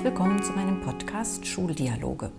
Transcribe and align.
Herzlich 0.00 0.18
willkommen 0.18 0.42
zu 0.42 0.52
meinem 0.54 0.80
Podcast 0.80 1.46
Schuldialoge. 1.46 2.32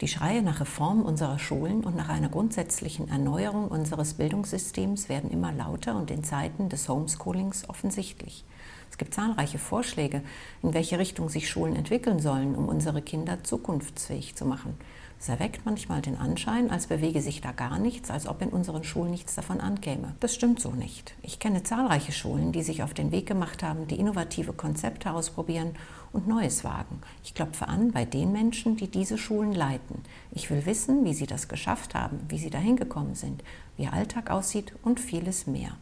Die 0.00 0.06
Schreie 0.06 0.40
nach 0.40 0.60
Reform 0.60 1.02
unserer 1.02 1.40
Schulen 1.40 1.82
und 1.82 1.96
nach 1.96 2.08
einer 2.08 2.28
grundsätzlichen 2.28 3.08
Erneuerung 3.08 3.66
unseres 3.66 4.14
Bildungssystems 4.14 5.08
werden 5.08 5.28
immer 5.28 5.50
lauter 5.50 5.96
und 5.96 6.12
in 6.12 6.22
Zeiten 6.22 6.68
des 6.68 6.88
Homeschoolings 6.88 7.68
offensichtlich. 7.68 8.44
Es 8.88 8.98
gibt 8.98 9.14
zahlreiche 9.14 9.58
Vorschläge, 9.58 10.22
in 10.62 10.74
welche 10.74 11.00
Richtung 11.00 11.28
sich 11.28 11.50
Schulen 11.50 11.74
entwickeln 11.74 12.20
sollen, 12.20 12.54
um 12.54 12.68
unsere 12.68 13.02
Kinder 13.02 13.42
zukunftsfähig 13.42 14.36
zu 14.36 14.44
machen. 14.44 14.78
Es 15.22 15.28
erweckt 15.28 15.64
manchmal 15.64 16.02
den 16.02 16.18
Anschein, 16.18 16.72
als 16.72 16.88
bewege 16.88 17.22
sich 17.22 17.40
da 17.40 17.52
gar 17.52 17.78
nichts, 17.78 18.10
als 18.10 18.26
ob 18.26 18.42
in 18.42 18.48
unseren 18.48 18.82
Schulen 18.82 19.12
nichts 19.12 19.36
davon 19.36 19.60
ankäme. 19.60 20.16
Das 20.18 20.34
stimmt 20.34 20.58
so 20.58 20.72
nicht. 20.72 21.14
Ich 21.22 21.38
kenne 21.38 21.62
zahlreiche 21.62 22.10
Schulen, 22.10 22.50
die 22.50 22.64
sich 22.64 22.82
auf 22.82 22.92
den 22.92 23.12
Weg 23.12 23.26
gemacht 23.26 23.62
haben, 23.62 23.86
die 23.86 24.00
innovative 24.00 24.52
Konzepte 24.52 25.12
ausprobieren 25.12 25.76
und 26.12 26.26
Neues 26.26 26.64
wagen. 26.64 27.00
Ich 27.22 27.34
klopfe 27.34 27.68
an 27.68 27.92
bei 27.92 28.04
den 28.04 28.32
Menschen, 28.32 28.76
die 28.76 28.88
diese 28.88 29.16
Schulen 29.16 29.52
leiten. 29.52 30.02
Ich 30.32 30.50
will 30.50 30.66
wissen, 30.66 31.04
wie 31.04 31.14
sie 31.14 31.28
das 31.28 31.46
geschafft 31.46 31.94
haben, 31.94 32.18
wie 32.26 32.38
sie 32.38 32.50
dahin 32.50 32.74
gekommen 32.74 33.14
sind, 33.14 33.44
wie 33.76 33.84
ihr 33.84 33.92
Alltag 33.92 34.28
aussieht 34.28 34.74
und 34.82 34.98
vieles 34.98 35.46
mehr. 35.46 35.76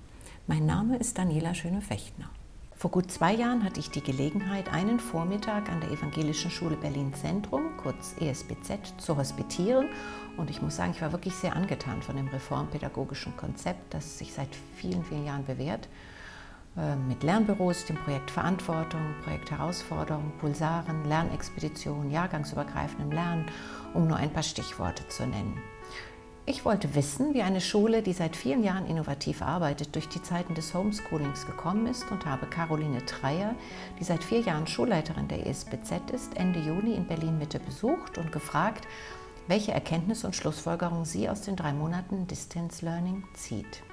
Mein 0.48 0.66
Name 0.66 0.98
ist 0.98 1.16
Daniela 1.16 1.54
Schöne-Fechtner. 1.54 2.28
Vor 2.80 2.90
gut 2.90 3.10
zwei 3.12 3.34
Jahren 3.34 3.62
hatte 3.62 3.78
ich 3.78 3.90
die 3.90 4.02
Gelegenheit, 4.02 4.72
einen 4.72 5.00
Vormittag 5.00 5.68
an 5.68 5.82
der 5.82 5.90
Evangelischen 5.90 6.50
Schule 6.50 6.78
Berlin 6.78 7.12
Zentrum, 7.12 7.76
kurz 7.76 8.14
ESBZ, 8.18 8.94
zu 8.96 9.18
hospitieren. 9.18 9.90
Und 10.38 10.48
ich 10.48 10.62
muss 10.62 10.76
sagen, 10.76 10.92
ich 10.94 11.02
war 11.02 11.12
wirklich 11.12 11.34
sehr 11.34 11.54
angetan 11.54 12.00
von 12.00 12.16
dem 12.16 12.28
reformpädagogischen 12.28 13.36
Konzept, 13.36 13.92
das 13.92 14.16
sich 14.16 14.32
seit 14.32 14.48
vielen, 14.76 15.04
vielen 15.04 15.26
Jahren 15.26 15.44
bewährt. 15.44 15.90
Äh, 16.74 16.96
mit 16.96 17.22
Lernbüros, 17.22 17.84
dem 17.84 17.96
Projekt 17.96 18.30
Verantwortung, 18.30 19.14
Projekt 19.24 19.50
Herausforderung, 19.50 20.32
Pulsaren, 20.40 21.04
Lernexpedition, 21.04 22.10
jahrgangsübergreifendem 22.10 23.12
Lernen, 23.12 23.44
um 23.92 24.08
nur 24.08 24.16
ein 24.16 24.32
paar 24.32 24.42
Stichworte 24.42 25.06
zu 25.08 25.26
nennen. 25.26 25.60
Ich 26.50 26.64
wollte 26.64 26.96
wissen, 26.96 27.32
wie 27.32 27.42
eine 27.42 27.60
Schule, 27.60 28.02
die 28.02 28.12
seit 28.12 28.34
vielen 28.34 28.64
Jahren 28.64 28.84
innovativ 28.88 29.40
arbeitet, 29.40 29.94
durch 29.94 30.08
die 30.08 30.20
Zeiten 30.20 30.56
des 30.56 30.74
Homeschoolings 30.74 31.46
gekommen 31.46 31.86
ist 31.86 32.10
und 32.10 32.26
habe 32.26 32.46
Caroline 32.46 33.02
Dreyer, 33.02 33.54
die 34.00 34.04
seit 34.04 34.24
vier 34.24 34.40
Jahren 34.40 34.66
Schulleiterin 34.66 35.28
der 35.28 35.46
ESBZ 35.46 36.10
ist, 36.12 36.36
Ende 36.36 36.58
Juni 36.58 36.94
in 36.94 37.06
Berlin 37.06 37.38
Mitte 37.38 37.60
besucht 37.60 38.18
und 38.18 38.32
gefragt, 38.32 38.88
welche 39.46 39.70
Erkenntnis 39.70 40.24
und 40.24 40.34
Schlussfolgerungen 40.34 41.04
sie 41.04 41.28
aus 41.28 41.42
den 41.42 41.54
drei 41.54 41.72
Monaten 41.72 42.26
Distance 42.26 42.84
Learning 42.84 43.22
zieht. 43.34 43.84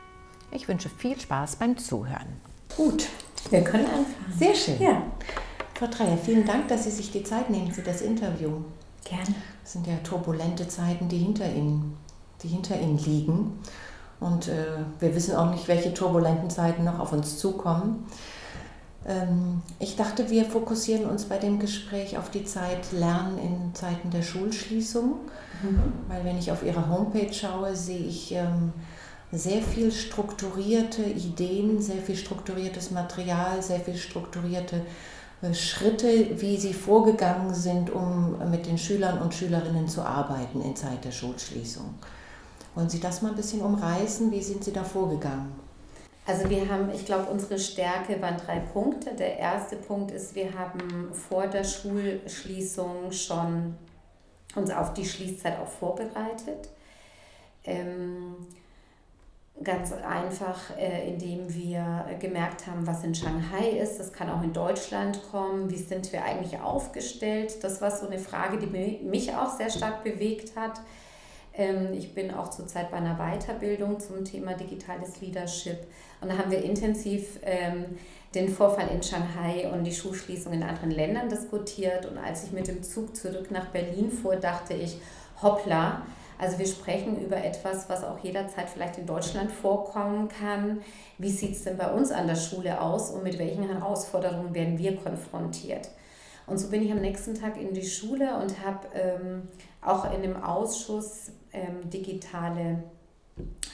Ich 0.50 0.67
wünsche 0.67 0.89
viel 0.89 1.19
Spaß 1.19 1.58
beim 1.58 1.78
Zuhören. 1.78 2.41
Gut, 2.75 3.08
wir 3.52 3.63
können 3.63 3.85
anfangen. 3.85 4.33
Sehr 4.35 4.55
schön. 4.55 4.81
Ja. 4.81 5.03
Frau 5.75 5.85
Dreyer, 5.85 6.17
vielen 6.17 6.47
Dank, 6.47 6.69
dass 6.69 6.85
Sie 6.85 6.91
sich 6.91 7.11
die 7.11 7.23
Zeit 7.23 7.52
nehmen 7.52 7.72
für 7.72 7.83
das 7.83 8.02
Interview. 8.02 8.63
Gerne. 9.03 9.35
Es 9.63 9.73
sind 9.73 9.85
ja 9.85 9.97
turbulente 9.97 10.67
Zeiten, 10.67 11.08
die 11.08 11.19
hinter 11.19 11.47
Ihnen 11.53 11.95
die 12.43 12.47
hinter 12.47 12.80
ihnen 12.80 12.97
liegen. 12.97 13.59
Und 14.19 14.47
äh, 14.47 14.66
wir 14.99 15.16
wissen 15.16 15.35
auch 15.35 15.52
nicht, 15.52 15.67
welche 15.67 15.93
turbulenten 15.93 16.49
Zeiten 16.49 16.83
noch 16.83 16.99
auf 16.99 17.13
uns 17.13 17.38
zukommen. 17.38 18.05
Ähm, 19.07 19.61
ich 19.79 19.95
dachte, 19.95 20.29
wir 20.29 20.45
fokussieren 20.45 21.05
uns 21.05 21.25
bei 21.25 21.38
dem 21.38 21.59
Gespräch 21.59 22.17
auf 22.17 22.29
die 22.29 22.44
Zeit 22.44 22.91
Lernen 22.91 23.38
in 23.38 23.75
Zeiten 23.75 24.09
der 24.09 24.23
Schulschließung. 24.23 25.16
Mhm. 25.61 25.94
Weil 26.07 26.25
wenn 26.25 26.38
ich 26.38 26.52
auf 26.52 26.63
Ihre 26.63 26.89
Homepage 26.89 27.33
schaue, 27.33 27.75
sehe 27.75 28.05
ich 28.05 28.33
ähm, 28.33 28.73
sehr 29.31 29.61
viel 29.61 29.91
strukturierte 29.91 31.03
Ideen, 31.03 31.81
sehr 31.81 32.01
viel 32.01 32.16
strukturiertes 32.16 32.91
Material, 32.91 33.62
sehr 33.62 33.79
viel 33.79 33.97
strukturierte 33.97 34.81
äh, 35.41 35.53
Schritte, 35.53 36.41
wie 36.41 36.57
Sie 36.57 36.73
vorgegangen 36.73 37.53
sind, 37.53 37.91
um 37.91 38.38
mit 38.50 38.66
den 38.66 38.78
Schülern 38.78 39.19
und 39.19 39.33
Schülerinnen 39.33 39.88
zu 39.88 40.01
arbeiten 40.01 40.62
in 40.62 40.75
Zeit 40.75 41.06
der 41.06 41.12
Schulschließung. 41.12 41.94
Wollen 42.77 42.89
Sie 42.91 42.99
das 42.99 43.23
mal 43.23 43.29
ein 43.29 43.35
bisschen 43.35 43.63
umreißen? 43.63 44.31
Wie 44.31 44.39
sind 44.39 44.63
Sie 44.63 44.71
da 44.71 44.83
vorgegangen? 44.83 45.51
Also 46.27 46.47
wir 46.47 46.69
haben, 46.69 46.91
ich 46.93 47.07
glaube, 47.07 47.31
unsere 47.31 47.57
Stärke 47.57 48.21
waren 48.21 48.38
drei 48.38 48.59
Punkte. 48.59 49.15
Der 49.15 49.39
erste 49.39 49.77
Punkt 49.77 50.11
ist, 50.11 50.35
wir 50.35 50.53
haben 50.53 51.11
vor 51.11 51.47
der 51.47 51.63
Schulschließung 51.63 53.11
schon 53.11 53.75
uns 54.55 54.69
auf 54.69 54.93
die 54.93 55.05
Schließzeit 55.05 55.57
auch 55.59 55.67
vorbereitet. 55.67 56.69
Ähm, 57.63 58.35
ganz 59.63 59.91
einfach, 59.91 60.77
äh, 60.77 61.09
indem 61.09 61.51
wir 61.51 62.05
gemerkt 62.19 62.67
haben, 62.67 62.85
was 62.85 63.03
in 63.03 63.15
Shanghai 63.15 63.69
ist. 63.69 63.97
Das 63.97 64.13
kann 64.13 64.29
auch 64.29 64.44
in 64.44 64.53
Deutschland 64.53 65.19
kommen. 65.31 65.71
Wie 65.71 65.81
sind 65.81 66.13
wir 66.13 66.23
eigentlich 66.23 66.59
aufgestellt? 66.59 67.63
Das 67.63 67.81
war 67.81 67.89
so 67.89 68.05
eine 68.05 68.19
Frage, 68.19 68.59
die 68.59 68.67
mich 69.03 69.33
auch 69.33 69.57
sehr 69.57 69.71
stark 69.71 70.03
bewegt 70.03 70.55
hat 70.55 70.79
ich 71.94 72.13
bin 72.13 72.31
auch 72.31 72.51
zurzeit 72.51 72.91
bei 72.91 72.97
einer 72.97 73.18
Weiterbildung 73.18 74.00
zum 74.00 74.23
Thema 74.23 74.53
digitales 74.53 75.19
Leadership. 75.22 75.79
Und 76.22 76.29
da 76.29 76.38
haben 76.38 76.51
wir 76.51 76.63
intensiv 76.63 77.40
ähm, 77.41 77.97
den 78.35 78.50
Vorfall 78.50 78.90
in 78.90 79.01
Shanghai 79.01 79.68
und 79.72 79.84
die 79.84 79.94
Schulschließung 79.94 80.53
in 80.53 80.62
anderen 80.62 80.91
Ländern 80.91 81.29
diskutiert. 81.29 82.06
Und 82.06 82.19
als 82.19 82.44
ich 82.44 82.51
mit 82.51 82.68
dem 82.68 82.84
Zug 82.84 83.16
zurück 83.16 83.50
nach 83.50 83.68
Berlin 83.68 84.12
fuhr, 84.12 84.35
dachte 84.35 84.75
ich, 84.75 85.00
hoppla, 85.41 86.03
also 86.38 86.59
wir 86.59 86.68
sprechen 86.68 87.19
über 87.19 87.44
etwas, 87.44 87.89
was 87.89 88.03
auch 88.03 88.19
jederzeit 88.19 88.69
vielleicht 88.69 89.00
in 89.00 89.07
Deutschland 89.07 89.51
vorkommen 89.51 90.28
kann. 90.28 90.81
Wie 91.18 91.31
sieht 91.31 91.53
es 91.53 91.63
denn 91.63 91.78
bei 91.78 91.91
uns 91.91 92.12
an 92.12 92.28
der 92.28 92.35
Schule 92.35 92.79
aus 92.79 93.09
und 93.09 93.24
mit 93.24 93.39
welchen 93.39 93.68
Herausforderungen 93.68 94.53
werden 94.53 94.78
wir 94.78 94.95
konfrontiert? 94.97 95.89
Und 96.47 96.58
so 96.58 96.69
bin 96.69 96.81
ich 96.81 96.91
am 96.91 97.02
nächsten 97.02 97.35
Tag 97.35 97.58
in 97.62 97.74
die 97.74 97.85
Schule 97.85 98.38
und 98.38 98.66
habe 98.66 98.88
ähm, 98.96 99.44
auch 99.81 100.12
in 100.13 100.22
dem 100.22 100.41
Ausschuss 100.41 101.31
ähm, 101.53 101.90
digitale 101.90 102.84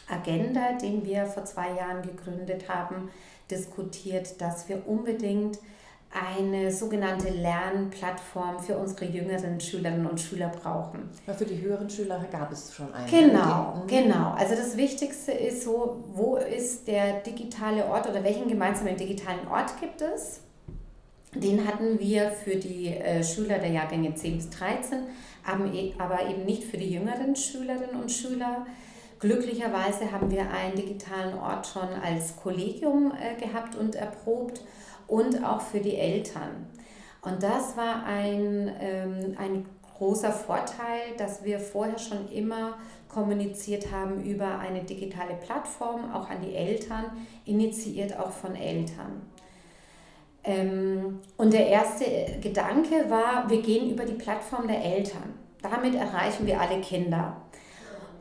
Agenda, 0.09 0.73
den 0.73 1.06
wir 1.06 1.25
vor 1.28 1.45
zwei 1.45 1.73
Jahren 1.75 2.01
gegründet 2.01 2.67
haben, 2.67 3.09
diskutiert, 3.50 4.41
dass 4.41 4.67
wir 4.67 4.88
unbedingt 4.88 5.59
eine 6.13 6.72
sogenannte 6.72 7.29
Lernplattform 7.29 8.59
für 8.59 8.78
unsere 8.78 9.06
jüngeren 9.06 9.59
Schülerinnen 9.59 10.06
und 10.06 10.19
Schüler 10.19 10.50
brauchen. 10.50 11.09
Ja, 11.25 11.33
für 11.33 11.45
die 11.45 11.59
höheren 11.59 11.89
Schüler 11.89 12.23
gab 12.31 12.51
es 12.51 12.73
schon 12.73 12.94
eine. 12.94 13.09
Genau, 13.09 13.83
mhm. 13.83 13.88
genau. 13.88 14.31
Also 14.31 14.56
das 14.56 14.78
Wichtigste 14.78 15.31
ist 15.31 15.63
so, 15.63 16.03
wo 16.13 16.38
ist 16.38 16.88
der 16.88 17.22
digitale 17.22 17.85
Ort 17.85 18.07
oder 18.07 18.23
welchen 18.23 18.47
gemeinsamen 18.47 18.95
digitalen 18.95 19.47
Ort 19.47 19.79
gibt 19.79 20.01
es? 20.01 20.42
Den 21.35 21.67
hatten 21.67 21.99
wir 21.99 22.29
für 22.29 22.55
die 22.55 22.89
äh, 22.89 23.23
Schüler 23.23 23.57
der 23.57 23.71
Jahrgänge 23.71 24.13
10 24.13 24.35
bis 24.38 24.49
13 24.51 24.99
E, 25.73 25.94
aber 25.97 26.29
eben 26.29 26.45
nicht 26.45 26.63
für 26.63 26.77
die 26.77 26.91
jüngeren 26.91 27.35
Schülerinnen 27.35 28.01
und 28.01 28.11
Schüler. 28.11 28.66
Glücklicherweise 29.19 30.11
haben 30.11 30.29
wir 30.31 30.49
einen 30.51 30.75
digitalen 30.75 31.38
Ort 31.38 31.67
schon 31.67 31.89
als 32.03 32.35
Kollegium 32.38 33.11
äh, 33.11 33.39
gehabt 33.39 33.75
und 33.75 33.95
erprobt 33.95 34.61
und 35.07 35.44
auch 35.44 35.61
für 35.61 35.79
die 35.79 35.95
Eltern. 35.95 36.67
Und 37.21 37.41
das 37.41 37.75
war 37.77 38.05
ein, 38.05 38.71
ähm, 38.79 39.35
ein 39.38 39.65
großer 39.97 40.31
Vorteil, 40.31 41.15
dass 41.17 41.44
wir 41.44 41.59
vorher 41.59 41.97
schon 41.97 42.29
immer 42.29 42.77
kommuniziert 43.07 43.91
haben 43.91 44.23
über 44.23 44.59
eine 44.59 44.83
digitale 44.83 45.35
Plattform, 45.35 46.11
auch 46.11 46.29
an 46.29 46.41
die 46.41 46.55
Eltern, 46.55 47.05
initiiert 47.45 48.17
auch 48.19 48.31
von 48.31 48.55
Eltern. 48.55 49.21
Ähm, 50.43 51.19
und 51.37 51.53
der 51.53 51.67
erste 51.67 52.05
Gedanke 52.41 53.09
war, 53.09 53.49
wir 53.49 53.61
gehen 53.61 53.89
über 53.89 54.05
die 54.05 54.13
Plattform 54.13 54.67
der 54.67 54.83
Eltern. 54.83 55.33
Damit 55.61 55.95
erreichen 55.95 56.45
wir 56.45 56.59
alle 56.59 56.81
Kinder. 56.81 57.38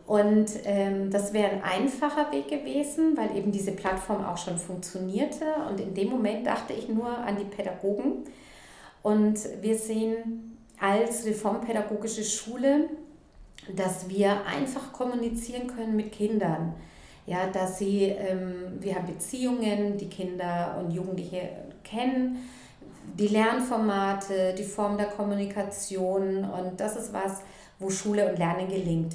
Und 0.06 0.50
ähm, 0.64 1.11
das 1.11 1.32
wäre 1.32 1.50
ein 1.50 1.62
einfacher 1.62 2.31
Weg 2.32 2.49
gewesen, 2.49 3.17
weil 3.17 3.37
eben 3.37 3.50
diese 3.50 3.73
Plattform 3.73 4.25
auch 4.25 4.37
schon 4.37 4.58
funktionierte. 4.58 5.44
Und 5.69 5.81
in 5.81 5.94
dem 5.94 6.11
Moment 6.11 6.47
dachte 6.47 6.73
ich 6.73 6.88
nur 6.88 7.08
an 7.08 7.37
die 7.37 7.44
Pädagogen. 7.44 8.25
Und 9.02 9.38
wir 9.61 9.76
sehen 9.76 10.58
als 10.79 11.25
reformpädagogische 11.25 12.25
Schule, 12.25 12.88
dass 13.75 14.08
wir 14.08 14.44
einfach 14.47 14.93
kommunizieren 14.93 15.69
können 15.69 15.97
mit 15.97 16.12
Kindern. 16.12 16.75
Ja, 17.26 17.47
dass 17.47 17.79
sie, 17.79 18.02
ähm, 18.05 18.79
wir 18.81 18.97
haben 18.97 19.06
Beziehungen, 19.06 19.97
die 19.97 20.08
Kinder 20.08 20.76
und 20.81 20.91
Jugendliche 20.91 21.50
kennen, 21.93 22.49
die 23.19 23.29
Lernformate, 23.29 24.55
die 24.56 24.65
Form 24.65 24.97
der 24.97 25.06
Kommunikation 25.06 26.44
und 26.44 26.81
das 26.81 26.97
ist 26.97 27.12
was, 27.12 27.43
wo 27.79 27.91
Schule 27.91 28.31
und 28.31 28.39
Lernen 28.39 28.69
gelingt. 28.69 29.15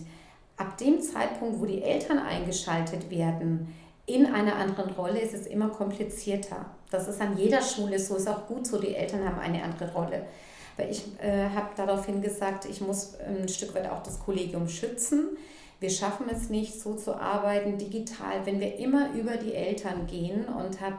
Ab 0.57 0.77
dem 0.77 1.01
Zeitpunkt, 1.01 1.59
wo 1.59 1.65
die 1.65 1.81
Eltern 1.81 2.19
eingeschaltet 2.19 3.09
werden, 3.09 3.73
in 4.05 4.25
einer 4.25 4.55
anderen 4.55 4.91
Rolle 4.91 5.19
ist 5.19 5.33
es 5.33 5.47
immer 5.47 5.69
komplizierter. 5.69 6.65
Das 6.89 7.07
ist 7.07 7.21
an 7.21 7.37
jeder 7.37 7.61
Schule 7.61 7.99
so, 7.99 8.15
ist 8.15 8.27
auch 8.27 8.47
gut 8.47 8.65
so, 8.65 8.79
die 8.79 8.95
Eltern 8.95 9.25
haben 9.25 9.39
eine 9.39 9.61
andere 9.63 9.91
Rolle. 9.93 10.23
Weil 10.77 10.91
ich 10.91 11.03
äh, 11.21 11.49
habe 11.53 11.69
daraufhin 11.75 12.21
gesagt, 12.21 12.65
ich 12.65 12.81
muss 12.81 13.15
ein 13.19 13.49
Stück 13.49 13.75
weit 13.75 13.89
auch 13.89 14.03
das 14.03 14.19
Kollegium 14.19 14.69
schützen. 14.69 15.37
Wir 15.79 15.89
schaffen 15.89 16.27
es 16.31 16.49
nicht, 16.49 16.79
so 16.79 16.95
zu 16.95 17.15
arbeiten 17.15 17.77
digital, 17.77 18.45
wenn 18.45 18.59
wir 18.59 18.77
immer 18.77 19.13
über 19.13 19.37
die 19.37 19.53
Eltern 19.53 20.07
gehen 20.07 20.45
und 20.45 20.79
habe 20.81 20.97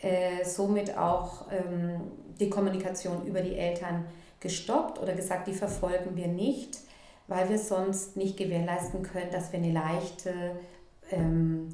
äh, 0.00 0.44
somit 0.44 0.96
auch 0.96 1.46
ähm, 1.50 2.00
die 2.38 2.50
Kommunikation 2.50 3.26
über 3.26 3.40
die 3.40 3.56
Eltern 3.56 4.04
gestoppt 4.40 5.00
oder 5.00 5.14
gesagt, 5.14 5.48
die 5.48 5.52
verfolgen 5.52 6.16
wir 6.16 6.28
nicht, 6.28 6.78
weil 7.26 7.48
wir 7.48 7.58
sonst 7.58 8.16
nicht 8.16 8.36
gewährleisten 8.36 9.02
können, 9.02 9.30
dass 9.32 9.52
wir 9.52 9.58
eine 9.58 9.72
leichte 9.72 10.32
ähm, 11.10 11.68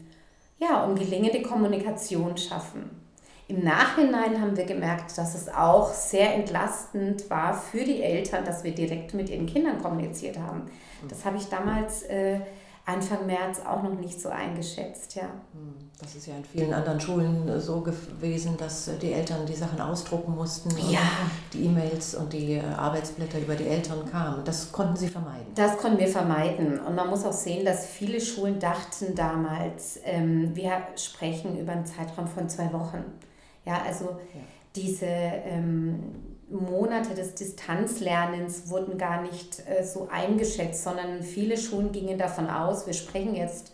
ja, 0.59 0.85
und 0.85 0.99
gelingende 0.99 1.43
Kommunikation 1.43 2.37
schaffen. 2.37 3.03
Im 3.47 3.63
Nachhinein 3.63 4.41
haben 4.41 4.57
wir 4.57 4.65
gemerkt, 4.65 5.19
dass 5.19 5.35
es 5.35 5.49
auch 5.49 5.93
sehr 5.93 6.35
entlastend 6.35 7.29
war 7.29 7.53
für 7.53 7.85
die 7.85 8.03
Eltern, 8.03 8.45
dass 8.45 8.65
wir 8.65 8.75
direkt 8.75 9.13
mit 9.13 9.29
ihren 9.29 9.47
Kindern 9.47 9.83
kommuniziert 9.83 10.39
haben. 10.39 10.63
Das 11.09 11.27
habe 11.27 11.37
ich 11.37 11.49
damals 11.51 12.05
äh, 12.05 12.41
Anfang 12.87 13.27
März 13.27 13.61
auch 13.67 13.83
noch 13.83 13.99
nicht 13.99 14.21
so 14.21 14.29
eingeschätzt, 14.29 15.15
ja. 15.15 15.23
Hm, 15.23 15.75
das 15.99 16.17
ist 16.17 16.27
ja 16.27 16.37
in 16.37 16.45
vielen 16.45 16.75
anderen 16.75 17.01
Schulen 17.01 17.49
äh, 17.49 17.59
so 17.59 17.81
gewesen, 17.81 18.59
dass 18.59 18.89
äh, 18.89 18.99
die 18.99 19.13
Eltern 19.13 19.47
die 19.47 19.55
Sachen 19.55 19.81
ausdrucken 19.81 20.35
mussten 20.35 20.71
ja. 20.91 21.01
die 21.55 21.65
E-Mails 21.65 22.15
und 22.15 22.35
die 22.35 22.55
äh, 22.55 22.61
Arbeitsblätter 22.61 23.39
über 23.39 23.55
die 23.55 23.67
Eltern 23.67 24.05
kamen. 24.11 24.45
Das 24.45 24.71
konnten 24.71 24.97
Sie 24.97 25.09
vermeiden. 25.09 25.47
Das 25.55 25.79
konnten 25.79 25.99
wir 25.99 26.09
vermeiden. 26.09 26.79
Und 26.79 26.95
man 26.95 27.09
muss 27.09 27.25
auch 27.25 27.33
sehen, 27.33 27.65
dass 27.65 27.87
viele 27.87 28.21
Schulen 28.21 28.61
dachten 28.61 29.15
damals, 29.15 29.99
ähm, 30.05 30.55
wir 30.55 30.83
sprechen 30.97 31.59
über 31.59 31.73
einen 31.73 31.87
Zeitraum 31.87 32.27
von 32.27 32.51
zwei 32.51 32.71
Wochen. 32.75 33.03
Ja, 33.65 33.81
also 33.87 34.05
ja. 34.35 34.41
diese 34.77 35.07
ähm, 35.07 36.34
Monate 36.57 37.15
des 37.15 37.35
Distanzlernens 37.35 38.69
wurden 38.69 38.99
gar 38.99 39.23
nicht 39.23 39.63
äh, 39.69 39.85
so 39.85 40.09
eingeschätzt, 40.11 40.85
sondern 40.85 41.23
viele 41.23 41.57
Schulen 41.57 41.93
gingen 41.93 42.19
davon 42.19 42.49
aus, 42.49 42.87
wir 42.87 42.95
sprechen 42.95 43.35
jetzt 43.35 43.73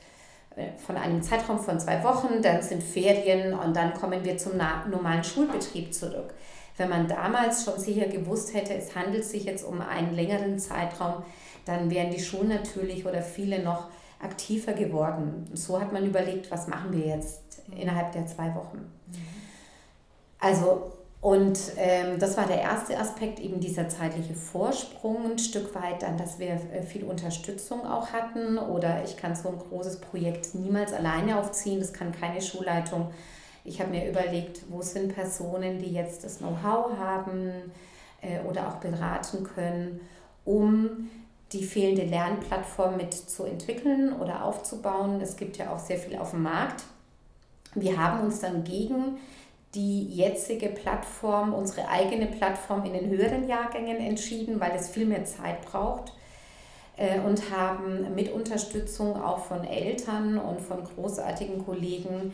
äh, 0.56 0.68
von 0.84 0.96
einem 0.96 1.22
Zeitraum 1.22 1.58
von 1.58 1.78
zwei 1.78 2.02
Wochen, 2.04 2.42
dann 2.42 2.62
sind 2.62 2.82
Ferien 2.82 3.54
und 3.54 3.74
dann 3.76 3.94
kommen 3.94 4.24
wir 4.24 4.38
zum 4.38 4.52
normalen 4.90 5.24
Schulbetrieb 5.24 5.94
zurück. 5.94 6.34
Wenn 6.76 6.88
man 6.88 7.08
damals 7.08 7.64
schon 7.64 7.78
sicher 7.78 8.06
gewusst 8.06 8.54
hätte, 8.54 8.74
es 8.74 8.94
handelt 8.96 9.24
sich 9.24 9.44
jetzt 9.44 9.64
um 9.64 9.80
einen 9.80 10.14
längeren 10.14 10.58
Zeitraum, 10.58 11.22
dann 11.66 11.90
wären 11.90 12.10
die 12.10 12.20
Schulen 12.20 12.48
natürlich 12.48 13.04
oder 13.06 13.22
viele 13.22 13.62
noch 13.62 13.88
aktiver 14.22 14.72
geworden. 14.72 15.50
So 15.52 15.80
hat 15.80 15.92
man 15.92 16.06
überlegt, 16.06 16.50
was 16.50 16.68
machen 16.68 16.92
wir 16.92 17.06
jetzt 17.06 17.62
innerhalb 17.76 18.12
der 18.12 18.26
zwei 18.26 18.54
Wochen. 18.54 18.78
Mhm. 18.78 19.16
Also 20.38 20.92
und 21.20 21.58
ähm, 21.76 22.18
das 22.18 22.38
war 22.38 22.46
der 22.46 22.62
erste 22.62 22.98
Aspekt, 22.98 23.40
eben 23.40 23.60
dieser 23.60 23.90
zeitliche 23.90 24.34
Vorsprung, 24.34 25.32
ein 25.32 25.38
Stück 25.38 25.74
weit 25.74 26.02
dann, 26.02 26.16
dass 26.16 26.38
wir 26.38 26.52
äh, 26.72 26.82
viel 26.82 27.04
Unterstützung 27.04 27.86
auch 27.86 28.08
hatten 28.12 28.56
oder 28.56 29.04
ich 29.04 29.18
kann 29.18 29.36
so 29.36 29.50
ein 29.50 29.58
großes 29.58 30.00
Projekt 30.00 30.54
niemals 30.54 30.94
alleine 30.94 31.38
aufziehen, 31.38 31.78
das 31.78 31.92
kann 31.92 32.12
keine 32.12 32.40
Schulleitung. 32.40 33.10
Ich 33.64 33.82
habe 33.82 33.90
mir 33.90 34.08
überlegt, 34.08 34.62
wo 34.70 34.80
sind 34.80 35.14
Personen, 35.14 35.78
die 35.78 35.92
jetzt 35.92 36.24
das 36.24 36.38
Know-how 36.38 36.96
haben 36.96 37.50
äh, 38.22 38.40
oder 38.48 38.68
auch 38.68 38.76
beraten 38.76 39.44
können, 39.44 40.00
um 40.46 41.10
die 41.52 41.64
fehlende 41.64 42.04
Lernplattform 42.04 42.96
mit 42.96 43.12
zu 43.12 43.44
entwickeln 43.44 44.14
oder 44.14 44.42
aufzubauen. 44.42 45.20
Es 45.20 45.36
gibt 45.36 45.58
ja 45.58 45.70
auch 45.70 45.80
sehr 45.80 45.98
viel 45.98 46.16
auf 46.16 46.30
dem 46.30 46.44
Markt. 46.44 46.84
Wir 47.74 47.98
haben 47.98 48.20
uns 48.20 48.40
dann 48.40 48.64
gegen 48.64 49.18
die 49.74 50.04
jetzige 50.14 50.68
Plattform, 50.68 51.54
unsere 51.54 51.88
eigene 51.88 52.26
Plattform 52.26 52.84
in 52.84 52.92
den 52.92 53.08
höheren 53.08 53.48
Jahrgängen 53.48 53.98
entschieden, 53.98 54.58
weil 54.60 54.72
es 54.72 54.88
viel 54.88 55.06
mehr 55.06 55.24
Zeit 55.24 55.64
braucht 55.64 56.12
äh, 56.96 57.20
und 57.20 57.50
haben 57.50 58.14
mit 58.14 58.32
Unterstützung 58.32 59.20
auch 59.20 59.44
von 59.44 59.64
Eltern 59.64 60.38
und 60.38 60.60
von 60.60 60.82
großartigen 60.82 61.64
Kollegen 61.64 62.32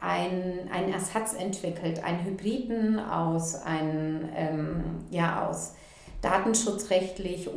einen, 0.00 0.70
einen 0.72 0.92
Ersatz 0.92 1.34
entwickelt, 1.34 2.02
einen 2.04 2.24
Hybriden 2.24 2.98
aus, 2.98 3.54
einen, 3.54 4.28
ähm, 4.34 4.84
ja, 5.10 5.46
aus 5.46 5.74
datenschutzrechtlich 6.22 7.48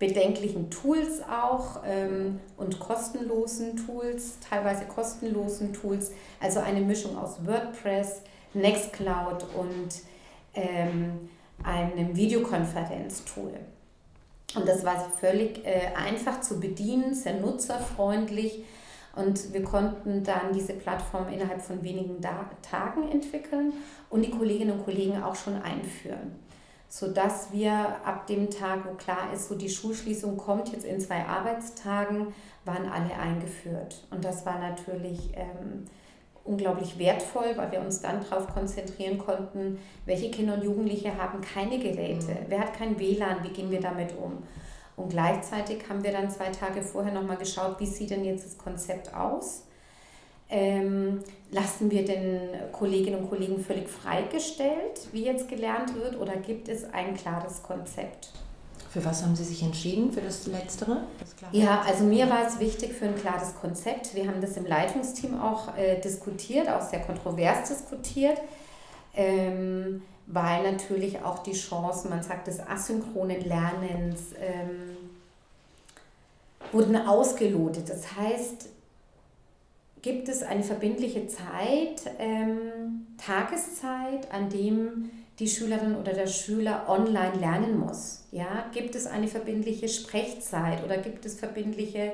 unbedenklichen 0.00 0.70
Tools 0.70 1.22
auch 1.22 1.82
ähm, 1.84 2.40
und 2.56 2.78
kostenlosen 2.78 3.76
Tools, 3.76 4.38
teilweise 4.48 4.84
kostenlosen 4.84 5.72
Tools, 5.72 6.12
also 6.40 6.60
eine 6.60 6.80
Mischung 6.80 7.16
aus 7.18 7.44
WordPress, 7.44 8.22
Nextcloud 8.54 9.44
und 9.54 9.88
ähm, 10.54 11.28
einem 11.62 12.16
Videokonferenztool. 12.16 13.54
Und 14.54 14.66
das 14.66 14.84
war 14.84 15.10
völlig 15.20 15.64
äh, 15.66 15.90
einfach 15.94 16.40
zu 16.40 16.58
bedienen, 16.60 17.14
sehr 17.14 17.34
nutzerfreundlich. 17.34 18.64
Und 19.14 19.52
wir 19.52 19.64
konnten 19.64 20.22
dann 20.22 20.52
diese 20.54 20.74
Plattform 20.74 21.28
innerhalb 21.28 21.60
von 21.60 21.82
wenigen 21.82 22.20
da 22.20 22.48
Tagen 22.62 23.10
entwickeln 23.10 23.72
und 24.10 24.24
die 24.24 24.30
Kolleginnen 24.30 24.78
und 24.78 24.84
Kollegen 24.84 25.20
auch 25.22 25.34
schon 25.34 25.60
einführen. 25.60 26.36
Sodass 26.88 27.52
wir 27.52 27.72
ab 28.04 28.26
dem 28.26 28.50
Tag, 28.50 28.86
wo 28.86 28.94
klar 28.94 29.32
ist, 29.32 29.48
so 29.48 29.54
die 29.54 29.68
Schulschließung 29.68 30.38
kommt 30.38 30.72
jetzt 30.72 30.86
in 30.86 31.00
zwei 31.00 31.24
Arbeitstagen, 31.24 32.34
waren 32.64 32.88
alle 32.90 33.14
eingeführt. 33.14 34.06
Und 34.10 34.24
das 34.24 34.46
war 34.46 34.58
natürlich 34.58 35.32
ähm, 35.34 35.84
unglaublich 36.48 36.98
wertvoll, 36.98 37.56
weil 37.56 37.70
wir 37.72 37.80
uns 37.80 38.00
dann 38.00 38.24
darauf 38.28 38.48
konzentrieren 38.48 39.18
konnten, 39.18 39.78
welche 40.06 40.30
Kinder 40.30 40.54
und 40.54 40.64
Jugendliche 40.64 41.16
haben 41.16 41.40
keine 41.42 41.78
Geräte, 41.78 42.32
mhm. 42.32 42.46
wer 42.48 42.60
hat 42.60 42.74
kein 42.74 42.98
WLAN, 42.98 43.44
wie 43.44 43.50
gehen 43.50 43.70
wir 43.70 43.80
damit 43.80 44.14
um. 44.16 44.42
Und 44.96 45.10
gleichzeitig 45.10 45.88
haben 45.88 46.02
wir 46.02 46.10
dann 46.10 46.30
zwei 46.30 46.48
Tage 46.50 46.82
vorher 46.82 47.12
nochmal 47.12 47.36
geschaut, 47.36 47.78
wie 47.78 47.86
sieht 47.86 48.10
denn 48.10 48.24
jetzt 48.24 48.44
das 48.44 48.58
Konzept 48.58 49.14
aus. 49.14 49.62
Ähm, 50.50 51.20
lassen 51.50 51.90
wir 51.90 52.04
den 52.04 52.72
Kolleginnen 52.72 53.20
und 53.20 53.28
Kollegen 53.28 53.62
völlig 53.62 53.88
freigestellt, 53.88 55.08
wie 55.12 55.24
jetzt 55.24 55.48
gelernt 55.48 55.94
wird, 55.94 56.18
oder 56.18 56.36
gibt 56.36 56.68
es 56.68 56.84
ein 56.92 57.14
klares 57.14 57.62
Konzept? 57.62 58.30
Für 58.90 59.04
was 59.04 59.22
haben 59.22 59.36
Sie 59.36 59.44
sich 59.44 59.62
entschieden? 59.62 60.10
Für 60.10 60.22
das 60.22 60.46
Letztere? 60.46 61.02
Das 61.20 61.34
ja, 61.52 61.82
also 61.86 62.04
mir 62.04 62.30
war 62.30 62.46
es 62.46 62.58
wichtig 62.58 62.94
für 62.94 63.04
ein 63.04 63.16
klares 63.16 63.54
Konzept. 63.60 64.14
Wir 64.14 64.26
haben 64.26 64.40
das 64.40 64.56
im 64.56 64.64
Leitungsteam 64.64 65.38
auch 65.38 65.76
äh, 65.76 66.00
diskutiert, 66.00 66.70
auch 66.70 66.80
sehr 66.80 67.00
kontrovers 67.00 67.68
diskutiert, 67.68 68.40
ähm, 69.14 70.02
weil 70.26 70.72
natürlich 70.72 71.22
auch 71.22 71.40
die 71.40 71.52
Chancen, 71.52 72.08
man 72.08 72.22
sagt, 72.22 72.46
des 72.46 72.60
asynchronen 72.60 73.44
Lernens 73.44 74.20
ähm, 74.40 74.96
wurden 76.72 76.96
ausgelotet. 76.96 77.90
Das 77.90 78.16
heißt, 78.16 78.68
gibt 80.02 80.28
es 80.28 80.42
eine 80.42 80.62
verbindliche 80.62 81.26
Zeit, 81.26 82.10
ähm, 82.18 83.06
Tageszeit, 83.16 84.32
an 84.32 84.48
dem 84.48 85.10
die 85.38 85.48
Schülerin 85.48 85.96
oder 85.96 86.12
der 86.12 86.26
Schüler 86.26 86.86
online 86.88 87.36
lernen 87.38 87.78
muss. 87.78 88.24
Ja? 88.32 88.66
Gibt 88.72 88.94
es 88.94 89.06
eine 89.06 89.28
verbindliche 89.28 89.88
Sprechzeit 89.88 90.84
oder 90.84 90.98
gibt 90.98 91.24
es 91.24 91.38
verbindliche 91.38 92.12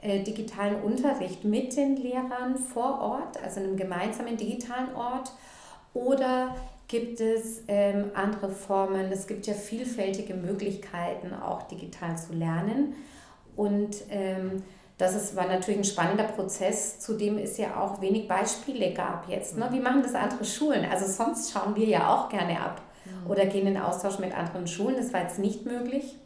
äh, 0.00 0.22
digitalen 0.22 0.82
Unterricht 0.82 1.44
mit 1.44 1.76
den 1.76 1.96
Lehrern 1.96 2.56
vor 2.56 3.00
Ort, 3.00 3.42
also 3.42 3.60
einem 3.60 3.76
gemeinsamen 3.76 4.36
digitalen 4.36 4.94
Ort? 4.94 5.32
Oder 5.94 6.54
gibt 6.88 7.20
es 7.20 7.62
ähm, 7.68 8.10
andere 8.14 8.50
Formen? 8.50 9.12
Es 9.12 9.26
gibt 9.26 9.46
ja 9.46 9.54
vielfältige 9.54 10.34
Möglichkeiten, 10.34 11.32
auch 11.34 11.62
digital 11.62 12.16
zu 12.18 12.32
lernen. 12.32 12.94
Und 13.56 13.96
ähm, 14.10 14.62
das 14.98 15.14
ist, 15.14 15.36
war 15.36 15.46
natürlich 15.46 15.78
ein 15.78 15.84
spannender 15.84 16.24
Prozess, 16.24 16.98
zu 16.98 17.16
dem 17.16 17.38
es 17.38 17.56
ja 17.56 17.80
auch 17.80 18.00
wenig 18.00 18.26
Beispiele 18.26 18.92
gab 18.92 19.28
jetzt. 19.28 19.56
Ne? 19.56 19.68
Wie 19.70 19.78
machen 19.78 20.02
das 20.02 20.14
andere 20.14 20.44
Schulen? 20.44 20.84
Also 20.84 21.06
sonst 21.06 21.52
schauen 21.52 21.76
wir 21.76 21.86
ja 21.86 22.12
auch 22.12 22.28
gerne 22.28 22.60
ab 22.60 22.82
mhm. 23.04 23.30
oder 23.30 23.46
gehen 23.46 23.68
in 23.68 23.78
Austausch 23.78 24.18
mit 24.18 24.36
anderen 24.36 24.66
Schulen. 24.66 24.96
Das 24.96 25.12
war 25.12 25.22
jetzt 25.22 25.38
nicht 25.38 25.64
möglich. 25.64 26.16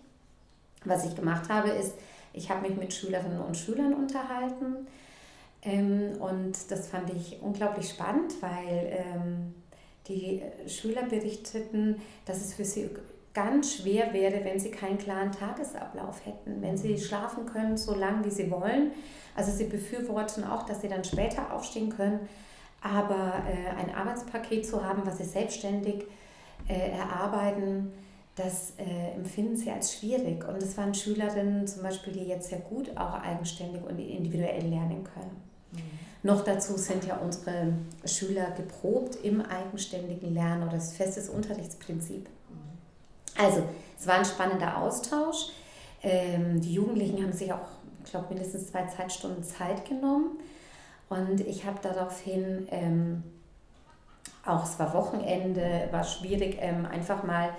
Was 0.86 1.04
ich 1.04 1.14
gemacht 1.14 1.50
habe, 1.50 1.68
ist, 1.68 1.94
ich 2.32 2.50
habe 2.50 2.66
mich 2.66 2.76
mit 2.76 2.94
Schülerinnen 2.94 3.40
und 3.40 3.58
Schülern 3.58 3.92
unterhalten. 3.92 4.86
Ähm, 5.62 6.12
und 6.18 6.70
das 6.70 6.88
fand 6.88 7.10
ich 7.10 7.42
unglaublich 7.42 7.90
spannend, 7.90 8.34
weil 8.40 9.04
ähm, 9.04 9.54
die 10.08 10.42
Schüler 10.66 11.02
berichteten, 11.02 12.00
dass 12.24 12.38
es 12.38 12.54
für 12.54 12.64
sie 12.64 12.88
ganz 13.34 13.74
schwer 13.74 14.12
wäre, 14.12 14.44
wenn 14.44 14.60
sie 14.60 14.70
keinen 14.70 14.98
klaren 14.98 15.32
Tagesablauf 15.32 16.24
hätten, 16.26 16.60
wenn 16.60 16.76
sie 16.76 16.92
mhm. 16.92 16.98
schlafen 16.98 17.46
können, 17.46 17.76
so 17.76 17.94
lange 17.94 18.24
wie 18.24 18.30
sie 18.30 18.50
wollen. 18.50 18.92
Also 19.34 19.52
sie 19.52 19.64
befürworten 19.64 20.44
auch, 20.44 20.64
dass 20.64 20.82
sie 20.82 20.88
dann 20.88 21.04
später 21.04 21.52
aufstehen 21.52 21.90
können, 21.90 22.20
aber 22.82 23.42
äh, 23.48 23.80
ein 23.80 23.94
Arbeitspaket 23.94 24.66
zu 24.66 24.84
haben, 24.84 25.02
was 25.06 25.18
sie 25.18 25.24
selbstständig 25.24 26.04
äh, 26.68 26.90
erarbeiten, 26.90 27.92
das 28.34 28.72
äh, 28.78 29.14
empfinden 29.14 29.56
sie 29.56 29.70
als 29.70 29.94
schwierig. 29.94 30.46
Und 30.46 30.62
es 30.62 30.76
waren 30.76 30.94
Schülerinnen 30.94 31.66
zum 31.66 31.82
Beispiel, 31.82 32.12
die 32.12 32.24
jetzt 32.24 32.48
sehr 32.48 32.60
gut 32.60 32.96
auch 32.96 33.14
eigenständig 33.14 33.82
und 33.82 33.98
individuell 33.98 34.66
lernen 34.66 35.04
können. 35.04 35.42
Mhm. 35.72 35.78
Noch 36.22 36.44
dazu 36.44 36.76
sind 36.76 37.04
ja 37.04 37.16
unsere 37.16 37.72
Schüler 38.04 38.50
geprobt 38.52 39.16
im 39.22 39.40
eigenständigen 39.40 40.32
Lernen 40.32 40.62
oder 40.62 40.76
das 40.76 40.94
festes 40.94 41.28
Unterrichtsprinzip. 41.28 42.28
Also, 43.38 43.62
es 43.98 44.06
war 44.06 44.16
ein 44.16 44.24
spannender 44.24 44.78
Austausch. 44.78 45.50
Ähm, 46.02 46.60
die 46.60 46.74
Jugendlichen 46.74 47.22
haben 47.22 47.32
sich 47.32 47.52
auch, 47.52 47.68
ich 48.04 48.10
glaube, 48.10 48.26
mindestens 48.30 48.70
zwei 48.70 48.84
Zeitstunden 48.86 49.44
Zeit 49.44 49.88
genommen. 49.88 50.38
Und 51.08 51.40
ich 51.40 51.64
habe 51.66 51.78
daraufhin, 51.82 52.66
ähm, 52.70 53.22
auch 54.44 54.64
es 54.64 54.78
war 54.78 54.92
Wochenende, 54.94 55.88
war 55.90 56.04
schwierig, 56.04 56.58
ähm, 56.60 56.86
einfach 56.86 57.22
mal 57.22 57.50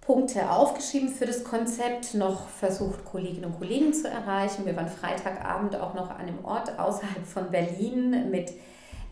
Punkte 0.00 0.50
aufgeschrieben 0.50 1.08
für 1.08 1.26
das 1.26 1.44
Konzept, 1.44 2.14
noch 2.14 2.48
versucht, 2.48 3.04
Kolleginnen 3.04 3.44
und 3.44 3.58
Kollegen 3.58 3.92
zu 3.92 4.08
erreichen. 4.08 4.66
Wir 4.66 4.74
waren 4.74 4.88
Freitagabend 4.88 5.76
auch 5.76 5.94
noch 5.94 6.10
an 6.10 6.16
einem 6.16 6.44
Ort 6.44 6.78
außerhalb 6.78 7.24
von 7.24 7.50
Berlin 7.50 8.30
mit 8.30 8.52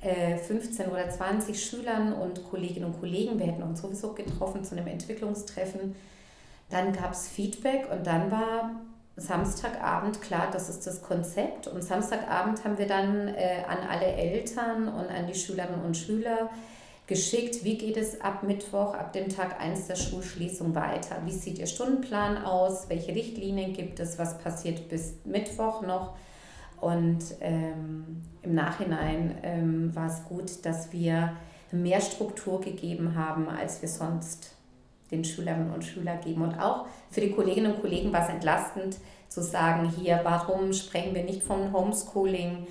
15 0.01 0.87
äh, 0.87 0.89
oder 0.91 1.11
20 1.11 1.63
Schülern 1.63 2.13
und 2.13 2.49
Kolleginnen 2.49 2.87
und 2.87 3.01
Kollegen. 3.01 3.39
Wir 3.39 3.47
hätten 3.47 3.63
uns 3.63 3.81
sowieso 3.81 4.13
getroffen 4.13 4.65
zu 4.65 4.77
einem 4.77 4.87
Entwicklungstreffen. 4.87 5.97
Dann 6.71 6.93
gab 6.93 7.13
es 7.13 7.29
Feedback 7.29 7.91
und 7.91 8.07
dann 8.07 8.31
war 8.31 8.71
Samstagabend 9.17 10.23
klar, 10.23 10.49
das 10.53 10.69
ist 10.69 10.87
das 10.87 11.03
Konzept. 11.03 11.67
Und 11.67 11.83
Samstagabend 11.83 12.65
haben 12.65 12.79
wir 12.79 12.87
dann 12.87 13.29
äh, 13.29 13.65
an 13.67 13.79
alle 13.89 14.07
Eltern 14.07 14.89
und 14.89 15.09
an 15.09 15.27
die 15.27 15.35
Schülerinnen 15.35 15.85
und 15.85 15.97
Schüler 15.97 16.51
geschickt, 17.09 17.65
wie 17.65 17.79
geht 17.79 17.97
es 17.97 18.21
ab 18.21 18.43
Mittwoch, 18.43 18.95
ab 18.95 19.13
dem 19.15 19.31
Tag 19.31 19.61
1 19.61 19.87
der 19.89 19.97
Schulschließung 19.97 20.75
weiter? 20.75 21.17
Wie 21.25 21.33
sieht 21.33 21.59
Ihr 21.59 21.67
Stundenplan 21.67 22.45
aus? 22.45 22.89
Welche 22.89 23.15
Richtlinien 23.15 23.73
gibt 23.73 23.99
es? 23.99 24.19
Was 24.19 24.39
passiert 24.39 24.89
bis 24.89 25.15
Mittwoch 25.25 25.83
noch? 25.83 26.15
Und 26.81 27.19
ähm, 27.41 28.23
im 28.43 28.55
Nachhinein 28.55 29.37
ähm, 29.43 29.95
war 29.95 30.07
es 30.07 30.25
gut, 30.25 30.65
dass 30.65 30.93
wir 30.93 31.33
mehr 31.71 32.01
Struktur 32.01 32.61
gegeben 32.61 33.15
haben, 33.15 33.49
als 33.49 33.83
wir 33.83 33.89
sonst 33.89 34.55
den 35.11 35.25
Schülerinnen 35.25 35.73
und 35.73 35.85
Schülern 35.85 36.21
geben. 36.21 36.43
Und 36.43 36.59
auch 36.59 36.87
für 37.11 37.21
die 37.21 37.31
Kolleginnen 37.31 37.75
und 37.75 37.81
Kollegen 37.81 38.13
war 38.13 38.23
es 38.23 38.29
entlastend 38.29 38.97
zu 39.29 39.43
sagen, 39.43 39.91
hier, 39.91 40.21
warum 40.23 40.73
sprechen 40.73 41.15
wir 41.15 41.25
nicht 41.25 41.43
von 41.43 41.73
Homeschooling? 41.73 42.67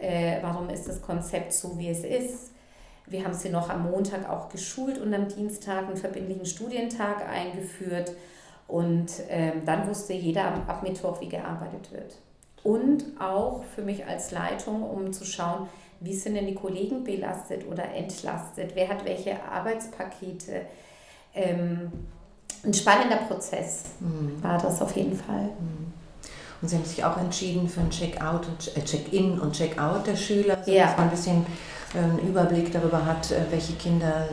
Äh, 0.00 0.38
warum 0.42 0.70
ist 0.70 0.88
das 0.88 1.02
Konzept 1.02 1.52
so, 1.52 1.78
wie 1.78 1.88
es 1.88 2.04
ist? 2.04 2.52
Wir 3.06 3.24
haben 3.24 3.34
sie 3.34 3.48
noch 3.48 3.70
am 3.70 3.90
Montag 3.90 4.28
auch 4.28 4.48
geschult 4.50 4.98
und 4.98 5.12
am 5.14 5.28
Dienstag 5.28 5.86
einen 5.86 5.96
verbindlichen 5.96 6.46
Studientag 6.46 7.26
eingeführt. 7.28 8.12
Und 8.66 9.10
ähm, 9.30 9.62
dann 9.64 9.88
wusste 9.88 10.12
jeder 10.12 10.44
ab 10.66 10.82
Mittwoch, 10.82 11.20
wie 11.20 11.28
gearbeitet 11.28 11.90
wird. 11.90 12.18
Und 12.62 13.04
auch 13.20 13.62
für 13.74 13.82
mich 13.82 14.06
als 14.06 14.30
Leitung, 14.30 14.82
um 14.82 15.12
zu 15.12 15.24
schauen, 15.24 15.68
wie 16.00 16.14
sind 16.14 16.34
denn 16.34 16.46
die 16.46 16.54
Kollegen 16.54 17.04
belastet 17.04 17.66
oder 17.70 17.84
entlastet? 17.94 18.72
Wer 18.74 18.88
hat 18.88 19.04
welche 19.04 19.42
Arbeitspakete? 19.42 20.62
Ähm, 21.34 21.90
ein 22.64 22.74
spannender 22.74 23.16
Prozess 23.16 23.84
mhm. 24.00 24.42
war 24.42 24.58
das 24.58 24.80
auf 24.82 24.94
jeden 24.96 25.16
Fall. 25.16 25.44
Mhm. 25.44 25.92
Und 26.60 26.68
Sie 26.68 26.76
haben 26.76 26.84
sich 26.84 27.04
auch 27.04 27.16
entschieden 27.16 27.68
für 27.68 27.80
ein 27.80 27.90
Check-out 27.90 28.46
und 28.48 28.76
äh, 28.76 28.84
Check-in 28.84 29.38
und 29.38 29.52
Check-out 29.52 30.06
der 30.06 30.16
Schüler, 30.16 30.58
so 30.64 30.72
ja. 30.72 30.86
dass 30.86 30.96
man 30.96 31.06
ein 31.06 31.10
bisschen 31.10 31.46
einen 31.94 32.18
Überblick 32.18 32.72
darüber 32.72 33.04
hat, 33.04 33.30
äh, 33.30 33.40
welche 33.50 33.74
Kinder 33.74 34.28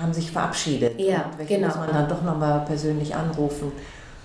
haben 0.00 0.12
sich 0.12 0.30
verabschiedet 0.30 0.98
ja, 0.98 1.26
und 1.26 1.38
welche 1.38 1.54
genau. 1.54 1.68
muss 1.68 1.76
man 1.76 1.88
dann 1.92 2.08
doch 2.08 2.22
nochmal 2.22 2.64
persönlich 2.64 3.14
anrufen, 3.14 3.72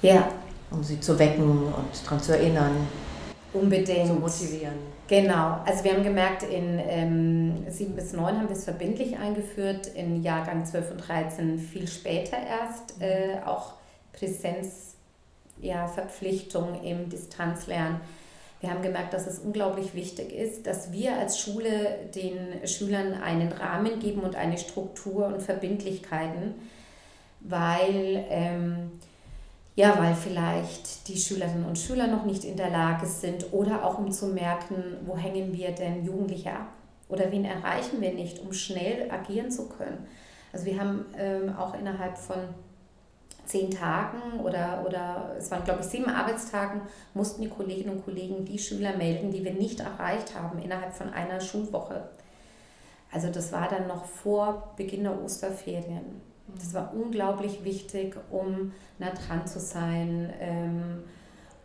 ja. 0.01 0.27
Um 0.73 0.83
sie 0.83 0.99
zu 0.99 1.17
wecken 1.17 1.67
und 1.67 2.03
daran 2.03 2.19
zu 2.19 2.35
erinnern. 2.35 2.87
Unbedingt. 3.53 4.07
Zu 4.07 4.15
motivieren. 4.15 4.73
Genau, 5.07 5.59
also 5.65 5.83
wir 5.83 5.93
haben 5.93 6.03
gemerkt, 6.03 6.43
in 6.43 6.79
ähm, 6.79 7.65
7 7.69 7.95
bis 7.95 8.13
9 8.13 8.37
haben 8.37 8.47
wir 8.47 8.55
es 8.55 8.63
verbindlich 8.63 9.17
eingeführt, 9.17 9.87
in 9.87 10.23
Jahrgang 10.23 10.65
12 10.65 10.91
und 10.91 11.07
13 11.07 11.59
viel 11.59 11.87
später 11.87 12.37
erst, 12.37 13.01
äh, 13.01 13.39
auch 13.45 13.73
Präsenzverpflichtung 14.13 16.75
ja, 16.75 16.81
im 16.89 17.09
Distanzlernen. 17.09 17.99
Wir 18.61 18.71
haben 18.71 18.81
gemerkt, 18.81 19.13
dass 19.13 19.27
es 19.27 19.39
unglaublich 19.39 19.93
wichtig 19.93 20.33
ist, 20.33 20.65
dass 20.65 20.93
wir 20.93 21.17
als 21.17 21.37
Schule 21.37 21.99
den 22.15 22.65
Schülern 22.65 23.13
einen 23.13 23.51
Rahmen 23.51 23.99
geben 23.99 24.21
und 24.21 24.37
eine 24.37 24.57
Struktur 24.57 25.25
und 25.25 25.41
Verbindlichkeiten, 25.41 26.53
weil 27.41 28.23
ähm, 28.29 28.89
ja, 29.75 29.97
weil 29.99 30.13
vielleicht 30.13 31.07
die 31.07 31.17
Schülerinnen 31.17 31.65
und 31.65 31.79
Schüler 31.79 32.07
noch 32.07 32.25
nicht 32.25 32.43
in 32.43 32.57
der 32.57 32.69
Lage 32.69 33.07
sind 33.07 33.51
oder 33.51 33.83
auch 33.83 33.97
um 33.97 34.11
zu 34.11 34.27
merken, 34.27 34.97
wo 35.05 35.17
hängen 35.17 35.51
wir 35.53 35.71
denn 35.71 36.05
Jugendliche 36.05 36.51
ab 36.51 36.67
oder 37.09 37.31
wen 37.31 37.45
erreichen 37.45 37.99
wir 38.01 38.13
nicht, 38.13 38.39
um 38.39 38.53
schnell 38.53 39.09
agieren 39.11 39.51
zu 39.51 39.67
können. 39.67 40.05
Also 40.51 40.65
wir 40.65 40.79
haben 40.79 41.05
ähm, 41.17 41.55
auch 41.55 41.73
innerhalb 41.73 42.17
von 42.17 42.37
zehn 43.45 43.71
Tagen 43.71 44.39
oder, 44.39 44.83
oder 44.85 45.35
es 45.37 45.49
waren 45.51 45.63
glaube 45.63 45.81
ich 45.81 45.87
sieben 45.87 46.09
Arbeitstagen, 46.09 46.81
mussten 47.13 47.41
die 47.41 47.49
Kolleginnen 47.49 47.97
und 47.97 48.05
Kollegen 48.05 48.45
die 48.45 48.59
Schüler 48.59 48.95
melden, 48.95 49.31
die 49.31 49.43
wir 49.43 49.53
nicht 49.53 49.79
erreicht 49.79 50.35
haben 50.35 50.59
innerhalb 50.61 50.93
von 50.93 51.09
einer 51.09 51.41
Schulwoche. 51.41 52.03
Also 53.11 53.29
das 53.29 53.51
war 53.51 53.67
dann 53.67 53.87
noch 53.87 54.05
vor 54.05 54.73
Beginn 54.75 55.03
der 55.03 55.21
Osterferien. 55.21 56.32
Das 56.47 56.73
war 56.73 56.93
unglaublich 56.93 57.63
wichtig, 57.63 58.15
um 58.29 58.73
nah 58.99 59.11
dran 59.11 59.47
zu 59.47 59.59
sein, 59.59 60.33
ähm, 60.39 61.03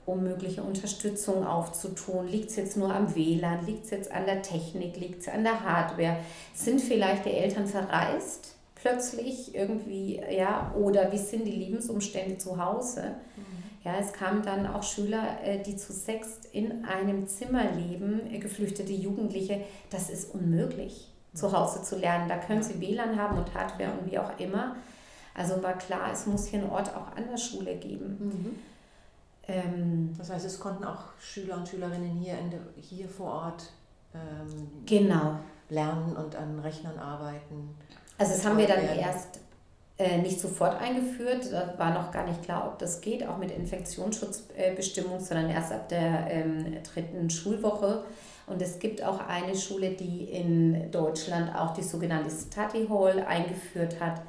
um 0.07 0.23
mögliche 0.23 0.63
Unterstützung 0.63 1.47
aufzutun. 1.47 2.29
Liegt 2.29 2.51
es 2.51 2.57
jetzt 2.57 2.77
nur 2.77 2.95
am 2.95 3.15
WLAN? 3.15 3.67
Liegt 3.67 3.85
es 3.85 3.91
jetzt 3.91 4.11
an 4.11 4.25
der 4.25 4.43
Technik? 4.43 4.97
Liegt 4.97 5.23
es 5.23 5.29
an 5.29 5.43
der 5.43 5.63
Hardware? 5.63 6.19
Sind 6.55 6.81
vielleicht 6.81 7.27
die 7.27 7.33
Eltern 7.33 7.67
verreist 7.67 8.55
plötzlich 8.75 9.55
irgendwie, 9.55 10.21
ja, 10.31 10.73
oder 10.79 11.11
wie 11.13 11.19
sind 11.19 11.45
die 11.45 11.53
Lebensumstände 11.53 12.39
zu 12.39 12.65
Hause? 12.65 13.17
Mhm. 13.37 13.59
Ja, 13.85 13.99
es 13.99 14.13
kamen 14.13 14.43
dann 14.43 14.67
auch 14.67 14.83
Schüler, 14.83 15.39
äh, 15.45 15.63
die 15.63 15.77
zu 15.77 15.93
sechs 15.93 16.41
in 16.53 16.85
einem 16.85 17.27
Zimmer 17.27 17.71
leben, 17.73 18.21
äh, 18.33 18.39
geflüchtete 18.39 18.93
Jugendliche. 18.93 19.63
Das 19.91 20.11
ist 20.11 20.33
unmöglich 20.33 21.09
zu 21.39 21.53
Hause 21.53 21.83
zu 21.83 21.97
lernen. 21.97 22.29
Da 22.29 22.37
können 22.37 22.63
sie 22.63 22.81
WLAN 22.81 23.17
haben 23.17 23.39
und 23.39 23.55
Hardware 23.55 23.93
und 23.93 24.11
wie 24.11 24.19
auch 24.19 24.39
immer. 24.39 24.77
Also 25.35 25.63
war 25.63 25.79
klar, 25.79 26.11
es 26.13 26.27
muss 26.27 26.47
hier 26.47 26.61
einen 26.61 26.71
Ort 26.71 26.95
auch 26.95 27.17
an 27.17 27.29
der 27.31 27.37
Schule 27.37 27.77
geben. 27.77 28.17
Mhm. 28.19 28.59
Ähm, 29.47 30.15
das 30.19 30.31
heißt, 30.31 30.45
es 30.45 30.59
konnten 30.59 30.85
auch 30.85 31.05
Schüler 31.21 31.57
und 31.57 31.69
Schülerinnen 31.69 32.11
hier, 32.11 32.35
der, 32.51 32.61
hier 32.83 33.09
vor 33.09 33.33
Ort 33.33 33.73
ähm, 34.15 34.85
genau. 34.85 35.39
lernen 35.71 36.17
und 36.17 36.35
an 36.35 36.59
Rechnern 36.59 36.99
arbeiten. 36.99 37.75
Also 38.19 38.33
das 38.33 38.45
haben 38.45 38.59
wir 38.59 38.67
dann 38.67 38.83
werden. 38.83 38.99
erst 38.99 39.41
äh, 39.97 40.19
nicht 40.19 40.41
sofort 40.41 40.81
eingeführt. 40.81 41.53
Da 41.53 41.75
war 41.79 41.95
noch 41.95 42.11
gar 42.11 42.27
nicht 42.27 42.43
klar, 42.43 42.67
ob 42.67 42.79
das 42.79 43.01
geht, 43.01 43.27
auch 43.27 43.39
mit 43.39 43.51
Infektionsschutzbestimmung, 43.51 45.21
sondern 45.21 45.51
erst 45.51 45.73
ab 45.73 45.89
der 45.89 46.27
ähm, 46.31 46.77
dritten 46.83 47.31
Schulwoche. 47.31 48.05
Und 48.49 48.63
es 48.63 48.79
gibt 48.79 49.03
auch 49.03 49.21
eine 49.27 49.57
Schule, 49.57 49.91
die 49.91 50.25
in 50.25 50.91
Deutschland 50.91 51.55
auch 51.55 51.75
die 51.75 51.83
sogenannte 51.83 52.31
Study 52.31 52.87
Hall 52.89 53.25
eingeführt 53.27 54.01
hat. 54.01 54.23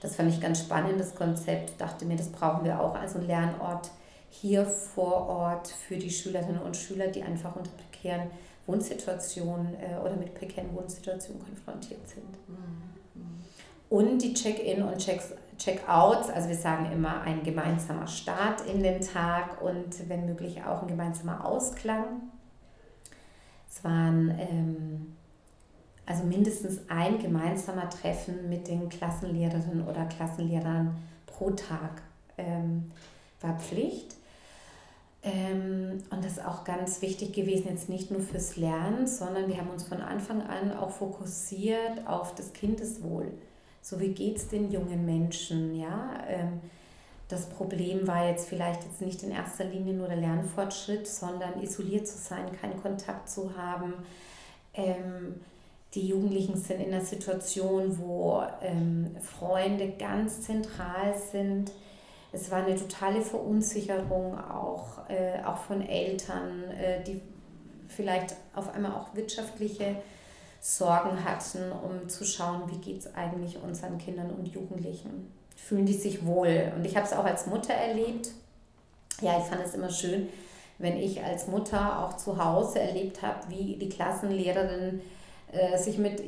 Das 0.00 0.16
fand 0.16 0.32
ich 0.32 0.40
ganz 0.40 0.60
spannend, 0.60 1.00
das 1.00 1.14
Konzept. 1.14 1.80
Dachte 1.80 2.04
mir, 2.04 2.16
das 2.16 2.28
brauchen 2.28 2.64
wir 2.64 2.80
auch. 2.80 2.94
Ein 2.94 3.26
Lernort 3.26 3.90
hier 4.30 4.64
vor 4.66 5.28
Ort 5.28 5.68
für 5.68 5.96
die 5.96 6.10
Schülerinnen 6.10 6.60
und 6.60 6.76
Schüler, 6.76 7.08
die 7.08 7.22
einfach 7.22 7.56
unter 7.56 7.70
prekären 7.70 8.30
Wohnsituationen 8.66 9.74
äh, 9.74 9.98
oder 10.00 10.16
mit 10.16 10.34
prekären 10.34 10.74
Wohnsituationen 10.74 11.42
konfrontiert 11.42 12.06
sind. 12.08 12.30
Mhm. 12.48 12.86
Und 13.88 14.18
die 14.18 14.34
Check-in 14.34 14.82
und 14.82 14.98
Check-outs, 14.98 16.28
also 16.30 16.48
wir 16.48 16.56
sagen 16.56 16.90
immer 16.92 17.20
ein 17.22 17.44
gemeinsamer 17.44 18.08
Start 18.08 18.62
in 18.66 18.82
den 18.82 19.00
Tag 19.00 19.62
und 19.62 20.08
wenn 20.08 20.26
möglich 20.26 20.62
auch 20.64 20.82
ein 20.82 20.88
gemeinsamer 20.88 21.46
Ausklang. 21.46 22.30
Es 23.76 23.84
waren 23.84 24.34
ähm, 24.38 25.16
also 26.06 26.24
mindestens 26.24 26.80
ein 26.88 27.18
gemeinsamer 27.18 27.90
Treffen 27.90 28.48
mit 28.48 28.68
den 28.68 28.88
Klassenlehrerinnen 28.88 29.86
oder 29.86 30.06
Klassenlehrern 30.06 30.96
pro 31.26 31.50
Tag 31.50 32.02
ähm, 32.38 32.90
war 33.40 33.58
Pflicht. 33.58 34.16
Ähm, 35.22 35.98
und 36.10 36.24
das 36.24 36.32
ist 36.32 36.44
auch 36.44 36.64
ganz 36.64 37.02
wichtig 37.02 37.34
gewesen, 37.34 37.68
jetzt 37.68 37.88
nicht 37.88 38.10
nur 38.10 38.20
fürs 38.20 38.56
Lernen, 38.56 39.06
sondern 39.06 39.48
wir 39.48 39.58
haben 39.58 39.70
uns 39.70 39.82
von 39.82 40.00
Anfang 40.00 40.42
an 40.42 40.72
auch 40.72 40.90
fokussiert 40.90 42.06
auf 42.06 42.34
das 42.34 42.52
Kindeswohl. 42.52 43.32
So 43.82 44.00
wie 44.00 44.08
geht 44.08 44.36
es 44.36 44.48
den 44.48 44.70
jungen 44.70 45.04
Menschen, 45.04 45.74
ja? 45.74 46.10
Ähm, 46.28 46.60
das 47.28 47.48
Problem 47.48 48.06
war 48.06 48.28
jetzt 48.28 48.48
vielleicht 48.48 48.84
jetzt 48.84 49.00
nicht 49.00 49.22
in 49.22 49.32
erster 49.32 49.64
Linie 49.64 49.94
nur 49.94 50.06
der 50.06 50.18
Lernfortschritt, 50.18 51.08
sondern 51.08 51.60
isoliert 51.60 52.06
zu 52.06 52.18
sein, 52.18 52.52
keinen 52.60 52.80
Kontakt 52.80 53.28
zu 53.28 53.56
haben. 53.56 53.94
Ähm, 54.74 55.40
die 55.94 56.08
Jugendlichen 56.08 56.56
sind 56.56 56.80
in 56.80 56.92
einer 56.92 57.04
Situation, 57.04 57.98
wo 57.98 58.42
ähm, 58.60 59.16
Freunde 59.20 59.92
ganz 59.98 60.42
zentral 60.42 61.14
sind. 61.32 61.72
Es 62.32 62.50
war 62.50 62.64
eine 62.64 62.76
totale 62.76 63.22
Verunsicherung 63.22 64.38
auch, 64.38 65.08
äh, 65.08 65.42
auch 65.44 65.58
von 65.58 65.82
Eltern, 65.82 66.64
äh, 66.70 67.02
die 67.02 67.20
vielleicht 67.88 68.36
auf 68.54 68.72
einmal 68.74 68.92
auch 68.92 69.14
wirtschaftliche 69.14 69.96
Sorgen 70.60 71.24
hatten, 71.24 71.72
um 71.72 72.08
zu 72.08 72.24
schauen, 72.24 72.62
wie 72.68 72.78
geht 72.78 72.98
es 72.98 73.14
eigentlich 73.14 73.58
unseren 73.62 73.98
Kindern 73.98 74.30
und 74.30 74.46
Jugendlichen 74.48 75.32
fühlen 75.56 75.86
die 75.86 75.94
sich 75.94 76.24
wohl. 76.24 76.72
Und 76.76 76.84
ich 76.84 76.96
habe 76.96 77.06
es 77.06 77.12
auch 77.12 77.24
als 77.24 77.46
Mutter 77.46 77.74
erlebt. 77.74 78.30
Ja, 79.20 79.38
ich 79.38 79.44
fand 79.44 79.62
es 79.64 79.74
immer 79.74 79.90
schön, 79.90 80.28
wenn 80.78 80.96
ich 80.96 81.24
als 81.24 81.48
Mutter 81.48 82.04
auch 82.04 82.16
zu 82.16 82.42
Hause 82.42 82.78
erlebt 82.78 83.22
habe, 83.22 83.40
wie 83.48 83.76
die 83.76 83.88
Klassenlehrerin 83.88 85.00
äh, 85.50 85.78
sich 85.78 85.98
mit 85.98 86.22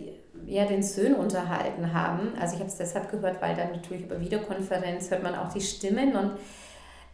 ja, 0.46 0.64
den 0.64 0.82
Söhnen 0.82 1.16
unterhalten 1.16 1.92
haben. 1.92 2.32
Also 2.40 2.54
ich 2.54 2.60
habe 2.60 2.70
es 2.70 2.76
deshalb 2.76 3.10
gehört, 3.10 3.42
weil 3.42 3.54
dann 3.54 3.72
natürlich 3.72 4.04
über 4.04 4.20
Videokonferenz 4.20 5.10
hört 5.10 5.22
man 5.22 5.34
auch 5.34 5.52
die 5.52 5.60
Stimmen 5.60 6.16
und 6.16 6.32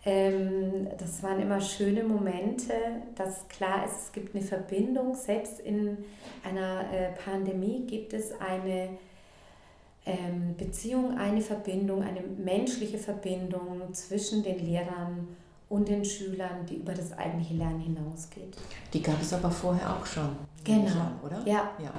ähm, 0.06 0.88
das 0.98 1.22
waren 1.22 1.40
immer 1.40 1.60
schöne 1.60 2.04
Momente, 2.04 2.74
dass 3.16 3.48
klar 3.48 3.86
ist, 3.86 4.06
es 4.06 4.12
gibt 4.12 4.34
eine 4.34 4.44
Verbindung. 4.44 5.14
Selbst 5.14 5.60
in 5.60 6.04
einer 6.44 6.84
äh, 6.92 7.12
Pandemie 7.24 7.86
gibt 7.86 8.12
es 8.12 8.38
eine 8.38 8.90
ähm, 10.06 10.54
Beziehung, 10.56 11.16
eine 11.16 11.40
Verbindung, 11.40 12.02
eine 12.02 12.20
menschliche 12.20 12.98
Verbindung 12.98 13.92
zwischen 13.92 14.42
den 14.42 14.58
Lehrern 14.58 15.28
und 15.68 15.88
den 15.88 16.04
Schülern, 16.04 16.66
die 16.68 16.76
über 16.76 16.92
das 16.92 17.12
eigentliche 17.12 17.54
Lernen 17.54 17.80
hinausgeht. 17.80 18.56
Die 18.92 19.02
gab 19.02 19.20
es 19.20 19.32
aber 19.32 19.50
vorher 19.50 19.96
auch 19.96 20.06
schon. 20.06 20.36
Genau, 20.62 20.88
schon, 20.88 21.20
oder? 21.24 21.38
Ja. 21.46 21.70
ja. 21.82 21.92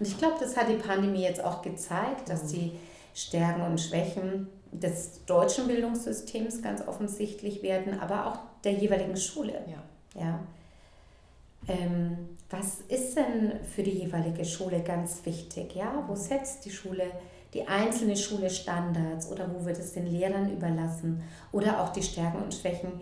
Und 0.00 0.08
ich 0.08 0.16
glaube, 0.18 0.36
das 0.40 0.56
hat 0.56 0.68
die 0.68 0.76
Pandemie 0.76 1.22
jetzt 1.22 1.42
auch 1.44 1.62
gezeigt, 1.62 2.28
dass 2.28 2.44
mhm. 2.44 2.48
die 2.48 2.72
Stärken 3.14 3.62
und 3.62 3.80
Schwächen 3.80 4.48
des 4.72 5.24
deutschen 5.26 5.66
Bildungssystems 5.66 6.62
ganz 6.62 6.86
offensichtlich 6.86 7.62
werden, 7.62 8.00
aber 8.00 8.26
auch 8.26 8.38
der 8.64 8.72
jeweiligen 8.72 9.16
Schule. 9.16 9.62
Ja. 9.66 10.20
ja. 10.22 10.40
Ähm, 11.68 12.36
was 12.50 12.80
ist 12.88 13.16
denn 13.16 13.52
für 13.64 13.82
die 13.82 13.90
jeweilige 13.90 14.44
Schule 14.44 14.80
ganz 14.80 15.24
wichtig? 15.24 15.74
Ja, 15.74 16.04
wo 16.08 16.14
setzt 16.14 16.64
die 16.64 16.70
Schule 16.70 17.04
die 17.54 17.68
einzelne 17.68 18.16
Schule 18.16 18.48
Standards 18.48 19.30
oder 19.30 19.48
wo 19.52 19.64
wird 19.64 19.78
es 19.78 19.92
den 19.92 20.06
Lehrern 20.06 20.50
überlassen 20.50 21.22
oder 21.50 21.80
auch 21.80 21.92
die 21.92 22.02
Stärken 22.02 22.42
und 22.42 22.54
Schwächen 22.54 22.92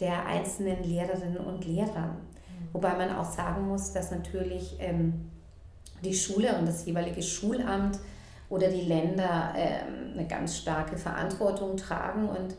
der 0.00 0.26
einzelnen 0.26 0.82
Lehrerinnen 0.82 1.38
und 1.38 1.64
Lehrer. 1.64 2.06
Mhm. 2.06 2.68
Wobei 2.72 2.94
man 2.94 3.14
auch 3.14 3.30
sagen 3.30 3.68
muss, 3.68 3.92
dass 3.92 4.10
natürlich 4.10 4.76
ähm, 4.80 5.30
die 6.02 6.14
Schule 6.14 6.56
und 6.58 6.66
das 6.66 6.86
jeweilige 6.86 7.22
Schulamt 7.22 7.98
oder 8.48 8.68
die 8.68 8.82
Länder 8.82 9.54
ähm, 9.56 10.12
eine 10.14 10.26
ganz 10.26 10.56
starke 10.56 10.96
Verantwortung 10.96 11.76
tragen 11.76 12.28
und 12.28 12.56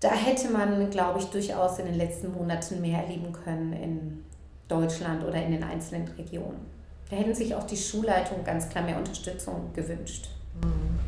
da 0.00 0.10
hätte 0.10 0.50
man, 0.50 0.90
glaube 0.90 1.18
ich, 1.18 1.24
durchaus 1.26 1.80
in 1.80 1.86
den 1.86 1.96
letzten 1.96 2.32
Monaten 2.32 2.80
mehr 2.80 3.02
erleben 3.02 3.32
können 3.32 3.72
in 3.72 4.24
Deutschland 4.68 5.24
oder 5.24 5.42
in 5.42 5.50
den 5.50 5.64
einzelnen 5.64 6.06
Regionen. 6.16 6.77
Da 7.10 7.16
hätten 7.16 7.34
sich 7.34 7.54
auch 7.54 7.64
die 7.64 7.76
Schulleitungen 7.76 8.44
ganz 8.44 8.68
klar 8.68 8.84
mehr 8.84 8.98
Unterstützung 8.98 9.72
gewünscht. 9.72 10.28
Mhm. 10.62 10.98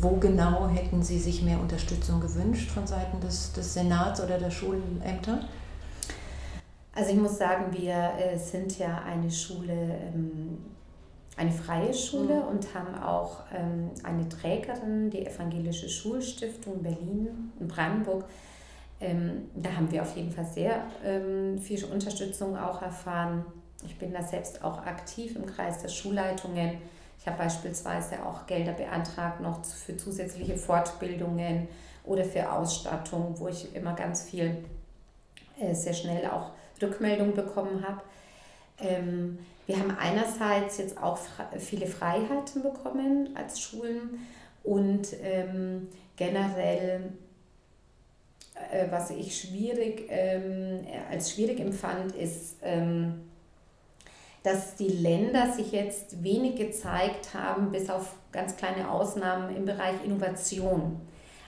Wo 0.00 0.16
genau 0.16 0.68
hätten 0.68 1.02
Sie 1.02 1.18
sich 1.18 1.42
mehr 1.42 1.58
Unterstützung 1.60 2.20
gewünscht 2.20 2.70
von 2.70 2.86
Seiten 2.86 3.20
des, 3.20 3.52
des 3.52 3.74
Senats 3.74 4.22
oder 4.22 4.38
der 4.38 4.50
Schulämter? 4.50 5.40
Also 6.94 7.10
ich 7.10 7.16
muss 7.16 7.38
sagen, 7.38 7.66
wir 7.72 8.12
äh, 8.18 8.38
sind 8.38 8.78
ja 8.78 9.02
eine 9.02 9.30
Schule, 9.30 9.72
ähm, 9.72 10.58
eine 11.36 11.50
freie 11.50 11.92
Schule 11.92 12.36
mhm. 12.36 12.48
und 12.48 12.74
haben 12.74 12.94
auch 13.02 13.40
ähm, 13.52 13.90
eine 14.04 14.28
Trägerin, 14.28 15.10
die 15.10 15.26
Evangelische 15.26 15.88
Schulstiftung 15.88 16.82
Berlin 16.82 17.52
in 17.58 17.66
Brandenburg. 17.66 18.24
Ähm, 19.00 19.48
da 19.56 19.72
haben 19.72 19.90
wir 19.90 20.02
auf 20.02 20.16
jeden 20.16 20.30
Fall 20.30 20.46
sehr 20.46 20.84
viel 21.60 21.84
Unterstützung 21.86 22.56
auch 22.56 22.80
erfahren. 22.80 23.44
Ich 23.84 23.98
bin 23.98 24.12
da 24.12 24.22
selbst 24.22 24.64
auch 24.64 24.78
aktiv 24.86 25.36
im 25.36 25.46
Kreis 25.46 25.82
der 25.82 25.88
Schulleitungen. 25.88 26.78
Ich 27.20 27.26
habe 27.26 27.38
beispielsweise 27.38 28.24
auch 28.24 28.46
Gelder 28.46 28.72
beantragt 28.72 29.40
noch 29.40 29.64
für 29.64 29.96
zusätzliche 29.96 30.56
Fortbildungen 30.56 31.68
oder 32.04 32.24
für 32.24 32.52
Ausstattung, 32.52 33.34
wo 33.38 33.48
ich 33.48 33.74
immer 33.74 33.94
ganz 33.94 34.22
viel 34.22 34.64
äh, 35.58 35.74
sehr 35.74 35.94
schnell 35.94 36.26
auch 36.26 36.50
Rückmeldung 36.82 37.34
bekommen 37.34 37.84
habe. 37.86 38.02
Ähm, 38.78 39.38
wir 39.66 39.78
haben 39.78 39.96
einerseits 39.98 40.78
jetzt 40.78 41.02
auch 41.02 41.18
viele 41.58 41.86
Freiheiten 41.86 42.62
bekommen 42.62 43.30
als 43.34 43.60
Schulen 43.60 44.18
und 44.62 45.08
ähm, 45.22 45.88
generell, 46.16 47.12
äh, 48.70 48.86
was 48.90 49.10
ich 49.10 49.38
schwierig, 49.40 50.06
ähm, 50.10 50.80
als 51.10 51.32
schwierig 51.32 51.60
empfand, 51.60 52.14
ist, 52.14 52.56
dass 54.44 54.76
die 54.76 54.88
Länder 54.88 55.52
sich 55.52 55.72
jetzt 55.72 56.22
wenig 56.22 56.56
gezeigt 56.56 57.32
haben, 57.32 57.72
bis 57.72 57.88
auf 57.88 58.14
ganz 58.30 58.56
kleine 58.56 58.90
Ausnahmen 58.90 59.56
im 59.56 59.64
Bereich 59.64 60.04
Innovation. 60.04 61.00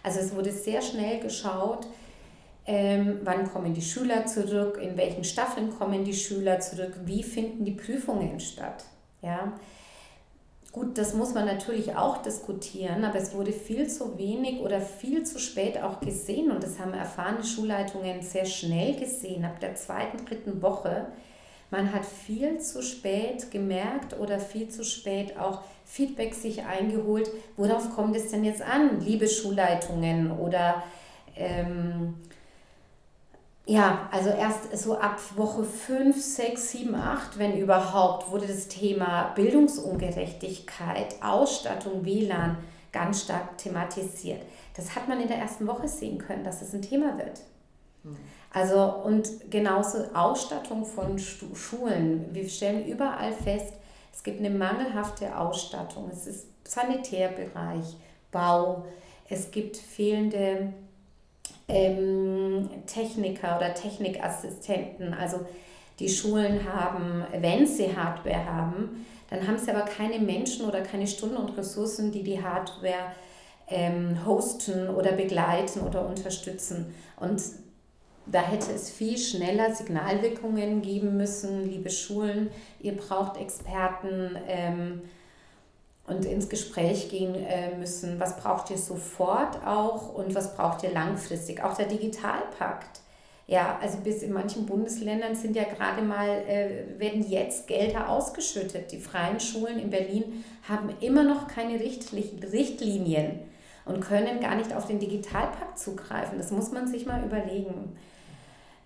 Also 0.03 0.19
es 0.21 0.35
wurde 0.35 0.51
sehr 0.51 0.81
schnell 0.81 1.21
geschaut, 1.21 1.87
ähm, 2.65 3.21
wann 3.23 3.53
kommen 3.53 3.75
die 3.75 3.83
Schüler 3.83 4.25
zurück, 4.25 4.81
in 4.83 4.97
welchen 4.97 5.25
Staffeln 5.25 5.71
kommen 5.79 6.05
die 6.05 6.15
Schüler 6.15 6.59
zurück, 6.59 6.95
wie 7.05 7.23
finden 7.23 7.67
die 7.67 7.73
Prüfungen 7.73 8.41
statt. 8.41 8.85
Ja? 9.21 9.53
Gut, 10.73 10.97
das 10.97 11.13
muss 11.13 11.35
man 11.35 11.45
natürlich 11.45 11.97
auch 11.97 12.23
diskutieren, 12.23 13.05
aber 13.05 13.19
es 13.19 13.35
wurde 13.35 13.53
viel 13.53 13.89
zu 13.89 14.17
wenig 14.19 14.61
oder 14.61 14.81
viel 14.81 15.23
zu 15.25 15.39
spät 15.39 15.83
auch 15.83 16.01
gesehen 16.01 16.51
und 16.51 16.63
das 16.63 16.79
haben 16.79 16.95
erfahrene 16.95 17.45
Schulleitungen 17.45 18.23
sehr 18.23 18.47
schnell 18.47 18.97
gesehen, 18.97 19.45
ab 19.45 19.61
der 19.61 19.75
zweiten, 19.75 20.25
dritten 20.25 20.63
Woche 20.63 21.07
man 21.71 21.93
hat 21.93 22.05
viel 22.05 22.61
zu 22.61 22.83
spät 22.83 23.51
gemerkt 23.51 24.19
oder 24.19 24.39
viel 24.39 24.69
zu 24.69 24.85
spät 24.85 25.39
auch 25.39 25.63
Feedback 25.85 26.35
sich 26.35 26.65
eingeholt. 26.65 27.31
Worauf 27.57 27.95
kommt 27.95 28.17
es 28.17 28.31
denn 28.31 28.45
jetzt 28.45 28.63
an, 28.63 29.01
liebe 29.01 29.29
Schulleitungen 29.29 30.31
oder 30.31 30.83
ähm, 31.37 32.15
ja, 33.69 34.09
also 34.13 34.31
erst 34.31 34.77
so 34.79 34.97
ab 34.97 35.19
Woche 35.35 35.65
5, 35.65 36.17
6, 36.23 36.71
7, 36.71 36.95
8, 36.95 37.39
wenn 37.39 37.59
überhaupt, 37.59 38.31
wurde 38.31 38.47
das 38.47 38.69
Thema 38.69 39.33
Bildungsungerechtigkeit, 39.35 41.17
Ausstattung, 41.21 42.05
WLAN 42.05 42.59
ganz 42.93 43.25
stark 43.25 43.59
thematisiert. 43.59 44.41
Das 44.75 44.95
hat 44.95 45.09
man 45.09 45.21
in 45.21 45.27
der 45.27 45.39
ersten 45.39 45.67
Woche 45.67 45.89
sehen 45.89 46.19
können, 46.19 46.45
dass 46.45 46.63
es 46.63 46.73
ein 46.75 46.83
Thema 46.83 47.19
wird. 47.19 47.41
Mhm. 48.05 48.17
Also 48.53 48.81
und 49.05 49.51
genauso 49.51 49.99
Ausstattung 50.15 50.85
von 50.85 51.19
Schulen. 51.19 52.27
Wir 52.33 52.49
stellen 52.49 52.87
überall 52.87 53.33
fest, 53.33 53.75
es 54.13 54.23
gibt 54.23 54.41
eine 54.41 54.51
mangelhafte 54.51 55.39
Ausstattung. 55.39 56.11
Es 56.11 56.27
ist 56.27 56.47
Sanitärbereich, 56.65 57.97
Bau, 58.33 58.87
es 59.29 59.51
gibt 59.51 59.77
fehlende 59.77 60.73
ähm, 61.69 62.69
Techniker 62.87 63.57
oder 63.57 63.75
Technikassistenten. 63.75 65.13
Also 65.15 65.41
die 65.99 66.09
Schulen 66.09 66.61
haben, 66.71 67.25
wenn 67.41 67.67
sie 67.67 67.95
Hardware 67.95 68.45
haben, 68.45 69.07
dann 69.31 69.47
haben 69.47 69.59
sie 69.59 69.71
aber 69.71 69.83
keine 69.83 70.19
Menschen 70.19 70.67
oder 70.67 70.83
keine 70.83 71.07
Stunden 71.07 71.37
und 71.37 71.57
Ressourcen, 71.57 72.13
die 72.13 72.23
die 72.23 72.43
Hardware 72.43 73.13
ähm, 73.69 74.25
hosten 74.25 74.89
oder 74.89 75.13
begleiten 75.13 75.81
oder 75.81 76.07
unterstützen. 76.07 76.95
Und 77.19 77.43
da 78.27 78.41
hätte 78.41 78.73
es 78.73 78.91
viel 78.91 79.17
schneller 79.17 79.75
Signalwirkungen 79.75 80.83
geben 80.83 81.17
müssen, 81.17 81.65
liebe 81.65 81.91
Schulen, 81.91 82.51
ihr 82.81 82.97
braucht 82.97 83.37
Experten 83.37 84.37
ähm, 84.49 85.03
und 86.07 86.25
ins 86.25 86.49
Gespräch 86.49 87.09
gehen 87.09 87.35
äh, 87.35 87.77
müssen. 87.77 88.19
Was 88.19 88.37
braucht 88.37 88.71
ihr 88.71 88.79
sofort 88.79 89.65
auch 89.65 90.15
und 90.15 90.35
was 90.35 90.57
braucht 90.57 90.83
ihr 90.83 90.93
langfristig? 90.93 91.63
Auch 91.63 91.75
der 91.77 91.87
Digitalpakt. 91.87 93.01
Ja, 93.49 93.79
also 93.81 93.99
bis 93.99 94.23
in 94.23 94.33
manchen 94.33 94.67
Bundesländern 94.67 95.37
sind 95.37 95.55
ja 95.55 95.63
gerade 95.63 96.03
mal, 96.03 96.29
äh, 96.29 96.99
werden 96.99 97.25
jetzt 97.29 97.69
Gelder 97.69 98.09
ausgeschüttet. 98.09 98.91
Die 98.91 98.99
freien 98.99 99.39
Schulen 99.39 99.79
in 99.79 99.91
Berlin 99.91 100.45
haben 100.69 100.91
immer 101.01 101.23
noch 101.23 101.47
keine 101.47 101.79
Richtlinien 101.79 103.39
und 103.85 104.01
können 104.01 104.41
gar 104.41 104.57
nicht 104.57 104.75
auf 104.75 104.89
den 104.89 104.99
Digitalpakt 104.99 105.79
zugreifen. 105.79 106.39
Das 106.39 106.51
muss 106.51 106.73
man 106.73 106.89
sich 106.89 107.07
mal 107.07 107.25
überlegen. 107.25 107.97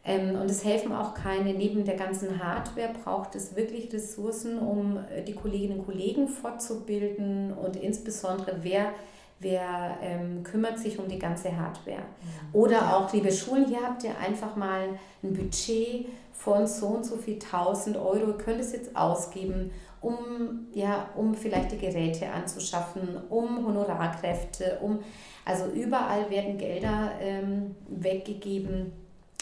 Ähm, 0.04 0.40
und 0.40 0.50
es 0.50 0.64
helfen 0.64 0.92
auch 0.92 1.14
keine, 1.14 1.52
neben 1.52 1.84
der 1.84 1.96
ganzen 1.96 2.42
Hardware 2.42 2.92
braucht 3.04 3.34
es 3.34 3.54
wirklich 3.54 3.92
Ressourcen, 3.92 4.58
um 4.58 4.96
äh, 4.96 5.22
die 5.22 5.34
Kolleginnen 5.34 5.80
und 5.80 5.86
Kollegen 5.86 6.28
fortzubilden 6.28 7.52
und 7.52 7.76
insbesondere 7.76 8.56
wer, 8.62 8.92
wer 9.40 9.98
ähm, 10.02 10.42
kümmert 10.42 10.78
sich 10.78 10.98
um 10.98 11.06
die 11.06 11.18
ganze 11.18 11.54
Hardware. 11.54 11.98
Mhm. 11.98 12.54
Oder 12.54 12.96
auch, 12.96 13.12
liebe 13.12 13.30
Schulen, 13.30 13.66
hier 13.66 13.82
habt 13.82 14.02
ihr 14.02 14.16
einfach 14.18 14.56
mal 14.56 14.88
ein 15.22 15.34
Budget 15.34 16.06
von 16.32 16.66
so 16.66 16.86
und 16.86 17.04
so 17.04 17.16
viel 17.16 17.38
tausend 17.38 17.98
Euro, 17.98 18.28
ihr 18.28 18.38
könnt 18.38 18.60
es 18.60 18.72
jetzt 18.72 18.96
ausgeben, 18.96 19.70
um, 20.00 20.68
ja, 20.72 21.10
um 21.14 21.34
vielleicht 21.34 21.72
die 21.72 21.78
Geräte 21.78 22.30
anzuschaffen, 22.30 23.18
um 23.28 23.66
Honorarkräfte, 23.66 24.78
um, 24.80 25.00
also 25.44 25.66
überall 25.66 26.30
werden 26.30 26.56
Gelder 26.56 27.10
ähm, 27.20 27.74
weggegeben 27.86 28.92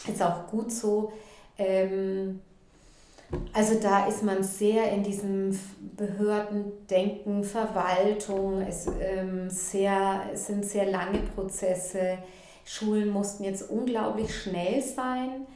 ist 0.07 0.21
auch 0.21 0.47
gut 0.47 0.71
so. 0.71 1.11
Ähm, 1.57 2.41
also 3.53 3.75
da 3.79 4.07
ist 4.07 4.23
man 4.23 4.43
sehr 4.43 4.91
in 4.91 5.03
diesem 5.03 5.57
Behördendenken, 5.95 7.43
Verwaltung, 7.43 8.61
es, 8.61 8.87
ähm, 8.99 9.49
sehr, 9.49 10.21
es 10.33 10.47
sind 10.47 10.65
sehr 10.65 10.89
lange 10.89 11.19
Prozesse. 11.35 12.17
Schulen 12.65 13.09
mussten 13.09 13.43
jetzt 13.43 13.69
unglaublich 13.69 14.35
schnell 14.35 14.81
sein. 14.81 15.47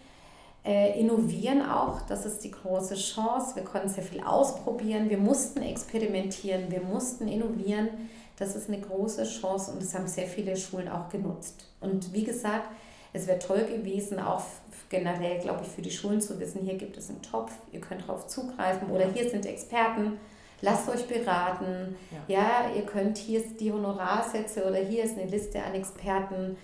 Äh, 0.66 1.00
innovieren 1.00 1.62
auch, 1.62 2.02
das 2.02 2.26
ist 2.26 2.44
die 2.44 2.52
große 2.52 2.96
Chance. 2.96 3.56
Wir 3.56 3.64
konnten 3.64 3.90
sehr 3.90 4.04
viel 4.04 4.24
ausprobieren, 4.24 5.10
wir 5.10 5.18
mussten 5.18 5.62
experimentieren, 5.62 6.72
wir 6.72 6.82
mussten 6.82 7.28
innovieren. 7.28 7.90
Das 8.38 8.56
ist 8.56 8.70
eine 8.70 8.80
große 8.80 9.26
Chance 9.26 9.72
und 9.72 9.82
das 9.82 9.94
haben 9.94 10.08
sehr 10.08 10.26
viele 10.26 10.56
Schulen 10.56 10.88
auch 10.88 11.10
genutzt. 11.10 11.66
Und 11.82 12.14
wie 12.14 12.24
gesagt, 12.24 12.68
es 13.14 13.28
wäre 13.28 13.40
toll 13.40 13.64
gewesen, 13.66 14.20
auch 14.20 14.44
generell, 14.90 15.40
glaube 15.40 15.62
ich, 15.64 15.70
für 15.70 15.82
die 15.82 15.92
Schulen 15.92 16.22
zu 16.22 16.40
wissen, 16.40 16.62
hier 16.62 16.76
gibt 16.76 16.98
es 16.98 17.10
einen 17.10 17.22
Topf, 17.22 17.52
ihr 17.72 17.80
könnt 17.80 18.02
darauf 18.02 18.28
zugreifen 18.28 18.90
oder 18.90 19.06
hier 19.06 19.30
sind 19.30 19.46
Experten, 19.46 20.20
lasst 20.62 20.90
euch 20.90 21.08
beraten. 21.08 21.96
Ja. 22.28 22.36
ja, 22.40 22.76
ihr 22.76 22.84
könnt, 22.84 23.18
hier 23.18 23.40
ist 23.40 23.60
die 23.60 23.72
Honorarsätze 23.72 24.66
oder 24.66 24.78
hier 24.78 25.04
ist 25.04 25.18
eine 25.18 25.30
Liste 25.30 25.64
an 25.64 25.74
Experten, 25.74 26.58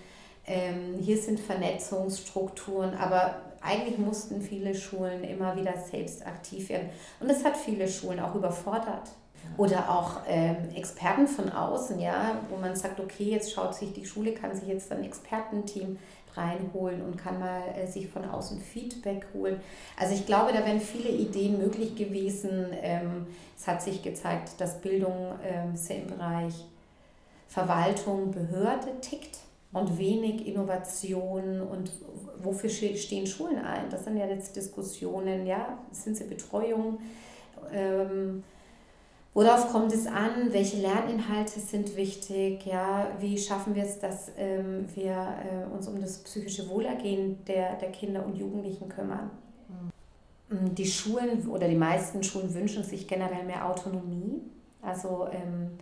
ähm, 0.46 0.98
hier 1.00 1.16
sind 1.16 1.38
Vernetzungsstrukturen, 1.38 2.94
aber 2.94 3.36
eigentlich 3.60 3.98
mussten 3.98 4.40
viele 4.40 4.74
Schulen 4.74 5.22
immer 5.22 5.56
wieder 5.56 5.74
selbst 5.76 6.26
aktiv 6.26 6.68
werden. 6.70 6.90
Und 7.20 7.30
das 7.30 7.44
hat 7.44 7.56
viele 7.56 7.86
Schulen 7.88 8.20
auch 8.20 8.34
überfordert. 8.34 9.10
Oder 9.56 9.90
auch 9.90 10.20
ähm, 10.28 10.56
Experten 10.74 11.26
von 11.26 11.50
außen, 11.50 11.98
ja, 11.98 12.36
wo 12.48 12.56
man 12.56 12.76
sagt, 12.76 13.00
okay, 13.00 13.24
jetzt 13.24 13.52
schaut 13.52 13.74
sich 13.74 13.92
die 13.92 14.06
Schule, 14.06 14.32
kann 14.32 14.54
sich 14.54 14.68
jetzt 14.68 14.92
ein 14.92 15.04
Expertenteam 15.04 15.98
reinholen 16.36 17.02
und 17.02 17.16
kann 17.16 17.38
mal 17.38 17.62
äh, 17.76 17.86
sich 17.86 18.08
von 18.08 18.24
außen 18.24 18.60
Feedback 18.60 19.26
holen. 19.34 19.60
Also 19.98 20.14
ich 20.14 20.26
glaube, 20.26 20.52
da 20.52 20.64
wären 20.64 20.80
viele 20.80 21.10
Ideen 21.10 21.58
möglich 21.58 21.96
gewesen. 21.96 22.66
Ähm, 22.80 23.26
es 23.58 23.66
hat 23.66 23.82
sich 23.82 24.02
gezeigt, 24.02 24.60
dass 24.60 24.80
Bildung 24.80 25.34
ähm, 25.44 25.76
sehr 25.76 26.02
im 26.02 26.06
Bereich 26.06 26.54
Verwaltung, 27.48 28.30
Behörde 28.30 29.00
tickt 29.00 29.38
und 29.72 29.98
wenig 29.98 30.46
Innovation 30.46 31.60
und 31.60 31.90
wofür 32.38 32.70
stehen 32.70 33.26
Schulen 33.26 33.58
ein? 33.58 33.90
Das 33.90 34.04
sind 34.04 34.16
ja 34.16 34.26
jetzt 34.26 34.56
Diskussionen, 34.56 35.46
ja, 35.46 35.78
sind 35.90 36.16
sie 36.16 36.24
Betreuung? 36.24 36.98
Ähm, 37.72 38.42
Worauf 39.32 39.70
kommt 39.70 39.92
es 39.92 40.06
an? 40.06 40.52
Welche 40.52 40.78
Lerninhalte 40.78 41.60
sind 41.60 41.96
wichtig? 41.96 42.66
Ja, 42.66 43.06
wie 43.20 43.38
schaffen 43.38 43.76
wir 43.76 43.84
es, 43.84 44.00
dass 44.00 44.32
ähm, 44.36 44.86
wir 44.94 45.12
äh, 45.12 45.72
uns 45.72 45.86
um 45.86 46.00
das 46.00 46.18
psychische 46.24 46.68
Wohlergehen 46.68 47.44
der, 47.44 47.76
der 47.76 47.92
Kinder 47.92 48.26
und 48.26 48.36
Jugendlichen 48.36 48.88
kümmern? 48.88 49.30
Mhm. 50.48 50.74
Die 50.74 50.86
Schulen 50.86 51.48
oder 51.48 51.68
die 51.68 51.76
meisten 51.76 52.22
Schulen 52.24 52.52
wünschen 52.52 52.82
sich 52.82 53.06
generell 53.06 53.44
mehr 53.44 53.68
Autonomie 53.68 54.42
also, 54.82 55.28
ähm, 55.32 55.78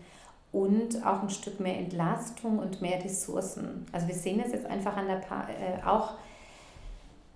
und 0.52 1.04
auch 1.06 1.22
ein 1.22 1.30
Stück 1.30 1.60
mehr 1.60 1.78
Entlastung 1.78 2.58
und 2.58 2.82
mehr 2.82 3.02
Ressourcen. 3.02 3.86
Also 3.92 4.08
wir 4.08 4.14
sehen 4.14 4.40
das 4.42 4.52
jetzt 4.52 4.66
einfach 4.66 4.96
an 4.96 5.06
der 5.06 5.16
pa 5.16 5.46
äh, 5.48 5.82
auch 5.86 6.14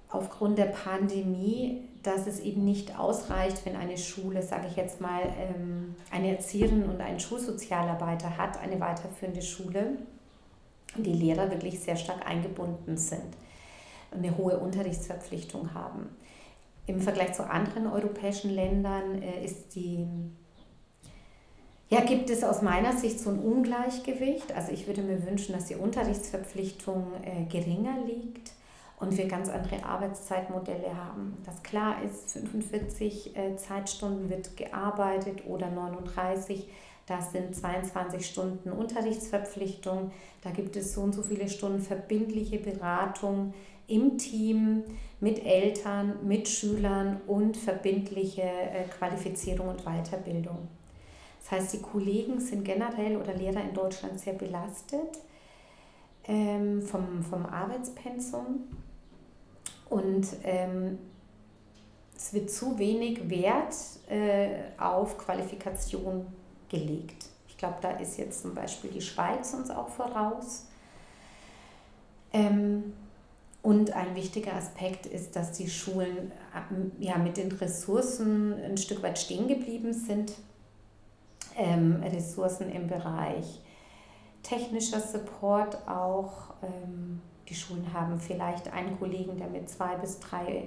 aufgrund 0.08 0.58
der 0.58 0.66
Pandemie, 0.66 1.88
dass 2.02 2.26
es 2.26 2.40
eben 2.40 2.64
nicht 2.64 2.98
ausreicht, 2.98 3.64
wenn 3.64 3.76
eine 3.76 3.96
Schule, 3.96 4.42
sage 4.42 4.66
ich 4.68 4.76
jetzt 4.76 5.00
mal, 5.00 5.22
ähm, 5.38 5.94
eine 6.10 6.36
Erzieherin 6.36 6.84
und 6.84 7.00
einen 7.00 7.20
Schulsozialarbeiter 7.20 8.36
hat, 8.36 8.60
eine 8.60 8.80
weiterführende 8.80 9.42
Schule, 9.42 9.98
und 10.96 11.04
die 11.06 11.12
Lehrer 11.12 11.50
wirklich 11.50 11.80
sehr 11.80 11.96
stark 11.96 12.26
eingebunden 12.26 12.96
sind 12.96 13.36
und 14.10 14.18
eine 14.18 14.36
hohe 14.36 14.58
Unterrichtsverpflichtung 14.58 15.74
haben. 15.74 16.14
Im 16.86 17.00
Vergleich 17.00 17.32
zu 17.32 17.48
anderen 17.48 17.86
europäischen 17.86 18.50
Ländern 18.50 19.22
äh, 19.22 19.44
ist 19.44 19.74
die, 19.74 20.06
ja, 21.88 22.00
gibt 22.00 22.28
es 22.28 22.42
aus 22.42 22.60
meiner 22.60 22.96
Sicht 22.96 23.20
so 23.20 23.30
ein 23.30 23.38
Ungleichgewicht. 23.38 24.52
Also 24.52 24.72
ich 24.72 24.86
würde 24.86 25.02
mir 25.02 25.24
wünschen, 25.24 25.54
dass 25.54 25.66
die 25.66 25.76
Unterrichtsverpflichtung 25.76 27.12
äh, 27.24 27.44
geringer 27.44 27.96
liegt 28.04 28.52
und 29.02 29.18
wir 29.18 29.26
ganz 29.26 29.48
andere 29.48 29.84
Arbeitszeitmodelle 29.84 30.96
haben. 30.96 31.36
Das 31.44 31.62
klar 31.64 31.96
ist, 32.04 32.30
45 32.30 33.36
äh, 33.36 33.56
Zeitstunden 33.56 34.30
wird 34.30 34.56
gearbeitet 34.56 35.42
oder 35.46 35.68
39. 35.70 36.68
Das 37.06 37.32
sind 37.32 37.54
22 37.54 38.24
Stunden 38.24 38.70
Unterrichtsverpflichtung. 38.70 40.12
Da 40.42 40.50
gibt 40.50 40.76
es 40.76 40.94
so 40.94 41.00
und 41.00 41.14
so 41.14 41.22
viele 41.22 41.48
Stunden 41.48 41.80
verbindliche 41.80 42.58
Beratung 42.58 43.52
im 43.88 44.18
Team 44.18 44.84
mit 45.18 45.44
Eltern, 45.44 46.14
mit 46.22 46.48
Schülern 46.48 47.20
und 47.26 47.56
verbindliche 47.56 48.42
äh, 48.42 48.84
Qualifizierung 48.96 49.68
und 49.68 49.84
Weiterbildung. 49.84 50.68
Das 51.40 51.50
heißt, 51.50 51.72
die 51.72 51.82
Kollegen 51.82 52.38
sind 52.38 52.64
generell 52.64 53.16
oder 53.16 53.34
Lehrer 53.34 53.62
in 53.62 53.74
Deutschland 53.74 54.20
sehr 54.20 54.34
belastet 54.34 55.18
ähm, 56.28 56.82
vom, 56.82 57.20
vom 57.24 57.44
Arbeitspensum 57.44 58.68
und 59.92 60.26
ähm, 60.44 60.98
es 62.16 62.32
wird 62.32 62.50
zu 62.50 62.78
wenig 62.78 63.28
Wert 63.28 63.74
äh, 64.08 64.62
auf 64.78 65.18
Qualifikation 65.18 66.26
gelegt. 66.70 67.26
Ich 67.46 67.58
glaube, 67.58 67.76
da 67.82 67.90
ist 67.98 68.16
jetzt 68.16 68.40
zum 68.40 68.54
Beispiel 68.54 68.90
die 68.90 69.02
Schweiz 69.02 69.52
uns 69.52 69.70
auch 69.70 69.88
voraus. 69.88 70.66
Ähm, 72.32 72.94
und 73.60 73.92
ein 73.92 74.16
wichtiger 74.16 74.54
Aspekt 74.54 75.04
ist, 75.04 75.36
dass 75.36 75.52
die 75.52 75.68
Schulen 75.68 76.32
äh, 76.54 77.04
ja, 77.04 77.18
mit 77.18 77.36
den 77.36 77.52
Ressourcen 77.52 78.54
ein 78.54 78.78
Stück 78.78 79.02
weit 79.02 79.18
stehen 79.18 79.46
geblieben 79.46 79.92
sind. 79.92 80.32
Ähm, 81.58 82.02
Ressourcen 82.02 82.72
im 82.72 82.86
Bereich 82.86 83.60
technischer 84.42 85.00
Support 85.00 85.86
auch. 85.86 86.54
Ähm, 86.62 87.20
die 87.48 87.54
Schulen 87.54 87.92
haben 87.92 88.18
vielleicht 88.20 88.72
einen 88.72 88.98
Kollegen, 88.98 89.36
der 89.36 89.48
mit 89.48 89.68
zwei 89.68 89.96
bis 89.96 90.20
drei 90.20 90.46
äh, 90.46 90.64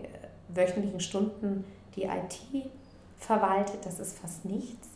wöchentlichen 0.49 0.99
Stunden 0.99 1.63
die 1.95 2.03
IT 2.03 2.69
verwaltet. 3.17 3.85
Das 3.85 3.99
ist 3.99 4.19
fast 4.19 4.45
nichts. 4.45 4.89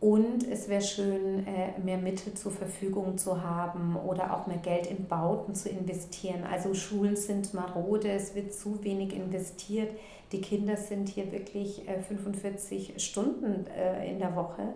Und 0.00 0.46
es 0.50 0.68
wäre 0.68 0.82
schön, 0.82 1.46
äh, 1.46 1.78
mehr 1.82 1.98
Mittel 1.98 2.34
zur 2.34 2.52
Verfügung 2.52 3.18
zu 3.18 3.42
haben 3.42 3.96
oder 3.96 4.34
auch 4.34 4.46
mehr 4.46 4.58
Geld 4.58 4.86
in 4.86 5.06
Bauten 5.06 5.54
zu 5.54 5.68
investieren. 5.68 6.44
Also 6.44 6.74
Schulen 6.74 7.16
sind 7.16 7.54
marode, 7.54 8.08
es 8.10 8.34
wird 8.34 8.52
zu 8.52 8.82
wenig 8.84 9.14
investiert. 9.14 9.90
Die 10.32 10.40
Kinder 10.40 10.76
sind 10.76 11.08
hier 11.08 11.30
wirklich 11.32 11.82
45 12.08 12.96
äh, 12.96 13.00
Stunden 13.00 13.66
in 14.06 14.18
der 14.18 14.34
Woche 14.34 14.74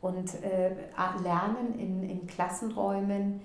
und 0.00 0.32
lernen 1.22 1.78
in, 1.78 2.08
in 2.08 2.26
Klassenräumen 2.26 3.40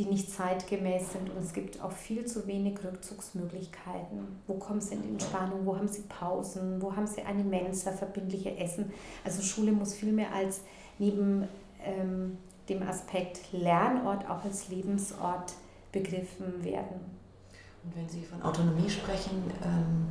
die 0.00 0.06
nicht 0.06 0.30
zeitgemäß 0.30 1.12
sind 1.12 1.28
und 1.28 1.44
es 1.44 1.52
gibt 1.52 1.82
auch 1.82 1.92
viel 1.92 2.24
zu 2.24 2.46
wenig 2.46 2.82
Rückzugsmöglichkeiten. 2.82 4.40
Wo 4.46 4.54
kommen 4.54 4.80
sie 4.80 4.94
in 4.94 5.04
Entspannung? 5.04 5.66
Wo 5.66 5.76
haben 5.76 5.88
sie 5.88 6.02
Pausen? 6.02 6.80
Wo 6.80 6.96
haben 6.96 7.06
sie 7.06 7.22
eine 7.22 7.44
Mensa, 7.44 7.92
verbindliche 7.92 8.56
Essen? 8.56 8.90
Also 9.24 9.42
Schule 9.42 9.72
muss 9.72 9.92
viel 9.92 10.12
mehr 10.12 10.32
als 10.34 10.62
neben 10.98 11.46
ähm, 11.84 12.38
dem 12.70 12.82
Aspekt 12.82 13.52
Lernort 13.52 14.28
auch 14.28 14.42
als 14.42 14.70
Lebensort 14.70 15.52
begriffen 15.92 16.64
werden. 16.64 17.00
Und 17.84 17.96
wenn 17.96 18.08
Sie 18.08 18.22
von 18.22 18.40
Autonomie 18.42 18.88
sprechen, 18.88 19.50
ähm 19.62 20.08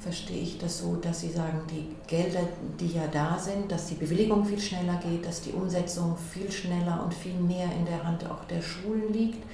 verstehe 0.00 0.40
ich 0.40 0.58
das 0.58 0.78
so, 0.78 0.96
dass 0.96 1.20
Sie 1.20 1.30
sagen, 1.30 1.60
die 1.70 1.88
Gelder, 2.06 2.40
die 2.78 2.92
ja 2.92 3.06
da 3.10 3.38
sind, 3.38 3.70
dass 3.70 3.86
die 3.86 3.94
Bewilligung 3.94 4.44
viel 4.44 4.60
schneller 4.60 5.00
geht, 5.02 5.26
dass 5.26 5.40
die 5.40 5.52
Umsetzung 5.52 6.16
viel 6.16 6.50
schneller 6.50 7.02
und 7.04 7.12
viel 7.12 7.34
mehr 7.34 7.68
in 7.76 7.84
der 7.84 8.02
Hand 8.04 8.24
auch 8.30 8.44
der 8.44 8.62
Schulen 8.62 9.12
liegt, 9.12 9.44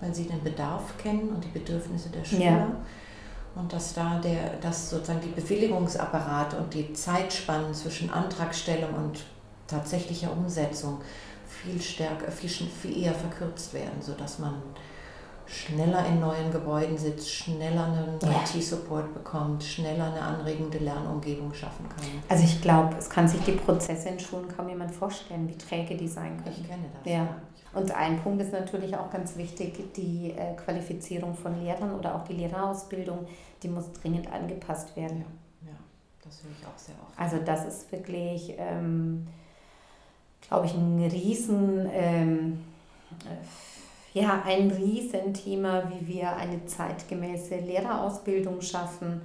weil 0.00 0.14
sie 0.14 0.24
den 0.24 0.42
Bedarf 0.42 0.96
kennen 0.98 1.28
und 1.30 1.44
die 1.44 1.58
Bedürfnisse 1.58 2.10
der 2.10 2.24
Schüler. 2.24 2.44
Ja. 2.44 2.76
Und 3.56 3.72
dass 3.72 3.94
da 3.94 4.20
der, 4.20 4.56
dass 4.60 4.90
sozusagen 4.90 5.20
die 5.20 5.40
Bewilligungsapparat 5.40 6.54
und 6.54 6.72
die 6.72 6.92
Zeitspannen 6.92 7.74
zwischen 7.74 8.08
Antragstellung 8.10 8.94
und 8.94 9.24
tatsächlicher 9.66 10.30
Umsetzung 10.32 11.00
viel 11.48 11.80
stärker, 11.80 12.30
viel, 12.30 12.48
viel 12.48 13.02
eher 13.02 13.14
verkürzt 13.14 13.74
werden, 13.74 14.00
sodass 14.00 14.38
man 14.38 14.54
schneller 15.48 16.04
in 16.06 16.20
neuen 16.20 16.52
Gebäuden 16.52 16.96
sitzt, 16.98 17.30
schneller 17.30 17.86
einen 17.86 18.18
ja. 18.20 18.42
IT-Support 18.42 19.14
bekommt, 19.14 19.64
schneller 19.64 20.12
eine 20.12 20.20
anregende 20.20 20.78
Lernumgebung 20.78 21.52
schaffen 21.54 21.88
kann. 21.88 22.04
Also 22.28 22.44
ich 22.44 22.60
glaube, 22.60 22.96
es 22.98 23.08
kann 23.08 23.26
sich 23.26 23.40
die 23.40 23.52
Prozesse 23.52 24.10
in 24.10 24.20
Schulen 24.20 24.46
kaum 24.54 24.68
jemand 24.68 24.94
vorstellen, 24.94 25.48
wie 25.48 25.56
träge 25.56 25.96
die 25.96 26.08
sein 26.08 26.36
können. 26.42 26.56
Ich 26.60 26.68
kenne 26.68 26.84
das. 27.02 27.12
Ja. 27.12 27.28
Und 27.72 27.90
ein 27.92 28.20
Punkt 28.20 28.42
ist 28.42 28.52
natürlich 28.52 28.96
auch 28.96 29.10
ganz 29.10 29.36
wichtig, 29.36 29.92
die 29.94 30.32
äh, 30.32 30.54
Qualifizierung 30.54 31.34
von 31.34 31.62
Lehrern 31.62 31.94
oder 31.94 32.14
auch 32.14 32.24
die 32.24 32.34
Lehrerausbildung, 32.34 33.26
die 33.62 33.68
muss 33.68 33.90
dringend 33.92 34.30
angepasst 34.30 34.94
werden. 34.96 35.24
Ja, 35.62 35.70
ja 35.70 35.76
das 36.24 36.42
höre 36.42 36.50
ich 36.50 36.66
auch 36.66 36.78
sehr 36.78 36.94
oft. 37.02 37.18
Also 37.18 37.38
das 37.44 37.66
ist 37.66 37.90
wirklich, 37.92 38.54
ähm, 38.58 39.26
glaube 40.46 40.66
ich, 40.66 40.74
ein 40.74 40.98
riesen... 41.10 41.88
Ähm, 41.90 42.64
äh, 43.24 43.77
ja, 44.14 44.42
ein 44.44 44.70
Riesenthema, 44.70 45.90
wie 45.90 46.14
wir 46.14 46.36
eine 46.36 46.64
zeitgemäße 46.66 47.56
Lehrerausbildung 47.56 48.60
schaffen. 48.60 49.20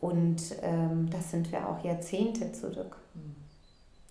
Und 0.00 0.56
ähm, 0.62 1.08
das 1.10 1.30
sind 1.30 1.52
wir 1.52 1.68
auch 1.68 1.84
Jahrzehnte 1.84 2.52
zurück. 2.52 2.96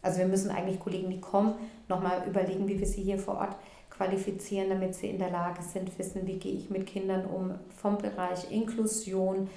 Also 0.02 0.20
wir 0.20 0.28
müssen 0.28 0.50
eigentlich 0.50 0.80
Kollegen, 0.80 1.10
die 1.10 1.22
kommen, 1.22 1.54
nochmal 1.88 2.24
überlegen, 2.28 2.68
wie 2.68 2.80
wir 2.80 2.88
sie 2.88 3.04
hier 3.04 3.20
vor 3.20 3.36
Ort 3.36 3.56
qualifizieren, 3.90 4.70
damit 4.70 4.96
sie 4.96 5.10
in 5.10 5.20
der 5.20 5.30
Lage 5.30 5.62
sind, 5.62 5.98
wissen, 6.00 6.26
wie 6.26 6.40
gehe 6.40 6.54
ich 6.54 6.70
mit 6.70 6.88
Kindern 6.88 7.26
um 7.26 7.54
vom 7.76 7.98
Bereich 7.98 8.52
Inklusion, 8.52 9.50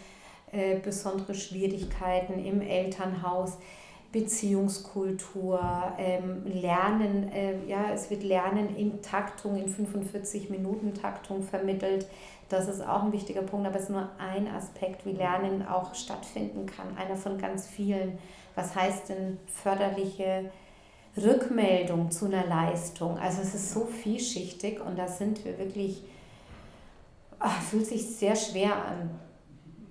äh, 0.52 0.78
besondere 0.78 1.34
Schwierigkeiten 1.34 2.44
im 2.44 2.60
Elternhaus, 2.60 3.58
Beziehungskultur, 4.14 5.60
ähm, 5.98 6.44
Lernen, 6.46 7.32
äh, 7.32 7.66
ja, 7.66 7.90
es 7.92 8.10
wird 8.10 8.22
Lernen 8.22 8.76
in 8.76 9.02
Taktung, 9.02 9.56
in 9.56 9.68
45 9.68 10.50
Minuten 10.50 10.94
Taktung 10.94 11.42
vermittelt. 11.42 12.06
Das 12.48 12.68
ist 12.68 12.80
auch 12.80 13.02
ein 13.02 13.12
wichtiger 13.12 13.42
Punkt, 13.42 13.66
aber 13.66 13.74
es 13.74 13.84
ist 13.84 13.90
nur 13.90 14.08
ein 14.18 14.46
Aspekt, 14.46 15.04
wie 15.04 15.10
Lernen 15.10 15.66
auch 15.66 15.96
stattfinden 15.96 16.64
kann, 16.64 16.96
einer 16.96 17.16
von 17.16 17.38
ganz 17.38 17.66
vielen. 17.66 18.16
Was 18.54 18.76
heißt 18.76 19.08
denn 19.08 19.38
förderliche 19.48 20.48
Rückmeldung 21.16 22.12
zu 22.12 22.26
einer 22.26 22.46
Leistung? 22.46 23.18
Also 23.18 23.42
es 23.42 23.52
ist 23.52 23.72
so 23.72 23.84
vielschichtig 23.84 24.80
und 24.80 24.96
da 24.96 25.08
sind 25.08 25.44
wir 25.44 25.58
wirklich, 25.58 26.04
ach, 27.40 27.60
fühlt 27.62 27.86
sich 27.86 28.14
sehr 28.14 28.36
schwer 28.36 28.76
an. 28.76 29.10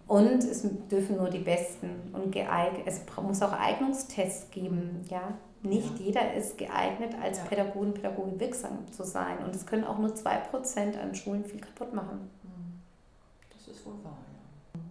Und 0.07 0.43
es 0.43 0.65
dürfen 0.91 1.17
nur 1.17 1.29
die 1.29 1.39
Besten 1.39 1.89
und 2.11 2.31
geeignet, 2.31 2.83
es 2.85 3.01
muss 3.21 3.41
auch 3.41 3.53
Eignungstests 3.53 4.51
geben, 4.51 5.05
ja. 5.09 5.33
Nicht 5.61 5.97
ja. 5.97 6.05
jeder 6.05 6.33
ist 6.33 6.57
geeignet, 6.57 7.15
als 7.21 7.37
ja. 7.37 7.45
Pädagogen, 7.45 7.93
Pädagogin 7.93 8.37
wirksam 8.37 8.79
zu 8.91 9.03
sein. 9.03 9.37
Und 9.45 9.55
es 9.55 9.65
können 9.65 9.85
auch 9.85 9.97
nur 9.97 10.09
2% 10.09 10.99
an 10.99 11.15
Schulen 11.15 11.45
viel 11.45 11.61
kaputt 11.61 11.93
machen. 11.93 12.29
Das 13.49 13.73
ist 13.73 13.85
wohl 13.85 13.93
wahr, 14.03 14.17
ja. 14.73 14.81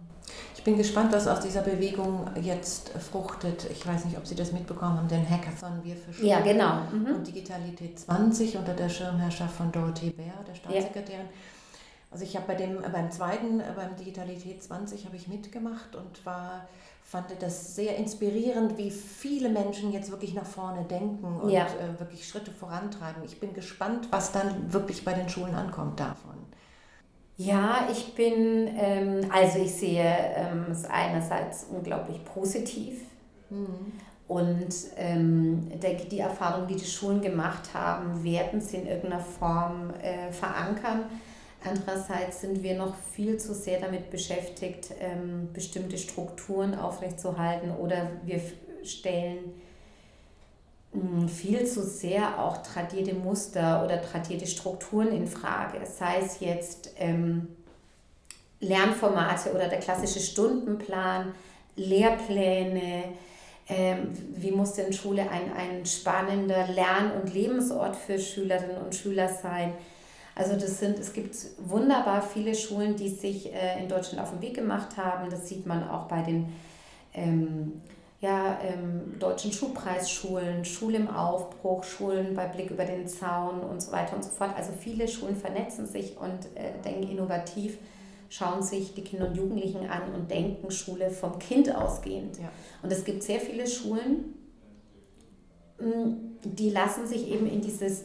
Ich 0.57 0.63
bin 0.63 0.77
gespannt, 0.77 1.13
was 1.13 1.27
aus 1.27 1.41
dieser 1.41 1.61
Bewegung 1.61 2.25
jetzt 2.41 2.89
fruchtet. 2.89 3.69
Ich 3.69 3.85
weiß 3.85 4.05
nicht, 4.05 4.17
ob 4.17 4.25
Sie 4.25 4.33
das 4.33 4.51
mitbekommen 4.51 4.97
haben, 4.97 5.07
den 5.07 5.29
Hackathon 5.29 5.83
Wir 5.83 5.95
für 5.95 6.11
Schulen 6.11 6.27
ja, 6.27 6.39
genau. 6.39 6.81
Mhm. 6.91 7.17
und 7.17 7.27
Digitalität 7.27 7.99
20 7.99 8.57
unter 8.57 8.73
der 8.73 8.89
Schirmherrschaft 8.89 9.55
von 9.55 9.71
Dorothee 9.71 10.09
Bär, 10.09 10.33
der 10.47 10.55
Staatssekretärin. 10.55 11.27
Ja 11.27 11.52
also 12.13 12.23
ich 12.23 12.35
habe 12.35 12.45
bei 12.47 12.55
dem, 12.55 12.77
beim 12.91 13.11
zweiten, 13.11 13.59
äh, 13.59 13.63
beim 13.75 13.95
Digitalität 13.95 14.63
20 14.63 15.05
habe 15.05 15.15
ich 15.15 15.27
mitgemacht 15.27 15.95
und 15.95 16.23
war, 16.25 16.67
fand 17.03 17.25
das 17.39 17.75
sehr 17.75 17.97
inspirierend, 17.97 18.77
wie 18.77 18.91
viele 18.91 19.49
Menschen 19.49 19.91
jetzt 19.91 20.11
wirklich 20.11 20.35
nach 20.35 20.45
vorne 20.45 20.85
denken 20.85 21.41
und 21.41 21.49
ja. 21.49 21.65
äh, 21.65 21.99
wirklich 21.99 22.27
Schritte 22.27 22.51
vorantreiben. 22.51 23.23
Ich 23.23 23.39
bin 23.39 23.53
gespannt, 23.53 24.07
was 24.11 24.31
dann 24.31 24.71
wirklich 24.71 25.03
bei 25.03 25.13
den 25.13 25.27
Schulen 25.27 25.55
ankommt 25.55 25.99
davon. 25.99 26.35
Ja, 27.35 27.87
ich 27.91 28.13
bin, 28.13 28.69
ähm, 28.77 29.31
also 29.33 29.57
ich 29.57 29.73
sehe 29.73 30.05
ähm, 30.35 30.67
es 30.69 30.85
einerseits 30.85 31.65
unglaublich 31.65 32.23
positiv. 32.23 33.01
Mhm. 33.49 33.91
Und 34.27 34.73
ähm, 34.97 35.67
der, 35.79 35.95
die 35.95 36.19
Erfahrungen, 36.19 36.67
die 36.67 36.75
die 36.75 36.85
Schulen 36.85 37.21
gemacht 37.21 37.73
haben, 37.73 38.23
werden 38.23 38.61
sie 38.61 38.77
in 38.77 38.87
irgendeiner 38.87 39.19
Form 39.19 39.89
äh, 40.01 40.31
verankern. 40.31 41.05
Andererseits 41.65 42.41
sind 42.41 42.61
wir 42.61 42.75
noch 42.75 42.95
viel 43.13 43.37
zu 43.37 43.53
sehr 43.53 43.79
damit 43.79 44.09
beschäftigt, 44.11 44.89
ähm, 44.99 45.49
bestimmte 45.53 45.97
Strukturen 45.97 46.75
aufrechtzuerhalten 46.75 47.71
oder 47.71 48.09
wir 48.23 48.41
stellen 48.83 49.53
hm, 50.91 51.29
viel 51.29 51.65
zu 51.65 51.81
sehr 51.83 52.39
auch 52.39 52.57
tradierte 52.57 53.15
Muster 53.15 53.83
oder 53.85 54.01
tradierte 54.01 54.45
Strukturen 54.45 55.11
in 55.13 55.27
Frage. 55.27 55.85
Sei 55.85 56.19
es 56.19 56.41
jetzt 56.41 56.91
ähm, 56.97 57.47
Lernformate 58.59 59.53
oder 59.53 59.67
der 59.67 59.79
klassische 59.79 60.19
Stundenplan, 60.19 61.33
Lehrpläne, 61.75 63.05
ähm, 63.69 64.09
wie 64.35 64.51
muss 64.51 64.73
denn 64.73 64.91
Schule 64.91 65.29
ein, 65.29 65.53
ein 65.53 65.85
spannender 65.85 66.67
Lern- 66.67 67.13
und 67.21 67.33
Lebensort 67.33 67.95
für 67.95 68.19
Schülerinnen 68.19 68.77
und 68.77 68.93
Schüler 68.93 69.29
sein? 69.29 69.73
Also 70.35 70.53
das 70.55 70.79
sind, 70.79 70.97
es 70.99 71.13
gibt 71.13 71.35
wunderbar 71.59 72.21
viele 72.21 72.55
Schulen, 72.55 72.95
die 72.95 73.09
sich 73.09 73.53
äh, 73.53 73.81
in 73.81 73.87
Deutschland 73.87 74.21
auf 74.21 74.31
den 74.31 74.41
Weg 74.41 74.55
gemacht 74.55 74.97
haben. 74.97 75.29
Das 75.29 75.47
sieht 75.47 75.65
man 75.65 75.87
auch 75.87 76.07
bei 76.07 76.21
den 76.21 76.51
ähm, 77.13 77.81
ja, 78.19 78.57
ähm, 78.63 79.19
deutschen 79.19 79.51
Schulpreisschulen, 79.51 80.65
Schule 80.65 80.97
im 80.97 81.09
Aufbruch, 81.09 81.83
Schulen 81.83 82.33
bei 82.35 82.47
Blick 82.47 82.71
über 82.71 82.85
den 82.85 83.07
Zaun 83.07 83.59
und 83.59 83.81
so 83.81 83.91
weiter 83.91 84.15
und 84.15 84.23
so 84.23 84.31
fort. 84.31 84.55
Also 84.55 84.71
viele 84.71 85.07
Schulen 85.07 85.35
vernetzen 85.35 85.85
sich 85.85 86.17
und 86.17 86.45
äh, 86.55 86.71
denken 86.83 87.11
innovativ, 87.11 87.77
schauen 88.29 88.63
sich 88.63 88.95
die 88.95 89.03
Kinder 89.03 89.27
und 89.27 89.35
Jugendlichen 89.35 89.87
an 89.87 90.13
und 90.15 90.31
denken 90.31 90.71
Schule 90.71 91.11
vom 91.11 91.37
Kind 91.37 91.75
ausgehend. 91.75 92.39
Ja. 92.39 92.49
Und 92.81 92.91
es 92.91 93.03
gibt 93.03 93.21
sehr 93.21 93.39
viele 93.39 93.67
Schulen, 93.67 94.33
die 96.43 96.69
lassen 96.69 97.07
sich 97.07 97.29
eben 97.31 97.47
in 97.47 97.61
dieses 97.61 98.03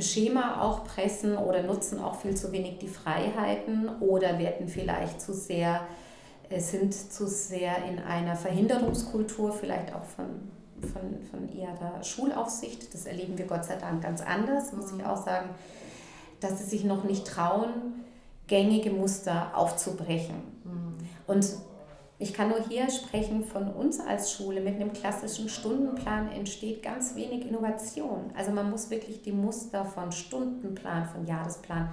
Schema 0.00 0.62
auch 0.62 0.84
pressen 0.84 1.36
oder 1.36 1.62
nutzen 1.62 2.00
auch 2.00 2.16
viel 2.16 2.36
zu 2.36 2.52
wenig 2.52 2.78
die 2.78 2.88
Freiheiten 2.88 3.88
oder 4.00 4.38
werden 4.38 4.68
vielleicht 4.68 5.20
zu 5.20 5.32
sehr, 5.32 5.82
äh, 6.50 6.60
sind 6.60 6.94
zu 6.94 7.26
sehr 7.26 7.84
in 7.84 7.98
einer 7.98 8.36
Verhinderungskultur, 8.36 9.52
vielleicht 9.52 9.94
auch 9.94 10.04
von, 10.04 10.26
von, 10.80 11.20
von 11.30 11.52
ihrer 11.52 12.02
Schulaufsicht. 12.02 12.92
Das 12.94 13.06
erleben 13.06 13.38
wir 13.38 13.46
Gott 13.46 13.64
sei 13.64 13.76
Dank 13.76 14.02
ganz 14.02 14.20
anders, 14.20 14.72
muss 14.72 14.92
ich 14.92 15.04
auch 15.04 15.22
sagen, 15.24 15.50
dass 16.40 16.58
sie 16.58 16.64
sich 16.64 16.84
noch 16.84 17.04
nicht 17.04 17.26
trauen, 17.26 18.04
gängige 18.46 18.90
Muster 18.90 19.52
aufzubrechen. 19.54 20.36
Mhm. 20.64 20.96
Und 21.26 21.46
ich 22.24 22.32
kann 22.32 22.48
nur 22.48 22.66
hier 22.66 22.90
sprechen 22.90 23.44
von 23.44 23.68
uns 23.68 24.00
als 24.00 24.32
Schule. 24.32 24.62
Mit 24.62 24.76
einem 24.76 24.94
klassischen 24.94 25.50
Stundenplan 25.50 26.32
entsteht 26.32 26.82
ganz 26.82 27.14
wenig 27.16 27.46
Innovation. 27.46 28.32
Also 28.34 28.50
man 28.50 28.70
muss 28.70 28.88
wirklich 28.88 29.20
die 29.20 29.32
Muster 29.32 29.84
von 29.84 30.10
Stundenplan, 30.10 31.06
von 31.06 31.26
Jahresplan, 31.26 31.90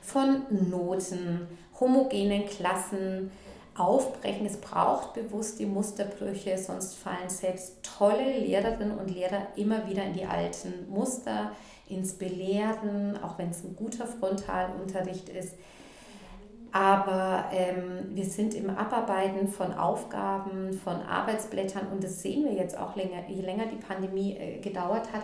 von 0.00 0.42
Noten, 0.70 1.48
homogenen 1.80 2.46
Klassen 2.46 3.32
aufbrechen. 3.74 4.46
Es 4.46 4.58
braucht 4.58 5.14
bewusst 5.14 5.58
die 5.58 5.66
Musterbrüche, 5.66 6.56
sonst 6.56 6.94
fallen 6.94 7.28
selbst 7.28 7.78
tolle 7.82 8.38
Lehrerinnen 8.38 8.96
und 8.96 9.10
Lehrer 9.10 9.48
immer 9.56 9.88
wieder 9.88 10.04
in 10.04 10.12
die 10.12 10.24
alten 10.24 10.88
Muster, 10.88 11.50
ins 11.88 12.12
Belehren, 12.12 13.18
auch 13.24 13.38
wenn 13.38 13.50
es 13.50 13.64
ein 13.64 13.74
guter 13.74 14.06
Frontalunterricht 14.06 15.30
ist 15.30 15.54
aber 16.74 17.50
ähm, 17.52 18.16
wir 18.16 18.24
sind 18.24 18.52
im 18.52 18.68
Abarbeiten 18.68 19.46
von 19.46 19.72
Aufgaben, 19.74 20.72
von 20.72 21.02
Arbeitsblättern 21.02 21.86
und 21.92 22.02
das 22.02 22.20
sehen 22.20 22.44
wir 22.44 22.52
jetzt 22.52 22.76
auch 22.76 22.96
länger, 22.96 23.22
je 23.28 23.42
länger 23.42 23.66
die 23.66 23.76
Pandemie 23.76 24.36
äh, 24.36 24.58
gedauert 24.58 25.12
hat, 25.12 25.22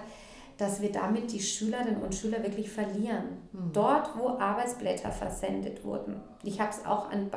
dass 0.58 0.80
wir 0.80 0.92
damit 0.92 1.32
die 1.32 1.40
Schülerinnen 1.40 2.02
und 2.02 2.14
Schüler 2.14 2.44
wirklich 2.44 2.70
verlieren. 2.70 3.38
Mhm. 3.50 3.72
Dort, 3.72 4.16
wo 4.16 4.38
Arbeitsblätter 4.38 5.10
versendet 5.10 5.84
wurden. 5.84 6.20
Ich 6.44 6.60
habe 6.60 6.70
es 6.70 6.86
auch 6.86 7.10
an 7.10 7.32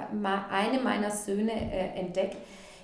einem 0.52 0.84
meiner 0.84 1.10
Söhne 1.10 1.52
äh, 1.52 1.99
entdeckt. 1.99 2.38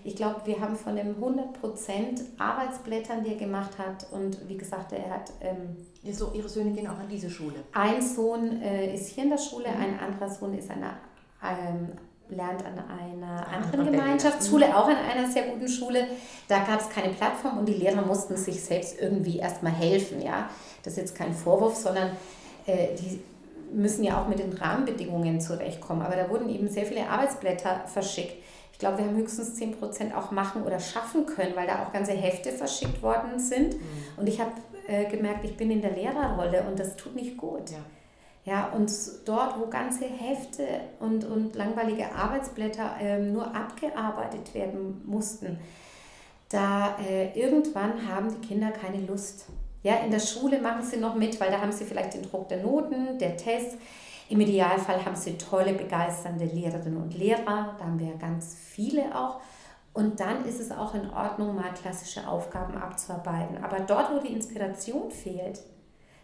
Ich 0.04 0.16
glaube, 0.16 0.42
wir 0.46 0.60
haben 0.60 0.76
von 0.76 0.96
den 0.96 1.16
100% 1.18 2.22
Arbeitsblättern, 2.40 3.24
die 3.24 3.34
er 3.34 3.38
gemacht 3.38 3.78
hat, 3.78 4.08
und 4.12 4.50
wie 4.50 4.58
gesagt, 4.58 4.94
er 4.94 5.12
hat. 5.12 5.32
Ähm, 5.42 5.78
so, 6.12 6.32
Ihre 6.34 6.50
Söhne 6.50 6.72
gehen 6.72 6.88
auch 6.88 6.98
an 6.98 7.08
diese 7.08 7.30
Schule? 7.30 7.58
Ein 7.74 8.02
Sohn 8.02 8.64
äh, 8.64 8.96
ist 8.96 9.10
hier 9.10 9.26
in 9.26 9.30
der 9.30 9.38
Schule, 9.38 9.68
mhm. 9.68 9.84
ein 9.84 10.00
anderer 10.00 10.30
Sohn 10.30 10.58
ist 10.58 10.72
an 10.72 10.80
der 10.80 10.98
ähm, 11.44 11.90
lernt 12.30 12.64
an 12.66 12.78
einer 12.78 13.48
anderen 13.48 13.92
Gemeinschaftsschule, 13.92 14.76
auch 14.76 14.88
an 14.88 14.98
einer 14.98 15.30
sehr 15.30 15.44
guten 15.44 15.68
Schule. 15.68 16.08
Da 16.48 16.60
gab 16.60 16.82
es 16.82 16.90
keine 16.90 17.14
Plattform 17.14 17.58
und 17.58 17.66
die 17.66 17.74
Lehrer 17.74 18.06
mussten 18.06 18.38
sich 18.38 18.64
selbst 18.64 19.00
irgendwie 19.00 19.40
erstmal 19.40 19.74
helfen. 19.74 20.22
Ja? 20.22 20.50
Das 20.84 20.94
ist 20.94 21.00
jetzt 21.00 21.16
kein 21.16 21.34
Vorwurf, 21.34 21.76
sondern 21.76 22.12
äh, 22.66 22.96
die 22.96 23.20
müssen 23.74 24.04
ja 24.04 24.22
auch 24.22 24.28
mit 24.28 24.40
den 24.40 24.54
Rahmenbedingungen 24.54 25.42
zurechtkommen. 25.42 26.02
Aber 26.02 26.16
da 26.16 26.30
wurden 26.30 26.50
eben 26.50 26.68
sehr 26.68 26.86
viele 26.86 27.08
Arbeitsblätter 27.08 27.82
verschickt. 27.88 28.36
Ich 28.72 28.80
glaube, 28.80 29.00
wir 29.00 29.06
haben 29.06 29.18
höchstens 29.18 29.60
10% 29.60 30.16
auch 30.16 30.32
machen 30.32 30.64
oder 30.64 30.80
schaffen 30.80 31.26
können, 31.26 31.56
weil 31.56 31.68
da 31.68 31.84
auch 31.84 31.92
ganze 31.92 32.14
Hefte 32.14 32.52
verschickt 32.52 33.02
worden 33.02 33.38
sind. 33.40 33.74
Mhm. 33.74 33.82
Und 34.18 34.30
ich 34.30 34.40
habe 34.40 34.52
äh, 34.88 35.06
gemerkt, 35.06 35.44
ich 35.44 35.58
bin 35.58 35.70
in 35.70 35.82
der 35.82 35.92
Lehrerrolle 35.92 36.64
und 36.64 36.80
das 36.80 36.96
tut 36.96 37.16
nicht 37.16 37.38
gut. 37.38 37.72
Ja. 37.72 37.80
Ja, 38.50 38.70
und 38.76 38.92
dort, 39.26 39.60
wo 39.60 39.68
ganze 39.68 40.06
Hefte 40.06 40.66
und, 41.00 41.24
und 41.24 41.54
langweilige 41.54 42.12
Arbeitsblätter 42.16 42.96
äh, 43.00 43.20
nur 43.20 43.56
abgearbeitet 43.56 44.56
werden 44.56 45.04
mussten, 45.06 45.60
da 46.50 46.98
äh, 46.98 47.40
irgendwann 47.40 48.08
haben 48.08 48.30
die 48.30 48.48
Kinder 48.48 48.72
keine 48.72 49.06
Lust. 49.06 49.46
Ja, 49.84 49.98
in 49.98 50.10
der 50.10 50.20
Schule 50.20 50.60
machen 50.60 50.82
sie 50.82 50.98
noch 50.98 51.14
mit, 51.14 51.40
weil 51.40 51.52
da 51.52 51.62
haben 51.62 51.72
sie 51.72 51.86
vielleicht 51.86 52.16
den 52.16 52.24
Druck 52.24 52.50
der 52.50 52.64
Noten, 52.64 53.20
der 53.20 53.38
Tests. 53.38 53.78
Im 54.30 54.42
Idealfall 54.42 55.06
haben 55.06 55.16
sie 55.16 55.38
tolle, 55.38 55.74
begeisternde 55.74 56.46
Lehrerinnen 56.46 57.04
und 57.04 57.16
Lehrer, 57.16 57.76
da 57.78 57.86
haben 57.86 58.00
wir 58.00 58.16
ganz 58.16 58.56
viele 58.56 59.16
auch. 59.16 59.42
Und 59.94 60.20
dann 60.20 60.44
ist 60.46 60.60
es 60.60 60.72
auch 60.72 60.96
in 60.96 61.08
Ordnung, 61.12 61.54
mal 61.54 61.72
klassische 61.80 62.28
Aufgaben 62.28 62.76
abzuarbeiten. 62.76 63.64
Aber 63.64 63.82
dort, 63.82 64.12
wo 64.12 64.18
die 64.18 64.34
Inspiration 64.34 65.12
fehlt, 65.12 65.60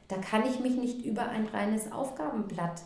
da 0.08 0.18
kann 0.18 0.44
ich 0.48 0.60
mich 0.60 0.76
nicht 0.76 1.06
über 1.06 1.30
ein 1.30 1.48
reines 1.48 1.92
Aufgabenblatt 1.92 2.84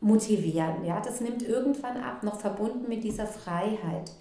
motivieren. 0.00 0.84
Ja? 0.84 1.00
Das 1.00 1.20
nimmt 1.20 1.42
irgendwann 1.42 1.96
ab, 1.96 2.22
noch 2.22 2.40
verbunden 2.40 2.88
mit 2.88 3.04
dieser 3.04 3.26
Freiheit. 3.26 4.12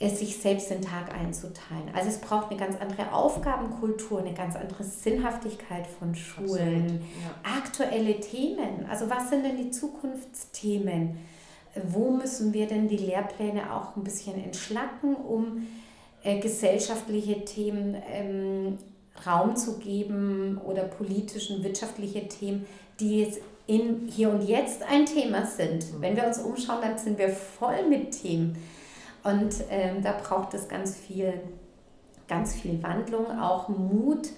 es 0.00 0.20
sich 0.20 0.36
selbst 0.36 0.70
den 0.70 0.80
Tag 0.80 1.12
einzuteilen. 1.12 1.90
Also 1.92 2.08
es 2.08 2.18
braucht 2.18 2.50
eine 2.50 2.60
ganz 2.60 2.76
andere 2.80 3.12
Aufgabenkultur, 3.12 4.20
eine 4.20 4.32
ganz 4.32 4.54
andere 4.54 4.84
Sinnhaftigkeit 4.84 5.88
von 5.88 6.14
Schulen, 6.14 7.00
ja. 7.00 7.56
aktuelle 7.58 8.20
Themen. 8.20 8.86
Also 8.88 9.10
was 9.10 9.28
sind 9.30 9.44
denn 9.44 9.56
die 9.56 9.72
Zukunftsthemen? 9.72 11.18
Wo 11.82 12.10
müssen 12.10 12.52
wir 12.52 12.68
denn 12.68 12.86
die 12.86 12.96
Lehrpläne 12.96 13.72
auch 13.72 13.96
ein 13.96 14.04
bisschen 14.04 14.42
entschlacken, 14.42 15.16
um 15.16 15.66
äh, 16.22 16.38
gesellschaftliche 16.38 17.44
Themen 17.44 17.96
ähm, 18.08 18.78
Raum 19.26 19.56
zu 19.56 19.78
geben 19.78 20.58
oder 20.64 20.82
politischen, 20.82 21.62
wirtschaftliche 21.62 22.28
Themen, 22.28 22.66
die 23.00 23.20
jetzt 23.20 23.40
in 23.66 24.08
hier 24.08 24.30
und 24.30 24.42
jetzt 24.42 24.82
ein 24.82 25.06
Thema 25.06 25.46
sind. 25.46 25.92
Mhm. 25.92 26.00
Wenn 26.00 26.16
wir 26.16 26.26
uns 26.26 26.38
umschauen, 26.38 26.78
dann 26.80 26.98
sind 26.98 27.18
wir 27.18 27.28
voll 27.28 27.86
mit 27.88 28.12
Themen. 28.22 28.56
Und 29.24 29.54
ähm, 29.70 30.02
da 30.02 30.12
braucht 30.12 30.54
es 30.54 30.68
ganz 30.68 30.96
viel, 30.96 31.34
ganz 32.28 32.54
viel 32.54 32.82
Wandlung, 32.82 33.26
auch 33.38 33.68
Mut, 33.68 34.28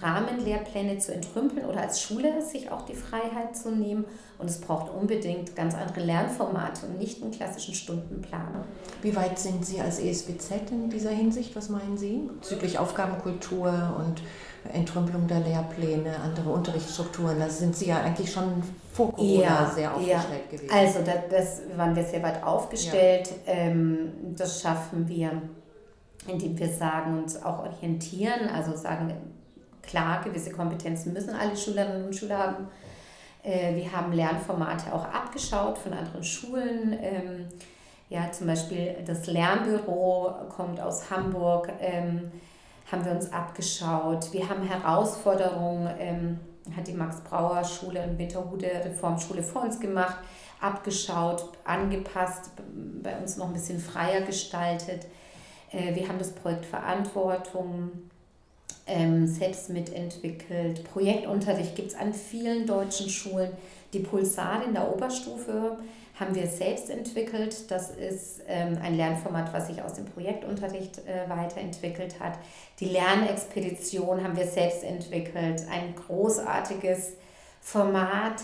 Rahmenlehrpläne 0.00 0.98
zu 0.98 1.14
entrümpeln 1.14 1.66
oder 1.66 1.80
als 1.80 2.00
Schule 2.00 2.42
sich 2.42 2.70
auch 2.70 2.82
die 2.82 2.94
Freiheit 2.94 3.56
zu 3.56 3.70
nehmen. 3.70 4.04
Und 4.38 4.50
es 4.50 4.60
braucht 4.60 4.92
unbedingt 4.92 5.56
ganz 5.56 5.74
andere 5.74 6.00
Lernformate 6.00 6.86
und 6.86 6.98
nicht 6.98 7.22
einen 7.22 7.30
klassischen 7.30 7.74
Stundenplan. 7.74 8.64
Wie 9.00 9.16
weit 9.16 9.38
sind 9.38 9.64
Sie 9.64 9.80
als 9.80 9.98
ESBZ 9.98 10.70
in 10.70 10.90
dieser 10.90 11.10
Hinsicht? 11.10 11.56
Was 11.56 11.70
meinen 11.70 11.96
Sie 11.96 12.28
bezüglich 12.40 12.78
Aufgabenkultur 12.78 13.96
und 13.98 14.22
Entrümpelung 14.72 15.26
der 15.26 15.40
Lehrpläne, 15.40 16.20
andere 16.20 16.50
Unterrichtsstrukturen? 16.50 17.38
Da 17.38 17.48
sind 17.48 17.74
Sie 17.76 17.86
ja 17.86 18.02
eigentlich 18.02 18.30
schon 18.30 18.62
vor 18.92 19.12
Corona 19.12 19.42
ja, 19.42 19.72
sehr 19.74 19.94
aufgestellt 19.94 20.44
ja. 20.50 20.56
gewesen. 20.56 20.74
Also 20.74 20.98
da, 21.04 21.12
das 21.30 21.62
waren 21.76 21.96
wir 21.96 22.04
sehr 22.04 22.22
weit 22.22 22.42
aufgestellt. 22.42 23.30
Ja. 23.46 23.52
Ähm, 23.54 24.12
das 24.36 24.60
schaffen 24.60 25.08
wir, 25.08 25.40
indem 26.26 26.58
wir 26.58 26.68
sagen, 26.68 27.22
uns 27.22 27.42
auch 27.42 27.60
orientieren, 27.60 28.50
also 28.54 28.76
sagen, 28.76 29.14
klar, 29.86 30.22
gewisse 30.22 30.52
Kompetenzen 30.52 31.12
müssen 31.12 31.34
alle 31.34 31.56
Schülerinnen 31.56 32.06
und 32.06 32.14
Schüler 32.14 32.38
haben. 32.38 32.68
Äh, 33.42 33.76
wir 33.76 33.92
haben 33.92 34.12
Lernformate 34.12 34.92
auch 34.92 35.04
abgeschaut 35.04 35.78
von 35.78 35.92
anderen 35.92 36.24
Schulen. 36.24 36.98
Ähm, 37.00 37.48
ja, 38.08 38.30
zum 38.30 38.46
Beispiel 38.46 38.96
das 39.04 39.26
Lernbüro 39.26 40.32
kommt 40.54 40.80
aus 40.80 41.10
Hamburg, 41.10 41.72
ähm, 41.80 42.30
haben 42.90 43.04
wir 43.04 43.12
uns 43.12 43.32
abgeschaut. 43.32 44.32
Wir 44.32 44.48
haben 44.48 44.62
Herausforderungen, 44.62 45.90
ähm, 45.98 46.40
hat 46.76 46.86
die 46.86 46.92
Max-Brauer-Schule 46.92 48.02
in 48.04 48.18
Winterhude, 48.18 48.70
Reformschule 48.84 49.42
vor 49.42 49.62
uns 49.62 49.80
gemacht, 49.80 50.18
abgeschaut, 50.60 51.48
angepasst, 51.64 52.50
bei 53.02 53.16
uns 53.18 53.36
noch 53.36 53.46
ein 53.46 53.54
bisschen 53.54 53.80
freier 53.80 54.20
gestaltet. 54.20 55.06
Äh, 55.72 55.94
wir 55.94 56.08
haben 56.08 56.18
das 56.18 56.32
Projekt 56.32 56.64
Verantwortung 56.64 57.90
ähm, 58.86 59.26
selbst 59.26 59.70
mitentwickelt. 59.70 60.84
Projektunterricht 60.92 61.74
gibt 61.74 61.88
es 61.88 61.94
an 61.96 62.14
vielen 62.14 62.66
deutschen 62.66 63.08
Schulen. 63.08 63.50
Die 63.92 64.00
Pulsar 64.00 64.64
in 64.64 64.74
der 64.74 64.92
Oberstufe 64.92 65.78
haben 66.18 66.34
wir 66.34 66.46
selbst 66.46 66.88
entwickelt. 66.88 67.70
Das 67.70 67.90
ist 67.90 68.40
ähm, 68.46 68.78
ein 68.82 68.96
Lernformat, 68.96 69.52
was 69.52 69.66
sich 69.68 69.82
aus 69.82 69.94
dem 69.94 70.06
Projektunterricht 70.06 70.98
äh, 71.06 71.28
weiterentwickelt 71.28 72.20
hat. 72.20 72.38
Die 72.80 72.86
Lernexpedition 72.86 74.22
haben 74.22 74.36
wir 74.36 74.46
selbst 74.46 74.82
entwickelt. 74.82 75.62
Ein 75.70 75.94
großartiges 75.94 77.12
Format. 77.60 78.40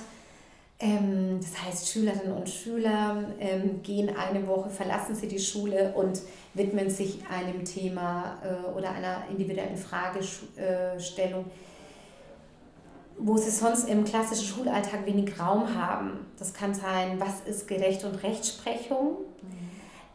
Ähm, 0.83 1.39
das 1.41 1.63
heißt, 1.65 1.89
Schülerinnen 1.91 2.33
und 2.33 2.49
Schüler 2.49 3.25
ähm, 3.39 3.81
gehen 3.85 4.11
eine 4.17 4.45
Woche, 4.49 4.69
verlassen 4.69 5.15
sie 5.15 5.29
die 5.29 5.39
Schule 5.39 5.93
und 5.95 6.21
widmen 6.55 6.91
sich 6.91 7.21
einem 7.31 7.65
Thema 7.65 8.39
äh, 8.43 8.77
oder 8.77 8.91
einer 8.91 9.23
individuellen 9.31 9.77
Fragestellung, 9.77 11.45
wo 13.17 13.37
sie 13.37 13.51
sonst 13.51 13.89
im 13.89 14.05
klassischen 14.05 14.45
Schulalltag 14.45 15.07
wenig 15.07 15.39
Raum 15.39 15.73
haben. 15.73 16.27
Das 16.37 16.53
kann 16.53 16.75
sein, 16.75 17.21
was 17.21 17.43
ist 17.47 17.69
Gerecht 17.69 18.03
und 18.03 18.21
Rechtsprechung? 18.25 19.19
Mhm. 19.41 19.59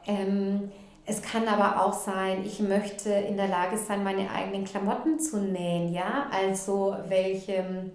Ähm, 0.05 0.71
es 1.05 1.21
kann 1.21 1.47
aber 1.47 1.85
auch 1.85 1.93
sein, 1.93 2.43
ich 2.45 2.59
möchte 2.59 3.09
in 3.09 3.37
der 3.37 3.47
Lage 3.47 3.77
sein, 3.77 4.03
meine 4.03 4.29
eigenen 4.29 4.65
Klamotten 4.65 5.17
zu 5.17 5.37
nähen, 5.37 5.93
ja? 5.93 6.27
Also 6.29 6.97
welche, 7.07 7.89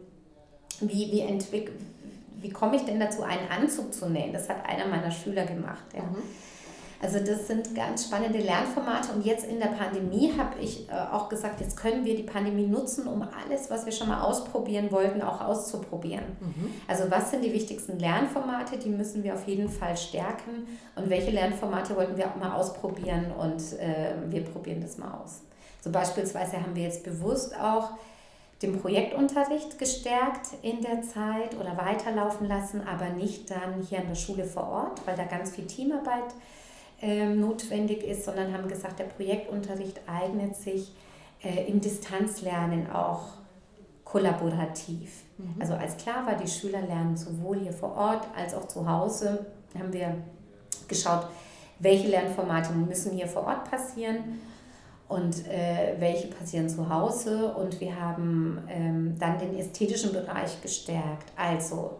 wie, 0.80 1.12
wie 1.12 1.20
entwickelt 1.20 1.91
wie 2.42 2.50
komme 2.50 2.76
ich 2.76 2.85
denn 2.85 3.00
dazu, 3.00 3.22
einen 3.22 3.48
Anzug 3.48 3.94
zu 3.94 4.09
nähen? 4.09 4.33
Das 4.33 4.48
hat 4.48 4.66
einer 4.66 4.87
meiner 4.87 5.11
Schüler 5.11 5.46
gemacht. 5.46 5.85
Ja. 5.94 6.02
Mhm. 6.02 6.22
Also 7.02 7.18
das 7.18 7.48
sind 7.48 7.74
ganz 7.74 8.05
spannende 8.05 8.38
Lernformate 8.38 9.12
und 9.12 9.26
jetzt 9.26 9.44
in 9.44 9.59
der 9.59 9.66
Pandemie 9.66 10.33
habe 10.38 10.61
ich 10.61 10.88
äh, 10.88 10.92
auch 10.92 11.28
gesagt, 11.28 11.61
jetzt 11.61 11.76
können 11.76 12.05
wir 12.05 12.14
die 12.14 12.22
Pandemie 12.22 12.68
nutzen, 12.68 13.09
um 13.09 13.22
alles, 13.22 13.70
was 13.70 13.85
wir 13.85 13.92
schon 13.92 14.07
mal 14.07 14.22
ausprobieren 14.22 14.92
wollten, 14.92 15.20
auch 15.20 15.40
auszuprobieren. 15.40 16.22
Mhm. 16.38 16.70
Also 16.87 17.11
was 17.11 17.33
sind 17.33 17.44
die 17.44 17.52
wichtigsten 17.52 17.98
Lernformate, 17.98 18.78
die 18.78 18.88
müssen 18.88 19.24
wir 19.24 19.35
auf 19.35 19.48
jeden 19.48 19.68
Fall 19.68 19.96
stärken 19.96 20.68
und 20.94 21.11
welche 21.11 21.33
Lernformate 21.33 21.96
wollten 21.96 22.16
wir 22.16 22.26
auch 22.26 22.37
mal 22.37 22.55
ausprobieren 22.55 23.33
und 23.37 23.61
äh, 23.81 24.14
wir 24.28 24.44
probieren 24.44 24.81
das 24.81 24.96
mal 24.96 25.12
aus. 25.24 25.40
So 25.81 25.90
beispielsweise 25.90 26.62
haben 26.62 26.76
wir 26.76 26.85
jetzt 26.85 27.02
bewusst 27.02 27.59
auch 27.59 27.94
den 28.62 28.81
Projektunterricht 28.81 29.79
gestärkt 29.79 30.48
in 30.62 30.81
der 30.81 31.03
Zeit 31.03 31.59
oder 31.59 31.77
weiterlaufen 31.77 32.46
lassen, 32.46 32.81
aber 32.87 33.11
nicht 33.11 33.51
dann 33.51 33.83
hier 33.88 33.98
an 33.98 34.09
der 34.09 34.14
Schule 34.14 34.44
vor 34.44 34.68
Ort, 34.68 35.07
weil 35.07 35.16
da 35.16 35.25
ganz 35.25 35.51
viel 35.51 35.66
Teamarbeit 35.66 36.35
äh, 37.01 37.27
notwendig 37.27 38.05
ist, 38.05 38.25
sondern 38.25 38.53
haben 38.53 38.68
gesagt, 38.68 39.01
der 39.01 39.05
Projektunterricht 39.05 40.01
eignet 40.07 40.57
sich 40.57 40.92
äh, 41.42 41.66
im 41.68 41.81
Distanzlernen 41.81 42.90
auch 42.90 43.22
kollaborativ. 44.05 45.22
Mhm. 45.38 45.57
Also 45.59 45.75
als 45.75 45.96
klar 45.96 46.25
war, 46.27 46.37
die 46.37 46.48
Schüler 46.48 46.83
lernen 46.83 47.16
sowohl 47.16 47.59
hier 47.59 47.72
vor 47.72 47.96
Ort 47.96 48.27
als 48.37 48.55
auch 48.55 48.68
zu 48.68 48.88
Hause, 48.88 49.46
haben 49.77 49.92
wir 49.92 50.16
geschaut, 50.87 51.27
welche 51.79 52.09
Lernformate 52.09 52.72
müssen 52.72 53.12
hier 53.12 53.27
vor 53.27 53.46
Ort 53.46 53.68
passieren 53.68 54.40
und 55.12 55.46
äh, 55.46 55.94
welche 55.98 56.29
passieren 56.29 56.68
zu 56.68 56.88
Hause. 56.88 57.55
Und 57.55 57.81
wir 57.81 57.98
haben 58.01 58.62
ähm, 58.68 59.16
dann 59.18 59.38
den 59.38 59.59
ästhetischen 59.59 60.12
Bereich 60.12 60.61
gestärkt, 60.62 61.31
also 61.37 61.98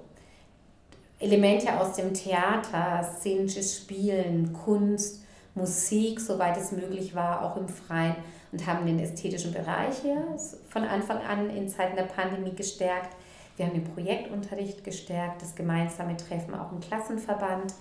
Elemente 1.19 1.79
aus 1.79 1.95
dem 1.95 2.15
Theater, 2.15 3.09
szenisches 3.19 3.77
Spielen, 3.77 4.53
Kunst, 4.53 5.23
Musik, 5.55 6.19
soweit 6.19 6.57
es 6.57 6.73
möglich 6.73 7.15
war, 7.15 7.45
auch 7.45 7.57
im 7.57 7.69
Freien 7.69 8.17
und 8.51 8.67
haben 8.67 8.87
den 8.87 8.99
ästhetischen 8.99 9.53
Bereich 9.53 9.99
hier 10.03 10.23
von 10.69 10.83
Anfang 10.85 11.19
an 11.19 11.51
in 11.51 11.69
Zeiten 11.69 11.95
der 11.95 12.05
Pandemie 12.05 12.55
gestärkt. 12.55 13.15
Wir 13.57 13.67
haben 13.67 13.75
den 13.75 13.85
Projektunterricht 13.85 14.83
gestärkt, 14.83 15.43
das 15.43 15.55
gemeinsame 15.55 16.17
Treffen 16.17 16.55
auch 16.55 16.73
im 16.73 16.81
Klassenverband, 16.81 17.75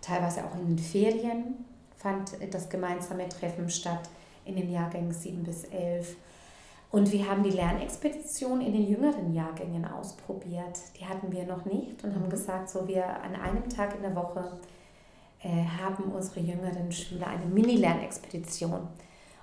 teilweise 0.00 0.44
auch 0.44 0.54
in 0.58 0.76
den 0.76 0.78
Ferien 0.78 1.64
fand 2.04 2.32
das 2.50 2.68
gemeinsame 2.68 3.28
Treffen 3.28 3.70
statt 3.70 4.10
in 4.44 4.56
den 4.56 4.70
Jahrgängen 4.70 5.12
7 5.12 5.42
bis 5.42 5.64
11. 5.64 6.16
Und 6.90 7.10
wir 7.10 7.28
haben 7.28 7.42
die 7.42 7.50
Lernexpedition 7.50 8.60
in 8.60 8.72
den 8.72 8.86
jüngeren 8.86 9.34
Jahrgängen 9.34 9.84
ausprobiert. 9.84 10.78
Die 10.98 11.04
hatten 11.04 11.32
wir 11.32 11.44
noch 11.44 11.64
nicht 11.64 12.04
und 12.04 12.14
haben 12.14 12.26
mhm. 12.26 12.30
gesagt, 12.30 12.70
so 12.70 12.86
wir 12.86 13.04
an 13.04 13.34
einem 13.34 13.68
Tag 13.68 13.96
in 13.96 14.02
der 14.02 14.14
Woche 14.14 14.44
äh, 15.42 15.64
haben 15.64 16.04
unsere 16.12 16.40
jüngeren 16.40 16.92
Schüler 16.92 17.26
eine 17.26 17.46
Mini-Lernexpedition. 17.46 18.86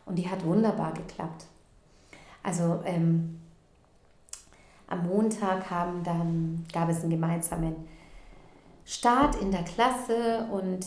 Und 0.06 0.16
die 0.16 0.30
hat 0.30 0.46
wunderbar 0.46 0.94
geklappt. 0.94 1.46
Also 2.42 2.82
ähm, 2.86 3.40
am 4.88 5.08
Montag 5.08 5.70
haben 5.70 6.04
dann, 6.04 6.66
gab 6.72 6.90
es 6.90 7.02
einen 7.02 7.12
gemeinsamen 7.12 7.76
Start 8.86 9.36
in 9.36 9.52
der 9.52 9.64
Klasse 9.64 10.48
und 10.52 10.86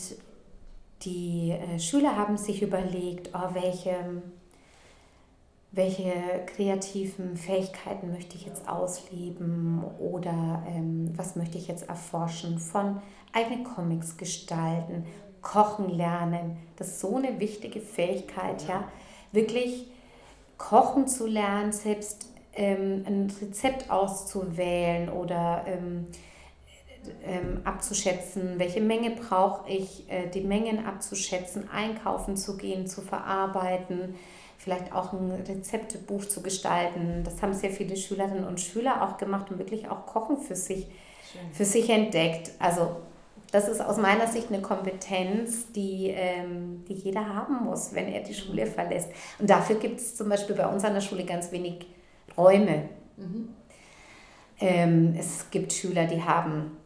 die 1.01 1.51
äh, 1.51 1.79
Schüler 1.79 2.15
haben 2.15 2.37
sich 2.37 2.61
überlegt, 2.61 3.29
oh, 3.33 3.53
welche, 3.53 4.21
welche 5.71 6.13
kreativen 6.45 7.37
Fähigkeiten 7.37 8.11
möchte 8.11 8.35
ich 8.35 8.45
jetzt 8.45 8.67
ausleben 8.67 9.83
oder 9.99 10.63
ähm, 10.67 11.13
was 11.15 11.35
möchte 11.35 11.57
ich 11.57 11.67
jetzt 11.67 11.89
erforschen 11.89 12.59
von 12.59 13.01
eigene 13.33 13.63
Comics 13.63 14.17
gestalten, 14.17 15.05
kochen 15.41 15.89
lernen. 15.89 16.57
Das 16.77 16.87
ist 16.87 16.99
so 17.01 17.17
eine 17.17 17.39
wichtige 17.39 17.81
Fähigkeit, 17.81 18.63
ja, 18.63 18.75
ja 18.75 18.87
wirklich 19.35 19.85
kochen 20.57 21.07
zu 21.07 21.27
lernen, 21.27 21.71
selbst 21.71 22.27
ähm, 22.53 23.03
ein 23.05 23.33
Rezept 23.41 23.91
auszuwählen 23.91 25.09
oder 25.09 25.65
ähm, 25.67 26.07
ähm, 27.23 27.61
abzuschätzen, 27.63 28.57
welche 28.57 28.81
Menge 28.81 29.11
brauche 29.11 29.69
ich, 29.69 30.09
äh, 30.09 30.27
die 30.27 30.41
Mengen 30.41 30.85
abzuschätzen, 30.85 31.69
einkaufen 31.69 32.37
zu 32.37 32.57
gehen, 32.57 32.87
zu 32.87 33.01
verarbeiten, 33.01 34.15
vielleicht 34.57 34.93
auch 34.93 35.13
ein 35.13 35.31
Rezeptebuch 35.31 36.25
zu 36.25 36.41
gestalten. 36.41 37.23
Das 37.23 37.41
haben 37.41 37.53
sehr 37.53 37.71
viele 37.71 37.95
Schülerinnen 37.95 38.45
und 38.45 38.59
Schüler 38.59 39.03
auch 39.03 39.17
gemacht 39.17 39.51
und 39.51 39.59
wirklich 39.59 39.89
auch 39.89 40.05
Kochen 40.05 40.37
für 40.37 40.55
sich, 40.55 40.87
für 41.51 41.65
sich 41.65 41.89
entdeckt. 41.89 42.51
Also 42.59 42.97
das 43.51 43.67
ist 43.67 43.81
aus 43.81 43.97
meiner 43.97 44.27
Sicht 44.27 44.51
eine 44.51 44.61
Kompetenz, 44.61 45.71
die, 45.71 46.07
ähm, 46.09 46.83
die 46.89 46.93
jeder 46.93 47.25
haben 47.25 47.63
muss, 47.63 47.93
wenn 47.93 48.07
er 48.07 48.21
die 48.21 48.33
Schule 48.33 48.65
verlässt. 48.65 49.09
Und 49.39 49.49
dafür 49.49 49.77
gibt 49.77 49.99
es 49.99 50.15
zum 50.15 50.29
Beispiel 50.29 50.55
bei 50.55 50.67
uns 50.67 50.83
an 50.83 50.93
der 50.93 51.01
Schule 51.01 51.23
ganz 51.23 51.51
wenig 51.51 51.85
Räume. 52.37 52.89
Mhm. 53.17 53.49
Ähm, 54.59 55.15
es 55.17 55.49
gibt 55.51 55.73
Schüler, 55.73 56.05
die 56.05 56.21
haben 56.21 56.77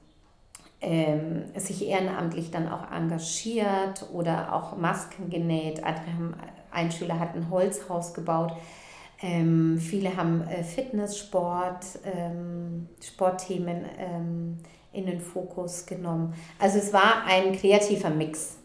ähm, 0.81 1.43
sich 1.55 1.87
ehrenamtlich 1.87 2.51
dann 2.51 2.69
auch 2.69 2.91
engagiert 2.91 4.05
oder 4.13 4.53
auch 4.53 4.77
Masken 4.77 5.29
genäht. 5.29 5.83
Andere 5.83 6.33
ein 6.71 6.91
Schüler 6.91 7.19
hat 7.19 7.35
ein 7.35 7.49
Holzhaus 7.49 8.13
gebaut. 8.13 8.53
Ähm, 9.21 9.77
viele 9.79 10.15
haben 10.15 10.47
äh, 10.47 10.63
Fitness, 10.63 11.17
Sport, 11.17 11.85
ähm, 12.05 12.87
Sportthemen 13.01 13.85
ähm, 13.97 14.57
in 14.93 15.05
den 15.05 15.19
Fokus 15.19 15.85
genommen. 15.85 16.33
Also 16.57 16.77
es 16.77 16.93
war 16.93 17.25
ein 17.25 17.51
kreativer 17.51 18.09
Mix, 18.09 18.57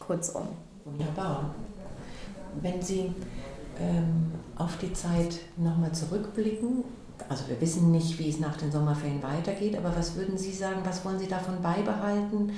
kurzum. 0.00 0.48
Wunderbar. 0.84 1.54
Wenn 2.60 2.82
Sie 2.82 3.14
ähm, 3.80 4.32
auf 4.56 4.76
die 4.78 4.92
Zeit 4.92 5.38
nochmal 5.56 5.92
zurückblicken, 5.92 6.84
also 7.28 7.48
wir 7.48 7.60
wissen 7.60 7.90
nicht, 7.90 8.18
wie 8.18 8.28
es 8.28 8.38
nach 8.38 8.56
den 8.56 8.70
Sommerferien 8.70 9.22
weitergeht, 9.22 9.76
aber 9.76 9.94
was 9.96 10.14
würden 10.16 10.36
Sie 10.36 10.52
sagen, 10.52 10.80
was 10.84 11.04
wollen 11.04 11.18
Sie 11.18 11.28
davon 11.28 11.60
beibehalten? 11.62 12.52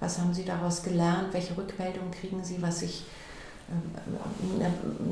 Was 0.00 0.18
haben 0.18 0.32
Sie 0.32 0.44
daraus 0.44 0.82
gelernt? 0.82 1.28
Welche 1.32 1.56
Rückmeldungen 1.56 2.10
kriegen 2.10 2.42
Sie, 2.44 2.60
was 2.60 2.80
sich, 2.80 3.04
ähm, 3.70 4.60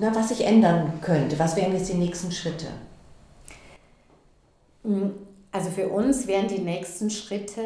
na, 0.00 0.14
was 0.14 0.28
sich 0.28 0.44
ändern 0.44 1.00
könnte? 1.00 1.38
Was 1.38 1.56
wären 1.56 1.72
jetzt 1.72 1.88
die 1.88 1.96
nächsten 1.96 2.30
Schritte? 2.30 2.66
Also 5.50 5.70
für 5.70 5.88
uns 5.88 6.26
wären 6.26 6.46
die 6.46 6.60
nächsten 6.60 7.10
Schritte 7.10 7.62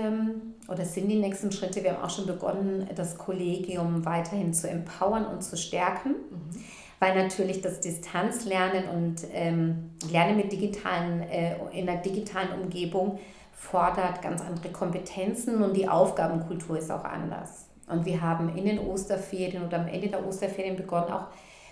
oder 0.69 0.85
sind 0.85 1.09
die 1.09 1.19
nächsten 1.19 1.53
Schritte, 1.53 1.83
wir 1.83 1.93
haben 1.93 2.05
auch 2.05 2.11
schon 2.11 2.27
begonnen, 2.27 2.89
das 2.95 3.19
Kollegium 3.19 4.05
weiterhin 4.05 4.55
zu 4.55 4.71
empowern 4.71 5.27
und 5.27 5.43
zu 5.43 5.57
stärken. 5.57 6.11
Mhm 6.11 6.80
weil 7.01 7.17
natürlich 7.17 7.63
das 7.63 7.81
Distanzlernen 7.81 8.85
und 8.89 9.27
ähm, 9.33 9.91
Lernen 10.13 10.37
mit 10.37 10.53
digitalen, 10.53 11.23
äh, 11.23 11.57
in 11.73 11.87
der 11.87 11.97
digitalen 11.97 12.61
Umgebung 12.61 13.19
fordert 13.53 14.23
ganz 14.23 14.43
andere 14.43 14.69
Kompetenzen 14.69 15.63
und 15.63 15.77
die 15.77 15.89
Aufgabenkultur 15.89 16.79
ist 16.79 16.91
auch 16.91 17.05
anders. 17.05 17.67
Und 17.89 18.05
wir 18.05 18.21
haben 18.21 18.57
in 18.57 18.67
den 18.67 18.79
Osterferien 18.79 19.65
oder 19.67 19.81
am 19.81 19.89
Ende 19.89 20.09
der 20.09 20.27
Osterferien 20.27 20.77
begonnen, 20.77 21.11
auch 21.11 21.27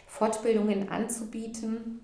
Fortbildungen 0.06 0.88
anzubieten. 0.88 2.00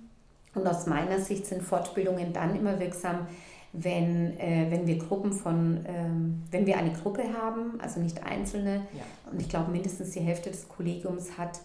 Und 0.54 0.66
aus 0.66 0.86
meiner 0.86 1.18
Sicht 1.18 1.46
sind 1.46 1.62
Fortbildungen 1.62 2.32
dann 2.32 2.54
immer 2.54 2.78
wirksam, 2.78 3.26
wenn, 3.72 4.38
äh, 4.38 4.66
wenn 4.70 4.86
wir 4.86 4.98
Gruppen 4.98 5.32
von, 5.32 5.84
ähm, 5.88 6.42
wenn 6.50 6.64
wir 6.66 6.78
eine 6.78 6.92
Gruppe 6.92 7.24
haben, 7.32 7.80
also 7.80 8.00
nicht 8.00 8.22
einzelne. 8.24 8.82
Ja. 8.92 9.32
Und 9.32 9.40
ich 9.40 9.48
glaube, 9.48 9.72
mindestens 9.72 10.10
die 10.10 10.20
Hälfte 10.20 10.50
des 10.50 10.68
Kollegiums 10.68 11.36
hat 11.36 11.60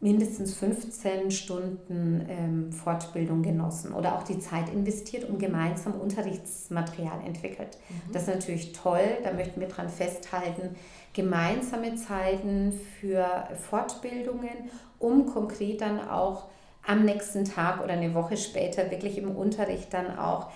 mindestens 0.00 0.54
15 0.54 1.30
Stunden 1.30 2.26
ähm, 2.28 2.72
Fortbildung 2.72 3.42
genossen 3.42 3.92
oder 3.92 4.16
auch 4.16 4.22
die 4.22 4.38
Zeit 4.38 4.70
investiert 4.70 5.28
und 5.28 5.38
gemeinsam 5.38 5.92
Unterrichtsmaterial 5.92 7.20
entwickelt. 7.24 7.76
Mhm. 7.88 8.12
Das 8.12 8.22
ist 8.22 8.34
natürlich 8.34 8.72
toll, 8.72 9.18
da 9.22 9.32
möchten 9.32 9.60
wir 9.60 9.68
dran 9.68 9.90
festhalten, 9.90 10.74
gemeinsame 11.12 11.96
Zeiten 11.96 12.72
für 12.98 13.48
Fortbildungen, 13.68 14.70
um 14.98 15.26
konkret 15.26 15.82
dann 15.82 16.08
auch 16.08 16.46
am 16.86 17.04
nächsten 17.04 17.44
Tag 17.44 17.84
oder 17.84 17.92
eine 17.92 18.14
Woche 18.14 18.38
später 18.38 18.90
wirklich 18.90 19.18
im 19.18 19.36
Unterricht 19.36 19.92
dann 19.92 20.18
auch 20.18 20.50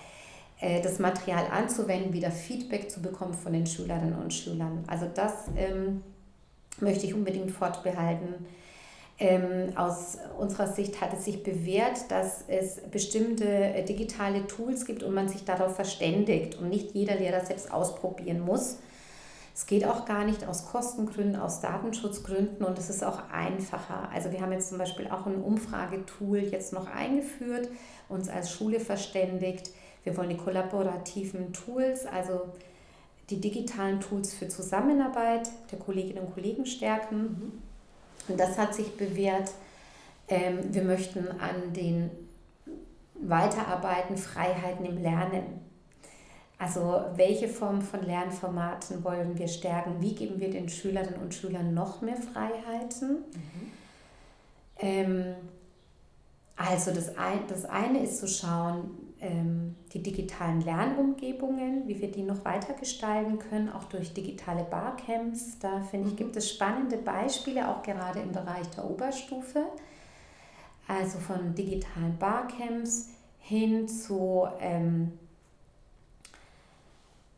äh, 0.59 0.81
das 0.81 0.97
Material 0.97 1.45
anzuwenden, 1.51 2.13
wieder 2.13 2.31
Feedback 2.31 2.89
zu 2.89 2.99
bekommen 2.99 3.35
von 3.35 3.53
den 3.53 3.67
Schülerinnen 3.67 4.15
und 4.15 4.33
Schülern. 4.33 4.83
Also 4.87 5.05
das 5.13 5.49
ähm, 5.55 6.01
möchte 6.79 7.05
ich 7.05 7.13
unbedingt 7.13 7.51
fortbehalten 7.51 8.45
ähm, 9.17 9.77
aus 9.77 10.17
unserer 10.37 10.67
Sicht 10.67 10.99
hat 10.99 11.13
es 11.13 11.23
sich 11.23 11.41
bewährt, 11.41 12.11
dass 12.11 12.43
es 12.47 12.81
bestimmte 12.91 13.45
äh, 13.45 13.83
digitale 13.83 14.45
Tools 14.47 14.85
gibt 14.85 15.03
und 15.03 15.13
man 15.13 15.29
sich 15.29 15.45
darauf 15.45 15.75
verständigt 15.75 16.55
und 16.55 16.69
nicht 16.69 16.93
jeder 16.93 17.15
Lehrer 17.15 17.45
selbst 17.45 17.71
ausprobieren 17.71 18.41
muss. 18.41 18.77
Es 19.55 19.67
geht 19.67 19.85
auch 19.85 20.03
gar 20.03 20.25
nicht 20.25 20.45
aus 20.45 20.65
Kostengründen, 20.65 21.37
aus 21.37 21.61
Datenschutzgründen 21.61 22.65
und 22.65 22.77
es 22.77 22.89
ist 22.89 23.05
auch 23.05 23.29
einfacher. 23.31 24.09
Also 24.13 24.33
wir 24.33 24.41
haben 24.41 24.51
jetzt 24.51 24.67
zum 24.67 24.77
Beispiel 24.77 25.07
auch 25.07 25.25
ein 25.25 25.41
Umfragetool 25.41 26.39
jetzt 26.39 26.73
noch 26.73 26.87
eingeführt, 26.87 27.69
uns 28.09 28.27
als 28.27 28.51
Schule 28.51 28.81
verständigt. 28.81 29.71
Wir 30.03 30.17
wollen 30.17 30.27
die 30.27 30.35
kollaborativen 30.35 31.53
Tools, 31.53 32.05
also 32.05 32.41
die 33.29 33.39
digitalen 33.39 34.01
Tools 34.01 34.33
für 34.33 34.49
Zusammenarbeit 34.49 35.49
der 35.71 35.79
Kolleginnen 35.79 36.25
und 36.25 36.33
Kollegen 36.33 36.65
stärken. 36.65 37.63
Und 38.27 38.39
das 38.39 38.57
hat 38.57 38.73
sich 38.73 38.95
bewährt. 38.97 39.51
Ähm, 40.27 40.73
wir 40.73 40.83
möchten 40.83 41.27
an 41.39 41.73
den 41.73 42.09
Weiterarbeiten, 43.15 44.17
Freiheiten 44.17 44.85
im 44.85 44.97
Lernen. 44.97 45.61
Also 46.57 47.01
welche 47.15 47.47
Form 47.47 47.81
von 47.81 48.03
Lernformaten 48.03 49.03
wollen 49.03 49.37
wir 49.37 49.47
stärken? 49.47 50.01
Wie 50.01 50.15
geben 50.15 50.39
wir 50.39 50.49
den 50.49 50.69
Schülerinnen 50.69 51.21
und 51.21 51.33
Schülern 51.33 51.73
noch 51.73 52.01
mehr 52.01 52.15
Freiheiten? 52.15 53.09
Mhm. 53.09 53.71
Ähm, 54.79 55.35
also 56.55 56.91
das, 56.91 57.17
ein, 57.17 57.41
das 57.47 57.65
eine 57.65 58.03
ist 58.03 58.19
zu 58.19 58.27
schauen, 58.27 59.04
die 59.93 60.03
digitalen 60.03 60.61
Lernumgebungen, 60.61 61.87
wie 61.87 62.01
wir 62.01 62.11
die 62.11 62.23
noch 62.23 62.43
weiter 62.45 62.73
gestalten 62.73 63.39
können, 63.39 63.69
auch 63.69 63.85
durch 63.85 64.13
digitale 64.13 64.63
Barcamps. 64.63 65.59
Da 65.59 65.81
finde 65.81 66.07
ich, 66.07 66.13
mhm. 66.13 66.17
gibt 66.17 66.35
es 66.35 66.49
spannende 66.49 66.97
Beispiele, 66.97 67.69
auch 67.69 67.81
gerade 67.83 68.19
im 68.19 68.31
Bereich 68.31 68.67
der 68.75 68.89
Oberstufe. 68.89 69.65
Also 70.87 71.19
von 71.19 71.55
digitalen 71.55 72.17
Barcamps 72.19 73.09
hin 73.39 73.87
zu, 73.87 74.47
ähm, 74.59 75.13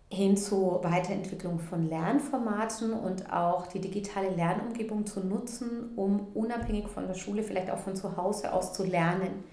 hin 0.09 0.35
zu 0.35 0.79
Weiterentwicklung 0.81 1.59
von 1.59 1.88
Lernformaten 1.88 2.93
und 2.93 3.31
auch 3.31 3.67
die 3.67 3.79
digitale 3.79 4.29
Lernumgebung 4.29 5.05
zu 5.05 5.21
nutzen, 5.21 5.91
um 5.95 6.27
unabhängig 6.33 6.88
von 6.88 7.07
der 7.07 7.13
Schule, 7.13 7.43
vielleicht 7.43 7.69
auch 7.69 7.79
von 7.79 7.95
zu 7.95 8.17
Hause 8.17 8.53
aus 8.53 8.73
zu 8.73 8.83
lernen 8.83 9.43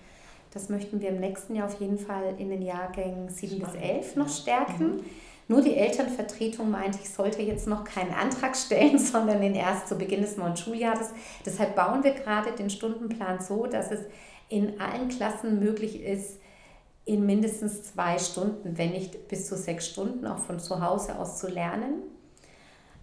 das 0.55 0.69
möchten 0.69 1.01
wir 1.01 1.11
im 1.11 1.21
nächsten 1.21 1.57
Jahr 1.57 1.67
auf 1.67 1.81
jeden 1.81 1.99
Fall 1.99 2.35
in 2.39 2.49
den 2.49 2.63
Jahrgängen 2.63 3.29
7 3.29 3.59
bis 3.59 3.75
11 3.75 4.17
noch 4.17 4.29
stärken. 4.29 4.97
Mhm. 4.97 5.05
Nur 5.47 5.61
die 5.61 5.75
Elternvertretung 5.75 6.71
meinte, 6.71 6.99
ich 7.03 7.11
sollte 7.11 7.43
jetzt 7.43 7.67
noch 7.67 7.85
keinen 7.85 8.13
Antrag 8.13 8.57
stellen, 8.57 8.99
sondern 9.01 9.41
den 9.41 9.55
erst 9.55 9.89
zu 9.89 9.97
Beginn 9.97 10.23
des 10.23 10.37
neuen 10.37 10.57
Schuljahres. 10.57 11.11
Deshalb 11.45 11.75
bauen 11.75 12.03
wir 12.05 12.13
gerade 12.13 12.53
den 12.53 12.71
Stundenplan 12.71 13.41
so, 13.41 13.67
dass 13.67 13.91
es 13.91 14.01
in 14.49 14.81
allen 14.81 15.09
Klassen 15.09 15.59
möglich 15.59 16.03
ist, 16.03 16.39
in 17.05 17.27
mindestens 17.27 17.83
zwei 17.83 18.19
Stunden, 18.19 18.79
wenn 18.79 18.93
nicht 18.93 19.29
bis 19.29 19.47
zu 19.47 19.57
sechs 19.57 19.89
Stunden, 19.89 20.27
auch 20.27 20.39
von 20.39 20.59
zu 20.59 20.81
Hause 20.81 21.19
aus 21.19 21.39
zu 21.39 21.49
lernen. 21.49 22.03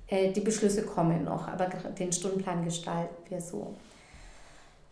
Äh, 0.08 0.32
die 0.32 0.41
Beschlüsse 0.41 0.84
kommen 0.84 1.26
noch, 1.26 1.47
aber 1.47 1.66
den 1.66 2.12
Stundenplan 2.12 2.64
gestalten 2.64 3.16
wir 3.30 3.41
so. 3.41 3.76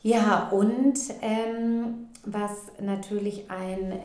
Ja, 0.01 0.49
und 0.49 0.97
ähm, 1.21 2.08
was 2.25 2.51
natürlich 2.79 3.49
ein 3.49 3.99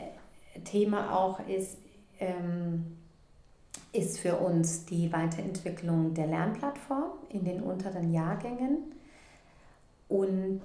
Thema 0.63 1.15
auch 1.17 1.39
ist, 1.47 1.77
ähm, 2.19 2.97
ist 3.91 4.19
für 4.19 4.37
uns 4.37 4.85
die 4.85 5.11
Weiterentwicklung 5.11 6.13
der 6.13 6.27
Lernplattform 6.27 7.11
in 7.29 7.45
den 7.45 7.61
unteren 7.61 8.13
Jahrgängen. 8.13 8.91
Und 10.07 10.61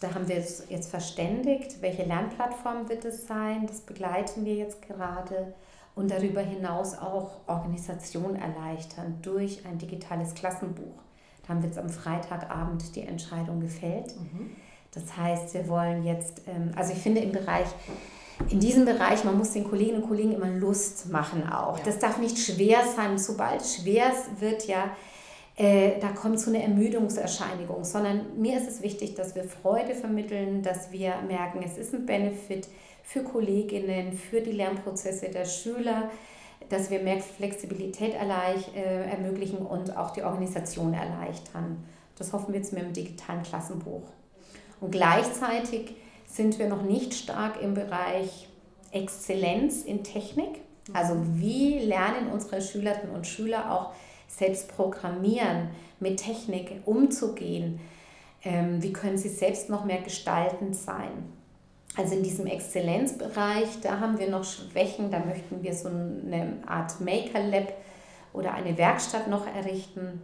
da 0.00 0.14
haben 0.14 0.28
wir 0.28 0.36
jetzt 0.36 0.88
verständigt, 0.88 1.80
welche 1.80 2.04
Lernplattform 2.04 2.88
wird 2.88 3.04
es 3.04 3.26
sein. 3.26 3.66
Das 3.66 3.80
begleiten 3.80 4.44
wir 4.44 4.54
jetzt 4.54 4.82
gerade. 4.82 5.54
Und 5.94 6.10
darüber 6.10 6.40
hinaus 6.40 6.96
auch 6.96 7.40
Organisation 7.48 8.36
erleichtern 8.36 9.18
durch 9.22 9.66
ein 9.66 9.78
digitales 9.78 10.34
Klassenbuch. 10.34 11.02
Da 11.42 11.48
haben 11.48 11.62
wir 11.62 11.68
jetzt 11.68 11.78
am 11.78 11.88
Freitagabend 11.88 12.94
die 12.94 13.02
Entscheidung 13.02 13.60
gefällt. 13.60 14.14
Mhm 14.16 14.50
das 14.92 15.16
heißt, 15.16 15.54
wir 15.54 15.68
wollen 15.68 16.04
jetzt, 16.04 16.42
ähm, 16.46 16.72
also 16.76 16.92
ich 16.92 16.98
finde 16.98 17.20
im 17.20 17.32
Bereich, 17.32 17.68
in 18.50 18.60
diesem 18.60 18.84
Bereich, 18.84 19.24
man 19.24 19.36
muss 19.36 19.52
den 19.52 19.64
Kolleginnen 19.64 20.02
und 20.02 20.08
Kollegen 20.08 20.32
immer 20.32 20.48
Lust 20.48 21.10
machen 21.10 21.48
auch. 21.48 21.78
Ja. 21.78 21.84
Das 21.84 21.98
darf 21.98 22.18
nicht 22.18 22.38
schwer 22.38 22.78
sein. 22.96 23.18
Sobald 23.18 23.60
es 23.60 23.76
schwer 23.76 24.12
wird, 24.38 24.66
ja, 24.66 24.90
äh, 25.56 25.98
da 26.00 26.08
kommt 26.08 26.38
so 26.38 26.50
eine 26.50 26.62
Ermüdungserscheinigung, 26.62 27.84
sondern 27.84 28.40
mir 28.40 28.56
ist 28.56 28.68
es 28.68 28.80
wichtig, 28.80 29.14
dass 29.14 29.34
wir 29.34 29.42
Freude 29.44 29.94
vermitteln, 29.94 30.62
dass 30.62 30.92
wir 30.92 31.14
merken, 31.26 31.62
es 31.64 31.76
ist 31.76 31.92
ein 31.92 32.06
Benefit 32.06 32.68
für 33.02 33.24
Kolleginnen, 33.24 34.12
für 34.12 34.40
die 34.40 34.52
Lernprozesse 34.52 35.30
der 35.30 35.44
Schüler, 35.44 36.10
dass 36.68 36.90
wir 36.90 37.00
mehr 37.00 37.18
Flexibilität 37.20 38.14
äh, 38.14 39.10
ermöglichen 39.10 39.58
und 39.58 39.96
auch 39.96 40.12
die 40.12 40.22
Organisation 40.22 40.94
erleichtern. 40.94 41.84
Das 42.16 42.32
hoffen 42.32 42.52
wir 42.52 42.60
jetzt 42.60 42.72
mit 42.72 42.82
dem 42.82 42.92
digitalen 42.92 43.42
Klassenbuch. 43.42 44.02
Und 44.80 44.92
gleichzeitig 44.92 45.96
sind 46.26 46.58
wir 46.58 46.68
noch 46.68 46.82
nicht 46.82 47.14
stark 47.14 47.60
im 47.62 47.74
Bereich 47.74 48.48
Exzellenz 48.92 49.82
in 49.82 50.04
Technik. 50.04 50.60
Also 50.92 51.16
wie 51.34 51.78
lernen 51.80 52.30
unsere 52.32 52.62
Schülerinnen 52.62 53.14
und 53.14 53.26
Schüler 53.26 53.72
auch 53.72 53.92
selbst 54.26 54.68
programmieren, 54.68 55.70
mit 56.00 56.18
Technik 56.18 56.82
umzugehen. 56.84 57.80
Ähm, 58.44 58.82
wie 58.82 58.92
können 58.92 59.18
sie 59.18 59.28
selbst 59.28 59.68
noch 59.68 59.84
mehr 59.84 60.00
gestaltend 60.00 60.76
sein? 60.76 61.32
Also 61.96 62.14
in 62.14 62.22
diesem 62.22 62.46
Exzellenzbereich, 62.46 63.80
da 63.82 63.98
haben 63.98 64.18
wir 64.18 64.30
noch 64.30 64.44
Schwächen, 64.44 65.10
da 65.10 65.18
möchten 65.18 65.62
wir 65.62 65.74
so 65.74 65.88
eine 65.88 66.58
Art 66.66 67.00
Maker 67.00 67.42
Lab 67.42 67.72
oder 68.32 68.54
eine 68.54 68.78
Werkstatt 68.78 69.28
noch 69.28 69.46
errichten. 69.46 70.22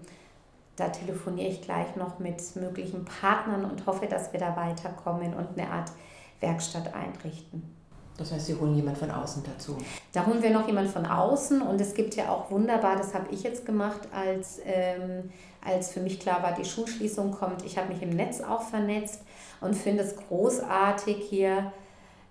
Da 0.76 0.88
telefoniere 0.88 1.48
ich 1.48 1.62
gleich 1.62 1.94
noch 1.96 2.18
mit 2.18 2.56
möglichen 2.56 3.04
Partnern 3.04 3.64
und 3.64 3.86
hoffe, 3.86 4.06
dass 4.06 4.32
wir 4.32 4.40
da 4.40 4.56
weiterkommen 4.56 5.34
und 5.34 5.58
eine 5.58 5.70
Art 5.70 5.92
Werkstatt 6.40 6.92
einrichten. 6.94 7.74
Das 8.16 8.30
heißt, 8.30 8.46
Sie 8.46 8.54
holen 8.54 8.76
jemand 8.76 8.96
von 8.96 9.10
außen 9.10 9.42
dazu? 9.44 9.76
Da 10.12 10.24
holen 10.26 10.40
wir 10.42 10.50
noch 10.50 10.66
jemand 10.68 10.88
von 10.88 11.04
außen 11.04 11.62
und 11.62 11.80
es 11.80 11.94
gibt 11.94 12.14
ja 12.14 12.28
auch 12.28 12.50
wunderbar, 12.50 12.96
das 12.96 13.12
habe 13.12 13.26
ich 13.32 13.42
jetzt 13.42 13.66
gemacht, 13.66 14.00
als, 14.14 14.60
ähm, 14.64 15.30
als 15.64 15.92
für 15.92 16.00
mich 16.00 16.20
klar 16.20 16.42
war, 16.42 16.52
die 16.52 16.64
Schulschließung 16.64 17.32
kommt. 17.32 17.64
Ich 17.64 17.76
habe 17.76 17.92
mich 17.92 18.02
im 18.02 18.10
Netz 18.10 18.40
auch 18.40 18.62
vernetzt 18.62 19.22
und 19.60 19.74
finde 19.74 20.04
es 20.04 20.16
großartig 20.16 21.16
hier, 21.28 21.72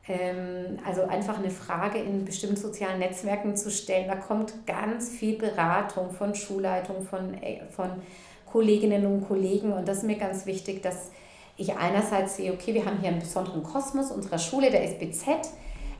ähm, 0.07 0.79
also 0.85 1.03
einfach 1.03 1.37
eine 1.37 1.51
Frage 1.51 1.97
in 1.97 2.23
bestimmten 2.23 2.55
sozialen 2.55 2.99
Netzwerken 2.99 3.57
zu 3.57 3.69
stellen. 3.69 4.07
Da 4.07 4.15
kommt 4.15 4.65
ganz 4.65 5.09
viel 5.09 5.37
Beratung 5.37 6.11
von 6.11 6.33
Schulleitung, 6.33 7.01
von, 7.01 7.33
äh, 7.41 7.65
von 7.69 7.89
Kolleginnen 8.53 9.03
und 9.07 9.27
Kollegen 9.27 9.73
und 9.73 9.87
das 9.87 9.97
ist 9.97 10.03
mir 10.03 10.15
ganz 10.15 10.45
wichtig, 10.45 10.83
dass 10.83 11.09
ich 11.57 11.75
einerseits 11.75 12.37
sehe, 12.37 12.53
okay, 12.53 12.75
wir 12.75 12.85
haben 12.85 12.99
hier 12.99 13.09
einen 13.09 13.19
besonderen 13.19 13.63
Kosmos 13.63 14.11
unserer 14.11 14.37
Schule, 14.37 14.69
der 14.69 14.83
ist 14.83 14.99
BZ, 14.99 15.49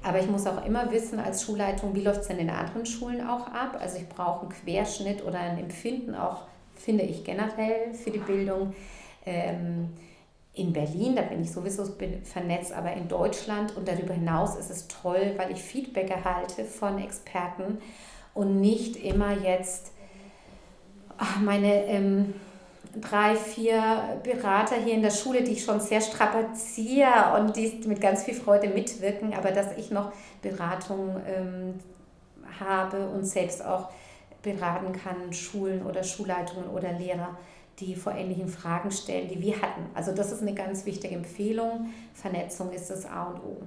aber 0.03 0.19
ich 0.19 0.29
muss 0.29 0.45
auch 0.45 0.63
immer 0.63 0.91
wissen 0.91 1.19
als 1.19 1.43
Schulleitung, 1.43 1.95
wie 1.95 2.01
läuft 2.01 2.21
es 2.21 2.27
denn 2.27 2.37
in 2.37 2.51
anderen 2.51 2.85
Schulen 2.85 3.27
auch 3.27 3.47
ab. 3.47 3.79
Also 3.79 3.97
ich 3.97 4.07
brauche 4.07 4.41
einen 4.41 4.49
Querschnitt 4.49 5.25
oder 5.25 5.39
ein 5.39 5.57
Empfinden 5.57 6.13
auch, 6.13 6.43
finde 6.75 7.05
ich 7.05 7.23
generell 7.23 7.91
für 7.95 8.11
die 8.11 8.19
Bildung. 8.19 8.75
Ähm, 9.25 9.89
in 10.55 10.71
Berlin, 10.71 11.15
da 11.15 11.23
bin 11.23 11.41
ich 11.41 11.51
sowieso 11.51 11.83
vernetzt, 12.23 12.71
aber 12.71 12.93
in 12.93 13.07
Deutschland 13.07 13.75
und 13.75 13.87
darüber 13.87 14.13
hinaus 14.13 14.55
ist 14.55 14.69
es 14.69 14.87
toll, 14.87 15.33
weil 15.37 15.51
ich 15.51 15.59
Feedback 15.59 16.11
erhalte 16.11 16.65
von 16.65 16.99
Experten 16.99 17.79
und 18.35 18.61
nicht 18.61 18.95
immer 18.95 19.31
jetzt 19.31 19.92
meine 21.41 21.85
ähm, 21.85 22.33
drei, 22.99 23.35
vier 23.35 24.19
Berater 24.23 24.75
hier 24.75 24.93
in 24.93 25.01
der 25.01 25.11
Schule, 25.11 25.43
die 25.43 25.53
ich 25.53 25.63
schon 25.63 25.79
sehr 25.79 26.01
strapaziere 26.01 27.39
und 27.39 27.55
die 27.55 27.81
mit 27.87 28.01
ganz 28.01 28.23
viel 28.23 28.35
Freude 28.35 28.67
mitwirken, 28.67 29.33
aber 29.33 29.51
dass 29.51 29.75
ich 29.77 29.91
noch 29.91 30.11
Beratung 30.41 31.21
ähm, 31.27 31.79
habe 32.59 33.07
und 33.09 33.25
selbst 33.25 33.65
auch 33.65 33.89
beraten 34.43 34.91
kann, 34.93 35.33
Schulen 35.33 35.85
oder 35.85 36.03
Schulleitungen 36.03 36.69
oder 36.69 36.91
Lehrer, 36.93 37.37
die 37.79 37.95
vor 37.95 38.13
ähnlichen 38.13 38.49
Fragen 38.49 38.91
stellen, 38.91 39.27
die 39.27 39.41
wir 39.41 39.61
hatten. 39.61 39.85
Also 39.95 40.13
das 40.13 40.31
ist 40.31 40.41
eine 40.41 40.53
ganz 40.53 40.85
wichtige 40.85 41.15
Empfehlung. 41.15 41.89
Vernetzung 42.13 42.71
ist 42.71 42.89
das 42.89 43.05
A 43.05 43.23
und 43.23 43.39
O. 43.39 43.57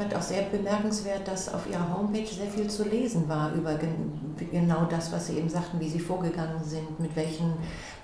Ich 0.00 0.06
fand 0.06 0.16
auch 0.16 0.26
sehr 0.26 0.44
bemerkenswert, 0.44 1.28
dass 1.28 1.52
auf 1.52 1.68
Ihrer 1.70 1.94
Homepage 1.94 2.26
sehr 2.26 2.46
viel 2.46 2.70
zu 2.70 2.88
lesen 2.88 3.28
war 3.28 3.52
über 3.52 3.78
genau 4.50 4.86
das, 4.88 5.12
was 5.12 5.26
Sie 5.26 5.36
eben 5.36 5.50
sagten, 5.50 5.78
wie 5.78 5.90
Sie 5.90 5.98
vorgegangen 5.98 6.64
sind, 6.64 6.98
mit 6.98 7.14
welchen 7.16 7.52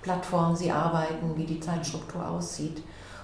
Plattformen 0.02 0.54
Sie 0.54 0.70
arbeiten, 0.70 1.34
wie 1.36 1.46
die 1.46 1.58
Zeitstruktur 1.58 2.28
aussieht. 2.28 2.82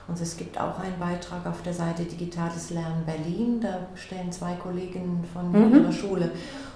Und 0.09 0.18
es 0.18 0.39
gibt 0.39 0.59
auch 0.59 0.79
einen 0.79 0.99
Beitrag 0.99 1.45
auf 1.47 1.61
der 1.61 1.75
Seite 1.75 2.05
Digitales 2.05 2.70
Lernen 2.70 3.05
Berlin. 3.05 3.61
Da 3.61 3.81
stellen 3.95 4.33
zwei 4.33 4.55
Kolleginnen 4.55 5.23
von 5.35 5.53
mhm. 5.53 5.77
ihrer 5.77 5.93
Schule 5.93 6.31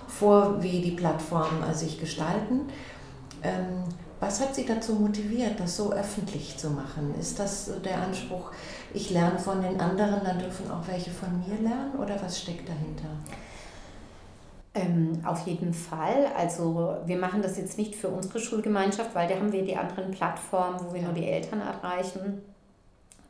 vor, 0.07 0.63
wie 0.63 0.83
die 0.83 0.91
Plattformen 0.91 1.63
äh, 1.63 1.73
sich 1.73 1.99
gestalten. 1.99 2.69
Ähm, 3.43 3.85
was 4.21 4.41
hat 4.41 4.55
Sie 4.55 4.65
dazu 4.65 4.95
motiviert, 4.95 5.61
das 5.61 5.77
so 5.77 5.93
öffentlich 5.93 6.57
zu 6.57 6.71
machen? 6.71 7.15
Ist 7.21 7.39
das 7.39 7.71
der 7.85 8.03
Anspruch, 8.03 8.51
ich 8.97 9.11
lerne 9.11 9.39
von 9.39 9.63
den 9.63 9.81
anderen, 9.81 10.25
dann 10.25 10.39
dürfen 10.39 10.71
auch 10.71 10.87
welche 10.89 11.11
von 11.11 11.29
mir 11.41 11.57
lernen 11.61 11.95
oder 11.99 12.21
was 12.23 12.41
steckt 12.41 12.69
dahinter? 12.69 13.09
Ähm, 14.75 15.21
auf 15.25 15.47
jeden 15.47 15.73
Fall. 15.73 16.27
Also 16.37 16.97
wir 17.07 17.17
machen 17.17 17.43
das 17.43 17.57
jetzt 17.57 17.79
nicht 17.79 17.95
für 17.95 18.09
unsere 18.09 18.39
Schulgemeinschaft, 18.39 19.15
weil 19.15 19.29
da 19.29 19.37
haben 19.37 19.53
wir 19.53 19.65
die 19.65 19.77
anderen 19.77 20.11
Plattformen, 20.11 20.79
wo 20.81 20.93
wir 20.93 21.03
nur 21.03 21.13
die 21.13 21.27
Eltern 21.27 21.61
erreichen. 21.61 22.43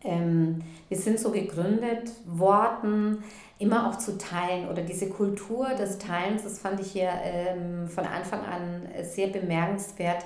Ähm, 0.03 0.63
wir 0.89 0.97
sind 0.97 1.19
so 1.19 1.31
gegründet 1.31 2.11
worden, 2.27 3.23
immer 3.59 3.89
auch 3.89 3.99
zu 3.99 4.19
teilen 4.19 4.69
oder 4.69 4.83
diese 4.83 5.09
Kultur 5.09 5.69
des 5.71 5.99
Teilens, 5.99 6.43
das 6.43 6.59
fand 6.59 6.81
ich 6.81 6.93
hier 6.93 7.11
ähm, 7.23 7.89
von 7.89 8.05
Anfang 8.05 8.41
an 8.45 8.83
sehr 9.03 9.29
bemerkenswert 9.29 10.25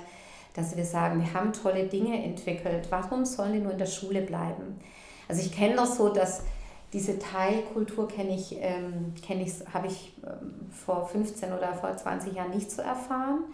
dass 0.53 0.75
wir 0.75 0.85
sagen, 0.85 1.21
wir 1.21 1.33
haben 1.33 1.53
tolle 1.53 1.85
Dinge 1.85 2.23
entwickelt, 2.23 2.87
warum 2.89 3.25
sollen 3.25 3.53
die 3.53 3.59
nur 3.59 3.71
in 3.71 3.77
der 3.77 3.85
Schule 3.85 4.21
bleiben? 4.21 4.79
Also 5.31 5.43
ich 5.43 5.53
kenne 5.53 5.75
das 5.77 5.95
so, 5.95 6.09
dass 6.09 6.41
diese 6.91 7.17
Teilkultur 7.17 8.05
kenne 8.09 8.35
ich, 8.35 8.57
ähm, 8.59 9.13
kenn 9.25 9.39
ich, 9.39 9.53
habe 9.73 9.87
ich 9.87 10.11
ähm, 10.25 10.69
vor 10.69 11.07
15 11.07 11.53
oder 11.53 11.73
vor 11.73 11.95
20 11.95 12.33
Jahren 12.33 12.51
nicht 12.51 12.69
so 12.69 12.81
erfahren 12.81 13.45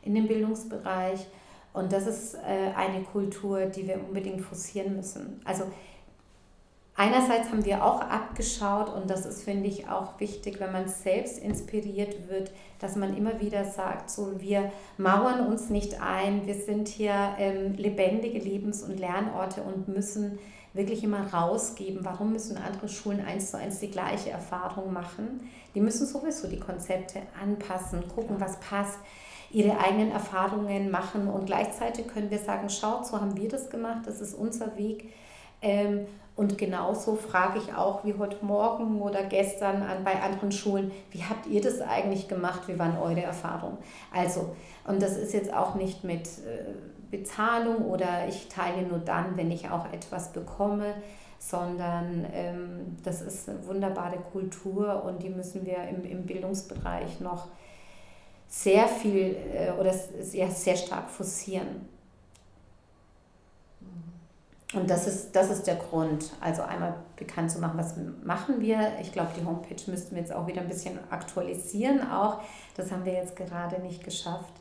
in 0.00 0.14
dem 0.14 0.28
Bildungsbereich. 0.28 1.26
Und 1.74 1.92
das 1.92 2.06
ist 2.06 2.36
äh, 2.36 2.72
eine 2.74 3.02
Kultur, 3.02 3.66
die 3.66 3.86
wir 3.86 3.96
unbedingt 3.96 4.40
forcieren 4.40 4.96
müssen. 4.96 5.42
Also 5.44 5.64
Einerseits 6.98 7.50
haben 7.50 7.66
wir 7.66 7.84
auch 7.84 8.00
abgeschaut 8.00 8.88
und 8.88 9.10
das 9.10 9.26
ist, 9.26 9.42
finde 9.42 9.68
ich, 9.68 9.86
auch 9.86 10.18
wichtig, 10.18 10.60
wenn 10.60 10.72
man 10.72 10.88
selbst 10.88 11.38
inspiriert 11.38 12.30
wird, 12.30 12.50
dass 12.78 12.96
man 12.96 13.14
immer 13.14 13.38
wieder 13.38 13.66
sagt, 13.66 14.08
so 14.08 14.40
wir 14.40 14.72
mauern 14.96 15.46
uns 15.46 15.68
nicht 15.68 16.00
ein, 16.00 16.46
wir 16.46 16.54
sind 16.54 16.88
hier 16.88 17.34
ähm, 17.38 17.74
lebendige 17.74 18.38
Lebens- 18.38 18.82
und 18.82 18.98
Lernorte 18.98 19.60
und 19.60 19.88
müssen 19.88 20.38
wirklich 20.76 21.02
immer 21.04 21.32
rausgeben. 21.32 22.04
Warum 22.04 22.32
müssen 22.32 22.56
andere 22.56 22.88
Schulen 22.88 23.24
eins 23.24 23.50
zu 23.50 23.58
eins 23.58 23.80
die 23.80 23.90
gleiche 23.90 24.30
Erfahrung 24.30 24.92
machen? 24.92 25.50
Die 25.74 25.80
müssen 25.80 26.06
sowieso 26.06 26.48
die 26.48 26.60
Konzepte 26.60 27.20
anpassen, 27.42 28.06
gucken, 28.08 28.36
was 28.38 28.58
passt 28.60 28.98
ihre 29.50 29.78
eigenen 29.78 30.10
Erfahrungen 30.10 30.90
machen 30.90 31.28
und 31.28 31.46
gleichzeitig 31.46 32.08
können 32.08 32.30
wir 32.30 32.38
sagen, 32.38 32.68
schaut, 32.68 33.06
so 33.06 33.20
haben 33.20 33.36
wir 33.36 33.48
das 33.48 33.70
gemacht, 33.70 34.00
das 34.04 34.20
ist 34.20 34.34
unser 34.34 34.76
Weg. 34.76 35.12
Ähm, 35.62 36.06
und 36.34 36.58
genauso 36.58 37.16
frage 37.16 37.58
ich 37.58 37.74
auch 37.74 38.04
wie 38.04 38.14
heute 38.14 38.44
Morgen 38.44 39.00
oder 39.00 39.24
gestern 39.24 39.82
an, 39.82 40.04
bei 40.04 40.20
anderen 40.20 40.52
Schulen, 40.52 40.90
wie 41.10 41.24
habt 41.24 41.46
ihr 41.46 41.62
das 41.62 41.80
eigentlich 41.80 42.28
gemacht? 42.28 42.62
Wie 42.66 42.78
waren 42.78 42.98
eure 42.98 43.22
Erfahrungen? 43.22 43.78
Also, 44.12 44.54
und 44.86 45.00
das 45.00 45.16
ist 45.16 45.32
jetzt 45.32 45.52
auch 45.54 45.76
nicht 45.76 46.04
mit 46.04 46.26
äh, 46.26 46.74
Bezahlung 47.10 47.84
oder 47.86 48.26
ich 48.28 48.48
teile 48.48 48.82
nur 48.82 48.98
dann, 48.98 49.36
wenn 49.36 49.50
ich 49.50 49.70
auch 49.70 49.92
etwas 49.92 50.32
bekomme, 50.32 50.94
sondern 51.38 52.26
ähm, 52.32 52.96
das 53.04 53.22
ist 53.22 53.48
eine 53.48 53.66
wunderbare 53.66 54.16
Kultur 54.16 55.04
und 55.04 55.22
die 55.22 55.30
müssen 55.30 55.64
wir 55.64 55.78
im, 55.88 56.04
im 56.04 56.26
Bildungsbereich 56.26 57.20
noch 57.20 57.48
sehr 58.48 58.88
viel 58.88 59.36
äh, 59.54 59.72
oder 59.78 59.92
sehr, 59.92 60.50
sehr 60.50 60.76
stark 60.76 61.10
forcieren. 61.10 61.88
Und 64.74 64.90
das 64.90 65.06
ist, 65.06 65.34
das 65.34 65.50
ist 65.50 65.66
der 65.66 65.76
Grund, 65.76 66.32
also 66.40 66.62
einmal 66.62 66.94
bekannt 67.14 67.50
zu 67.50 67.60
machen, 67.60 67.78
was 67.78 67.94
machen 68.24 68.60
wir. 68.60 68.92
Ich 69.00 69.12
glaube, 69.12 69.30
die 69.38 69.44
Homepage 69.44 69.90
müssten 69.90 70.16
wir 70.16 70.22
jetzt 70.22 70.32
auch 70.32 70.46
wieder 70.46 70.60
ein 70.60 70.68
bisschen 70.68 70.98
aktualisieren. 71.08 72.10
Auch 72.10 72.40
das 72.76 72.90
haben 72.90 73.04
wir 73.04 73.12
jetzt 73.12 73.36
gerade 73.36 73.80
nicht 73.80 74.02
geschafft. 74.02 74.52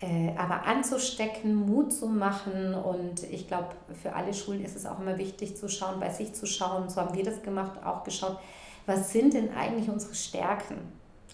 Äh, 0.00 0.32
aber 0.36 0.64
anzustecken, 0.64 1.56
Mut 1.56 1.92
zu 1.92 2.06
machen 2.06 2.72
und 2.74 3.24
ich 3.24 3.48
glaube, 3.48 3.70
für 4.00 4.14
alle 4.14 4.32
Schulen 4.32 4.64
ist 4.64 4.76
es 4.76 4.86
auch 4.86 5.00
immer 5.00 5.18
wichtig 5.18 5.56
zu 5.56 5.68
schauen, 5.68 5.98
bei 5.98 6.10
sich 6.10 6.34
zu 6.34 6.46
schauen. 6.46 6.88
So 6.88 7.00
haben 7.00 7.16
wir 7.16 7.24
das 7.24 7.42
gemacht, 7.42 7.72
auch 7.84 8.04
geschaut, 8.04 8.38
was 8.86 9.12
sind 9.12 9.34
denn 9.34 9.52
eigentlich 9.52 9.88
unsere 9.88 10.14
Stärken? 10.14 10.76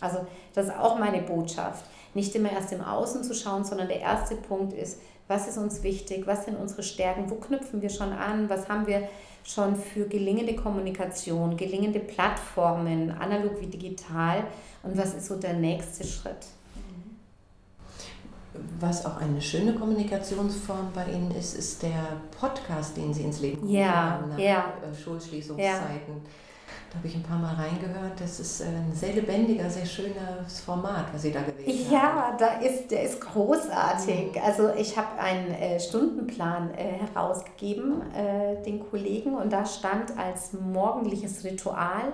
Also 0.01 0.27
das 0.55 0.67
ist 0.67 0.79
auch 0.79 0.99
meine 0.99 1.21
Botschaft. 1.21 1.85
Nicht 2.15 2.35
immer 2.35 2.53
erst 2.53 2.73
im 2.73 2.81
Außen 2.81 3.23
zu 3.23 3.35
schauen, 3.35 3.65
sondern 3.65 3.89
der 3.89 4.01
erste 4.01 4.37
Punkt 4.37 4.73
ist, 4.73 4.99
was 5.29 5.47
ist 5.47 5.59
uns 5.59 5.83
wichtig, 5.83 6.27
was 6.27 6.47
sind 6.47 6.57
unsere 6.57 6.83
Stärken, 6.83 7.31
wo 7.31 7.35
knüpfen 7.37 7.83
wir 7.83 7.91
schon 7.91 8.12
an, 8.12 8.49
was 8.49 8.69
haben 8.69 8.87
wir 8.87 9.09
schon 9.43 9.77
für 9.77 10.07
gelingende 10.07 10.57
Kommunikation, 10.57 11.57
gelingende 11.57 12.01
Plattformen, 12.01 13.11
analog 13.11 13.61
wie 13.61 13.67
digital 13.67 14.45
und 14.83 14.97
was 14.97 15.15
ist 15.15 15.27
so 15.27 15.37
der 15.37 15.53
nächste 15.53 16.05
Schritt. 16.05 16.47
Was 18.78 19.05
auch 19.05 19.20
eine 19.20 19.40
schöne 19.42 19.74
Kommunikationsform 19.74 20.92
bei 20.94 21.07
Ihnen 21.07 21.32
ist, 21.32 21.57
ist 21.57 21.82
der 21.82 22.18
Podcast, 22.38 22.96
den 22.96 23.12
Sie 23.12 23.22
ins 23.22 23.40
Leben 23.40 23.68
ja, 23.68 24.11
haben 24.11 24.28
nach 24.28 24.38
ja. 24.38 24.74
Schulschließungszeiten. 25.02 26.14
Ja. 26.14 26.30
Da 26.90 26.98
habe 26.98 27.09
ich 27.09 27.16
ein 27.16 27.24
paar 27.24 27.38
Mal 27.38 27.55
reingehört. 27.55 28.20
Das 28.20 28.38
ist 28.38 28.61
äh, 28.61 28.66
ein 28.66 28.92
sehr 28.94 29.14
lebendiger, 29.14 29.68
sehr 29.68 29.84
schönes 29.84 30.61
Format, 30.64 31.07
was 31.12 31.22
Sie 31.22 31.32
da 31.32 31.42
gewählt 31.42 31.66
haben. 31.66 31.92
Ja, 31.92 32.36
da 32.38 32.61
ist, 32.61 32.92
der 32.92 33.02
ist 33.02 33.20
großartig. 33.20 34.36
Mhm. 34.36 34.40
Also 34.44 34.70
ich 34.78 34.96
habe 34.96 35.18
einen 35.18 35.50
äh, 35.50 35.80
Stundenplan 35.80 36.72
äh, 36.74 36.98
herausgegeben, 37.12 38.02
äh, 38.12 38.62
den 38.62 38.88
Kollegen, 38.88 39.34
und 39.34 39.52
da 39.52 39.66
stand 39.66 40.16
als 40.16 40.52
morgendliches 40.52 41.42
Ritual 41.42 42.12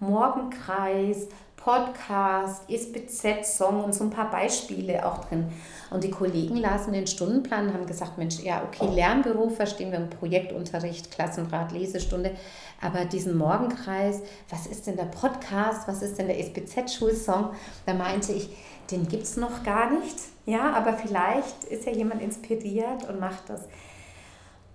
Morgenkreis, 0.00 1.28
Podcast, 1.66 2.62
SBZ-Song 2.70 3.82
und 3.82 3.92
so 3.92 4.04
ein 4.04 4.10
paar 4.10 4.30
Beispiele 4.30 5.04
auch 5.04 5.24
drin. 5.24 5.48
Und 5.90 6.04
die 6.04 6.12
Kollegen 6.12 6.54
lasen 6.54 6.92
den 6.92 7.08
Stundenplan 7.08 7.66
und 7.66 7.74
haben 7.74 7.86
gesagt, 7.86 8.18
Mensch, 8.18 8.38
ja, 8.38 8.62
okay, 8.62 8.86
Lernberuf 8.94 9.56
verstehen 9.56 9.90
wir 9.90 9.98
im 9.98 10.08
Projektunterricht, 10.08 11.10
Klassenrat, 11.10 11.72
Lesestunde, 11.72 12.36
aber 12.80 13.04
diesen 13.04 13.36
Morgenkreis, 13.36 14.22
was 14.48 14.68
ist 14.68 14.86
denn 14.86 14.94
der 14.94 15.06
Podcast, 15.06 15.88
was 15.88 16.02
ist 16.02 16.18
denn 16.18 16.28
der 16.28 16.38
SBZ-Schulsong? 16.38 17.50
Da 17.84 17.94
meinte 17.94 18.32
ich, 18.32 18.48
den 18.92 19.08
gibt 19.08 19.24
es 19.24 19.36
noch 19.36 19.64
gar 19.64 19.90
nicht, 19.90 20.18
ja, 20.44 20.72
aber 20.72 20.92
vielleicht 20.92 21.64
ist 21.64 21.84
ja 21.84 21.90
jemand 21.90 22.22
inspiriert 22.22 23.08
und 23.08 23.18
macht 23.18 23.48
das. 23.48 23.62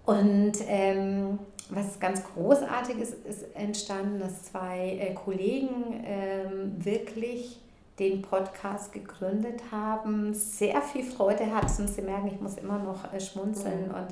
Und 0.06 0.54
ähm, 0.68 1.40
was 1.72 2.00
ganz 2.00 2.24
Großartiges 2.24 3.14
ist 3.14 3.56
entstanden, 3.56 4.20
dass 4.20 4.44
zwei 4.44 4.98
äh, 5.00 5.14
Kollegen 5.14 6.04
ähm, 6.06 6.74
wirklich 6.78 7.60
den 7.98 8.22
Podcast 8.22 8.92
gegründet 8.92 9.62
haben, 9.72 10.34
sehr 10.34 10.82
viel 10.82 11.04
Freude 11.04 11.54
hatten. 11.54 11.88
Sie 11.88 12.02
merken, 12.02 12.28
ich 12.28 12.42
muss 12.42 12.58
immer 12.58 12.78
noch 12.78 13.12
äh, 13.14 13.20
schmunzeln 13.20 13.88
mhm. 13.88 13.96
und 13.96 14.08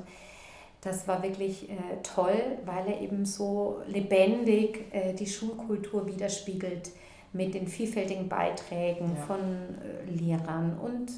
das 0.80 1.06
war 1.06 1.22
wirklich 1.22 1.68
äh, 1.68 1.74
toll, 2.02 2.40
weil 2.64 2.86
er 2.88 3.00
eben 3.02 3.26
so 3.26 3.82
lebendig 3.86 4.86
äh, 4.92 5.12
die 5.12 5.26
Schulkultur 5.26 6.06
widerspiegelt 6.06 6.90
mit 7.34 7.52
den 7.52 7.68
vielfältigen 7.68 8.28
Beiträgen 8.28 9.12
ja. 9.16 9.22
von 9.26 9.38
äh, 9.38 10.10
Lehrern 10.10 10.78
und 10.78 11.12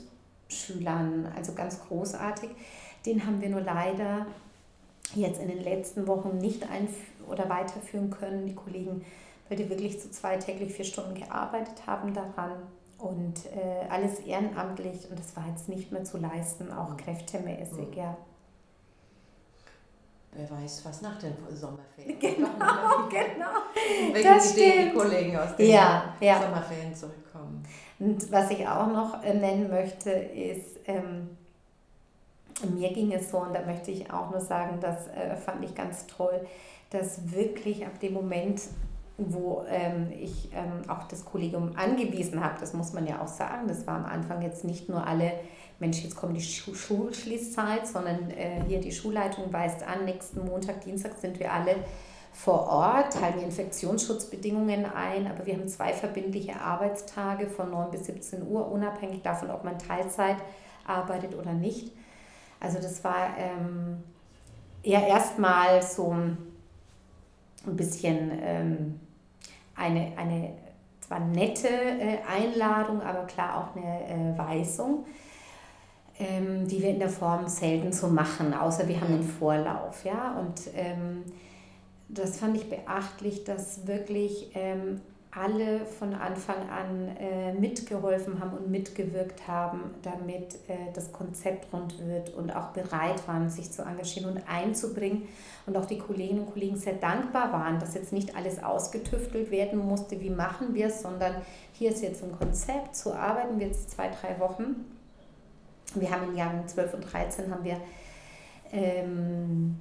Schülern. 0.49 1.33
Also 1.37 1.53
ganz 1.53 1.81
großartig. 1.87 2.51
Den 3.07 3.25
haben 3.25 3.41
wir 3.41 3.49
nur 3.49 3.61
leider 3.61 4.27
jetzt 5.21 5.41
in 5.41 5.49
den 5.49 5.63
letzten 5.63 6.07
Wochen 6.07 6.39
nicht 6.39 6.69
ein 6.71 6.89
oder 7.29 7.49
weiterführen 7.49 8.11
können, 8.11 8.47
die 8.47 8.55
Kollegen, 8.55 9.05
weil 9.49 9.57
die 9.57 9.69
wirklich 9.69 10.01
zu 10.01 10.11
zwei 10.11 10.37
täglich 10.37 10.73
vier 10.73 10.85
Stunden 10.85 11.15
gearbeitet 11.15 11.87
haben 11.87 12.15
daran 12.15 12.53
und 12.99 13.47
äh, 13.47 13.89
alles 13.91 14.21
ehrenamtlich 14.21 15.11
und 15.11 15.19
das 15.19 15.37
war 15.37 15.45
jetzt 15.49 15.69
nicht 15.69 15.93
mehr 15.93 16.05
zu 16.05 16.19
leisten, 16.19 16.73
auch 16.73 16.97
kräftemäßig, 16.97 17.89
mhm. 17.91 17.97
ja. 17.97 18.17
Wer 20.35 20.51
weiß, 20.51 20.87
was 20.87 21.03
nach 21.03 21.19
den 21.19 21.35
Sommerferien. 21.51 22.19
Genau, 22.21 22.49
genau. 23.11 24.13
Welche 24.13 24.29
das 24.29 24.53
Idee 24.53 24.71
stimmt. 24.71 24.93
die 24.93 24.99
Kollegen 24.99 25.37
aus 25.37 25.57
den 25.57 25.71
ja, 25.71 26.15
ja. 26.21 26.41
Sommerferien 26.41 26.95
zurückkommen. 26.95 27.63
Und 27.99 28.33
was 28.33 28.51
ich 28.51 28.67
auch 28.67 28.87
noch 28.87 29.23
äh, 29.23 29.35
nennen 29.35 29.69
möchte, 29.69 30.11
ist, 30.11 30.79
ähm, 30.87 31.37
mir 32.67 32.93
ging 32.93 33.13
es 33.13 33.31
so, 33.31 33.39
und 33.39 33.55
da 33.55 33.63
möchte 33.63 33.91
ich 33.91 34.11
auch 34.13 34.31
nur 34.31 34.41
sagen, 34.41 34.79
das 34.81 35.09
äh, 35.09 35.37
fand 35.37 35.65
ich 35.65 35.75
ganz 35.75 36.07
toll, 36.07 36.41
dass 36.91 37.33
wirklich 37.33 37.87
ab 37.87 37.99
dem 38.01 38.13
Moment, 38.13 38.63
wo 39.19 39.65
ähm, 39.69 40.13
ich 40.19 40.51
ähm, 40.53 40.89
auch 40.89 41.05
das 41.09 41.25
Kollegium 41.25 41.73
angewiesen 41.77 42.43
habe, 42.43 42.59
das 42.61 42.75
muss 42.75 42.93
man 42.93 43.07
ja 43.07 43.21
auch 43.21 43.29
sagen, 43.29 43.69
das 43.69 43.87
war 43.87 43.97
am 43.97 44.05
Anfang 44.05 44.43
jetzt 44.43 44.65
nicht 44.65 44.89
nur 44.89 45.07
alle 45.07 45.33
Mensch, 45.79 46.03
jetzt 46.03 46.17
kommt 46.17 46.37
die 46.37 46.43
Schulschließzeit, 46.43 47.87
sondern 47.87 48.31
äh, 48.31 48.63
hier 48.69 48.81
die 48.81 48.93
Schulleitung 48.93 49.53
weist 49.53 49.83
an, 49.83 50.05
nächsten 50.05 50.45
Montag, 50.45 50.83
Dienstag 50.83 51.19
sind 51.19 51.41
wir 51.41 51.53
alle 51.53 51.77
vor 52.33 52.67
Ort, 52.69 53.21
halten 53.21 53.41
die 53.41 53.45
Infektionsschutzbedingungen 53.45 54.87
ein, 54.87 55.27
aber 55.27 55.45
wir 55.45 55.55
haben 55.55 55.69
zwei 55.69 55.93
verbindliche 55.93 56.59
Arbeitstage 56.59 57.47
von 57.47 57.71
9 57.71 57.91
bis 57.91 58.07
17 58.07 58.47
Uhr, 58.47 58.71
unabhängig 58.71 59.23
davon, 59.23 59.51
ob 59.51 59.65
man 59.65 59.79
Teilzeit 59.79 60.37
arbeitet 60.87 61.35
oder 61.35 61.53
nicht. 61.53 61.93
Also 62.63 62.79
das 62.79 63.03
war 63.03 63.37
ähm, 63.37 64.03
eher 64.83 65.07
erstmal 65.07 65.83
so 65.83 66.13
ein 66.13 66.39
bisschen 67.65 68.31
ähm, 68.43 69.01
eine, 69.75 70.13
eine 70.17 70.53
zwar 71.01 71.21
nette 71.21 71.69
äh, 71.69 72.19
Einladung, 72.29 73.03
aber 73.03 73.27
klar 73.27 73.59
auch 73.59 73.77
eine 73.77 74.35
äh, 74.35 74.39
Weisung 74.39 75.05
ähm, 76.23 76.67
die 76.69 76.83
wir 76.83 76.91
in 76.91 76.99
der 76.99 77.09
Form 77.09 77.49
selten 77.49 77.93
so 77.93 78.09
machen, 78.09 78.55
außer 78.55 78.87
wir 78.89 79.01
haben 79.01 79.15
einen 79.15 79.23
Vorlauf. 79.23 80.05
Ja? 80.05 80.39
Und 80.39 80.61
ähm, 80.75 81.25
das 82.09 82.39
fand 82.39 82.57
ich 82.57 82.69
beachtlich, 82.69 83.45
dass 83.45 83.87
wirklich 83.87 84.51
ähm, 84.55 85.01
alle 85.35 85.87
von 85.87 86.15
Anfang 86.15 86.69
an 86.69 87.17
äh, 87.19 87.55
mitgeholfen 87.55 88.39
haben 88.39 88.53
und 88.53 88.71
mitgewirkt 88.71 89.49
haben, 89.49 89.95
damit 90.03 90.57
äh, 90.69 90.93
das 90.95 91.11
Konzept 91.11 91.73
rund 91.73 91.99
wird 92.07 92.35
und 92.35 92.55
auch 92.55 92.69
bereit 92.69 93.27
waren, 93.27 93.49
sich 93.49 93.73
zu 93.73 93.83
engagieren 93.83 94.31
und 94.31 94.43
einzubringen. 94.47 95.27
Und 95.65 95.77
auch 95.77 95.87
die 95.87 95.99
Kolleginnen 95.99 96.41
und 96.41 96.53
Kollegen 96.53 96.77
sehr 96.77 96.95
dankbar 96.95 97.53
waren, 97.53 97.79
dass 97.81 97.95
jetzt 97.95 98.13
nicht 98.13 98.37
alles 98.37 98.63
ausgetüftelt 98.63 99.51
werden 99.51 99.79
musste, 99.79 100.21
wie 100.21 100.31
machen 100.31 100.75
wir 100.75 100.89
es, 100.89 101.01
sondern 101.01 101.35
hier 101.73 101.91
ist 101.91 102.03
jetzt 102.03 102.23
ein 102.23 102.37
Konzept, 102.37 102.95
so 102.95 103.15
arbeiten 103.15 103.59
wir 103.59 103.69
jetzt 103.69 103.91
zwei, 103.91 104.11
drei 104.11 104.39
Wochen 104.39 104.85
wir 105.95 106.11
haben 106.11 106.31
in 106.31 106.37
Jahren 106.37 106.67
12 106.67 106.95
und 106.95 107.13
13 107.13 107.51
haben 107.51 107.65
wir 107.65 107.77
ähm, 108.73 109.77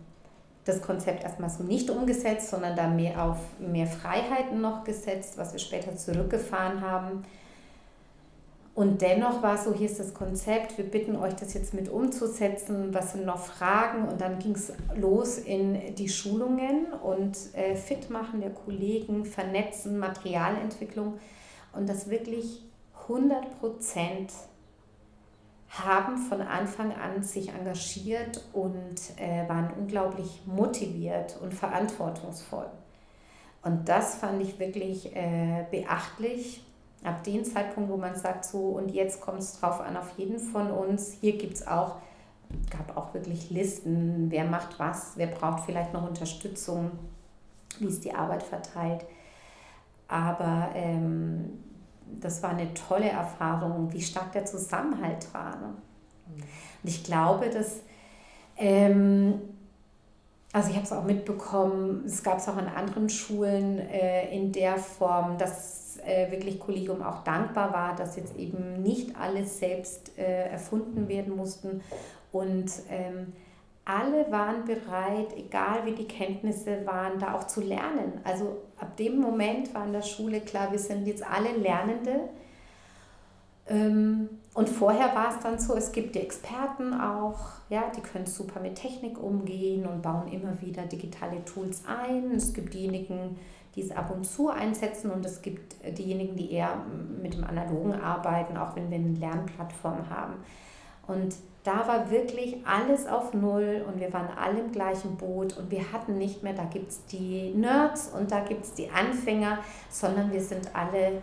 das 0.66 0.82
Konzept 0.82 1.24
erstmal 1.24 1.49
so 1.49 1.64
nicht 1.64 1.89
umgesetzt, 1.89 2.49
sondern 2.49 2.76
da 2.76 2.88
mehr 2.88 3.24
auf 3.24 3.38
mehr 3.59 3.88
Freiheiten 3.88 4.62
noch 4.62 4.84
gesetzt, 4.84 5.38
was 5.38 5.53
wir 5.53 5.59
später 5.59 5.95
zurückgefahren 5.95 6.82
haben. 6.82 7.24
Und 8.74 9.01
dennoch 9.01 9.43
war 9.43 9.57
so, 9.57 9.74
hier 9.74 9.89
ist 9.89 9.99
das 9.99 10.14
Konzept, 10.14 10.78
wir 10.78 10.86
bitten 10.86 11.18
euch 11.18 11.34
das 11.36 11.53
jetzt 11.53 11.74
mit 11.74 11.89
umzusetzen, 11.89 12.93
was 12.93 13.12
sind 13.12 13.26
noch 13.26 13.39
Fragen? 13.39 14.07
Und 14.07 14.22
dann 14.22 14.39
ging 14.39 14.55
es 14.55 14.72
los 14.95 15.38
in 15.39 15.95
die 15.95 16.07
Schulungen 16.07 16.86
und 16.93 17.38
äh, 17.53 17.76
Fitmachen 17.76 18.39
der 18.39 18.51
Kollegen, 18.51 19.26
Vernetzen, 19.26 19.99
Materialentwicklung 19.99 21.20
und 21.74 21.89
das 21.89 22.09
wirklich 22.09 22.64
100 23.09 23.59
Prozent 23.59 24.32
haben 25.72 26.17
von 26.17 26.41
Anfang 26.41 26.93
an 26.93 27.24
sich 27.24 27.49
engagiert 27.49 28.43
und 28.51 28.99
äh, 29.17 29.47
waren 29.47 29.72
unglaublich 29.80 30.41
motiviert 30.45 31.39
und 31.41 31.53
verantwortungsvoll. 31.53 32.69
Und 33.63 33.88
das 33.88 34.15
fand 34.15 34.41
ich 34.41 34.59
wirklich 34.59 35.15
äh, 35.15 35.65
beachtlich. 35.72 36.65
Ab 37.03 37.24
dem 37.24 37.45
Zeitpunkt, 37.45 37.89
wo 37.89 37.97
man 37.97 38.15
sagt, 38.15 38.45
so 38.45 38.59
und 38.59 38.91
jetzt 38.91 39.22
kommt 39.22 39.39
es 39.39 39.59
drauf 39.59 39.80
an, 39.80 39.95
auf 39.95 40.11
jeden 40.17 40.39
von 40.39 40.69
uns. 40.69 41.13
Hier 41.22 41.38
gibt 41.38 41.53
es 41.53 41.65
auch, 41.65 41.95
gab 42.69 42.97
auch 42.97 43.13
wirklich 43.13 43.49
Listen, 43.49 44.30
wer 44.30 44.43
macht 44.43 44.78
was, 44.78 45.13
wer 45.15 45.28
braucht 45.28 45.63
vielleicht 45.65 45.93
noch 45.93 46.07
Unterstützung, 46.07 46.91
wie 47.80 47.88
ist 47.88 48.03
die 48.03 48.13
Arbeit 48.13 48.43
verteilt. 48.43 49.05
Aber 50.09 50.69
ähm, 50.76 51.63
das 52.20 52.43
war 52.43 52.51
eine 52.51 52.74
tolle 52.74 53.09
Erfahrung, 53.09 53.91
wie 53.93 54.01
stark 54.01 54.32
der 54.34 54.45
Zusammenhalt 54.45 55.34
war. 55.34 55.57
Ne? 55.57 55.74
Und 56.84 56.89
ich 56.89 57.03
glaube, 57.03 57.49
dass, 57.49 57.82
ähm, 58.57 59.41
also 60.53 60.70
ich 60.70 60.76
habe 60.76 60.86
es 60.86 60.91
auch 60.91 61.03
mitbekommen, 61.03 62.03
es 62.05 62.24
gab 62.24 62.39
es 62.39 62.47
auch 62.47 62.57
an 62.57 62.68
anderen 62.68 63.09
Schulen 63.09 63.80
äh, 63.80 64.36
in 64.36 64.51
der 64.51 64.78
Form, 64.78 65.38
dass 65.38 65.97
äh, 66.05 66.32
wirklich 66.32 66.59
Kollegium 66.59 67.01
auch 67.01 67.24
dankbar 67.24 67.74
war, 67.74 67.95
dass 67.95 68.16
jetzt 68.16 68.36
eben 68.38 68.82
nicht 68.82 69.16
alles 69.16 69.59
selbst 69.59 70.18
äh, 70.18 70.49
erfunden 70.49 71.07
werden 71.07 71.36
mussten 71.36 71.82
und 72.32 72.72
ähm, 72.89 73.34
alle 73.86 74.32
waren 74.32 74.65
bereit, 74.65 75.36
egal 75.36 75.86
wie 75.86 75.93
die 75.93 76.07
Kenntnisse 76.07 76.86
waren, 76.86 77.19
da 77.19 77.34
auch 77.34 77.47
zu 77.47 77.61
lernen. 77.61 78.21
Also 78.23 78.57
ab 78.77 78.95
dem 78.97 79.19
Moment 79.19 79.73
war 79.73 79.86
in 79.86 79.93
der 79.93 80.03
Schule 80.03 80.41
klar, 80.41 80.71
wir 80.71 80.79
sind 80.79 81.07
jetzt 81.07 81.25
alle 81.25 81.51
Lernende. 81.57 82.29
Ähm, 83.67 84.29
und 84.53 84.69
vorher 84.69 85.15
war 85.15 85.29
es 85.29 85.39
dann 85.39 85.57
so, 85.59 85.75
es 85.75 85.91
gibt 85.91 86.15
die 86.15 86.19
Experten 86.19 86.93
auch, 86.93 87.39
ja, 87.69 87.89
die 87.95 88.01
können 88.01 88.25
super 88.25 88.59
mit 88.59 88.75
Technik 88.75 89.21
umgehen 89.21 89.86
und 89.86 90.01
bauen 90.01 90.27
immer 90.27 90.61
wieder 90.61 90.84
digitale 90.84 91.43
Tools 91.45 91.84
ein. 91.88 92.32
Es 92.32 92.53
gibt 92.53 92.73
diejenigen, 92.73 93.38
die 93.75 93.82
es 93.82 93.91
ab 93.91 94.11
und 94.13 94.25
zu 94.25 94.49
einsetzen 94.49 95.09
und 95.09 95.25
es 95.25 95.41
gibt 95.41 95.75
diejenigen, 95.97 96.36
die 96.36 96.51
eher 96.51 96.75
mit 97.21 97.34
dem 97.34 97.45
Analogen 97.45 97.93
arbeiten, 97.93 98.57
auch 98.57 98.75
wenn 98.75 98.91
wir 98.91 98.97
eine 98.97 99.17
Lernplattform 99.17 100.09
haben. 100.09 100.36
Und 101.12 101.36
da 101.64 101.88
war 101.88 102.09
wirklich 102.09 102.57
alles 102.66 103.05
auf 103.05 103.34
Null 103.34 103.86
und 103.88 103.99
wir 103.99 104.12
waren 104.14 104.30
alle 104.36 104.59
im 104.59 104.72
gleichen 104.72 105.18
Boot 105.18 105.57
und 105.57 105.70
wir 105.70 105.91
hatten 105.91 106.18
nicht 106.18 106.41
mehr, 106.41 106.53
da 106.53 106.64
gibt 106.64 106.89
es 106.89 107.05
die 107.05 107.51
Nerds 107.53 108.12
und 108.18 108.32
da 108.32 108.39
gibt 108.39 108.64
es 108.64 108.74
die 108.74 108.89
Anfänger, 108.89 109.59
sondern 109.89 110.32
wir 110.32 110.41
sind 110.41 110.76
alle 110.76 111.22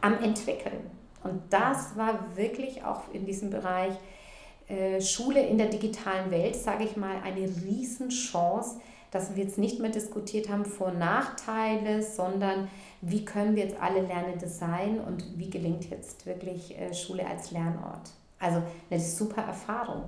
am 0.00 0.22
Entwickeln. 0.22 0.90
Und 1.22 1.40
das 1.48 1.96
war 1.96 2.36
wirklich 2.36 2.84
auch 2.84 3.02
in 3.12 3.24
diesem 3.24 3.48
Bereich 3.48 3.94
äh, 4.68 5.00
Schule 5.00 5.40
in 5.46 5.56
der 5.56 5.68
digitalen 5.68 6.30
Welt, 6.30 6.56
sage 6.56 6.84
ich 6.84 6.96
mal, 6.96 7.16
eine 7.24 7.46
Riesenchance, 7.46 8.78
dass 9.10 9.34
wir 9.34 9.44
jetzt 9.44 9.56
nicht 9.56 9.80
mehr 9.80 9.90
diskutiert 9.90 10.50
haben 10.50 10.66
Vor- 10.66 10.92
Nachteile, 10.92 12.02
sondern 12.02 12.68
wie 13.00 13.24
können 13.24 13.56
wir 13.56 13.64
jetzt 13.64 13.80
alle 13.80 14.02
Lernende 14.02 14.48
sein 14.48 15.00
und 15.00 15.38
wie 15.38 15.48
gelingt 15.48 15.88
jetzt 15.88 16.26
wirklich 16.26 16.78
äh, 16.78 16.92
Schule 16.92 17.26
als 17.26 17.50
Lernort. 17.52 18.10
Also 18.44 18.62
eine 18.90 19.00
super 19.00 19.42
Erfahrung. 19.42 20.04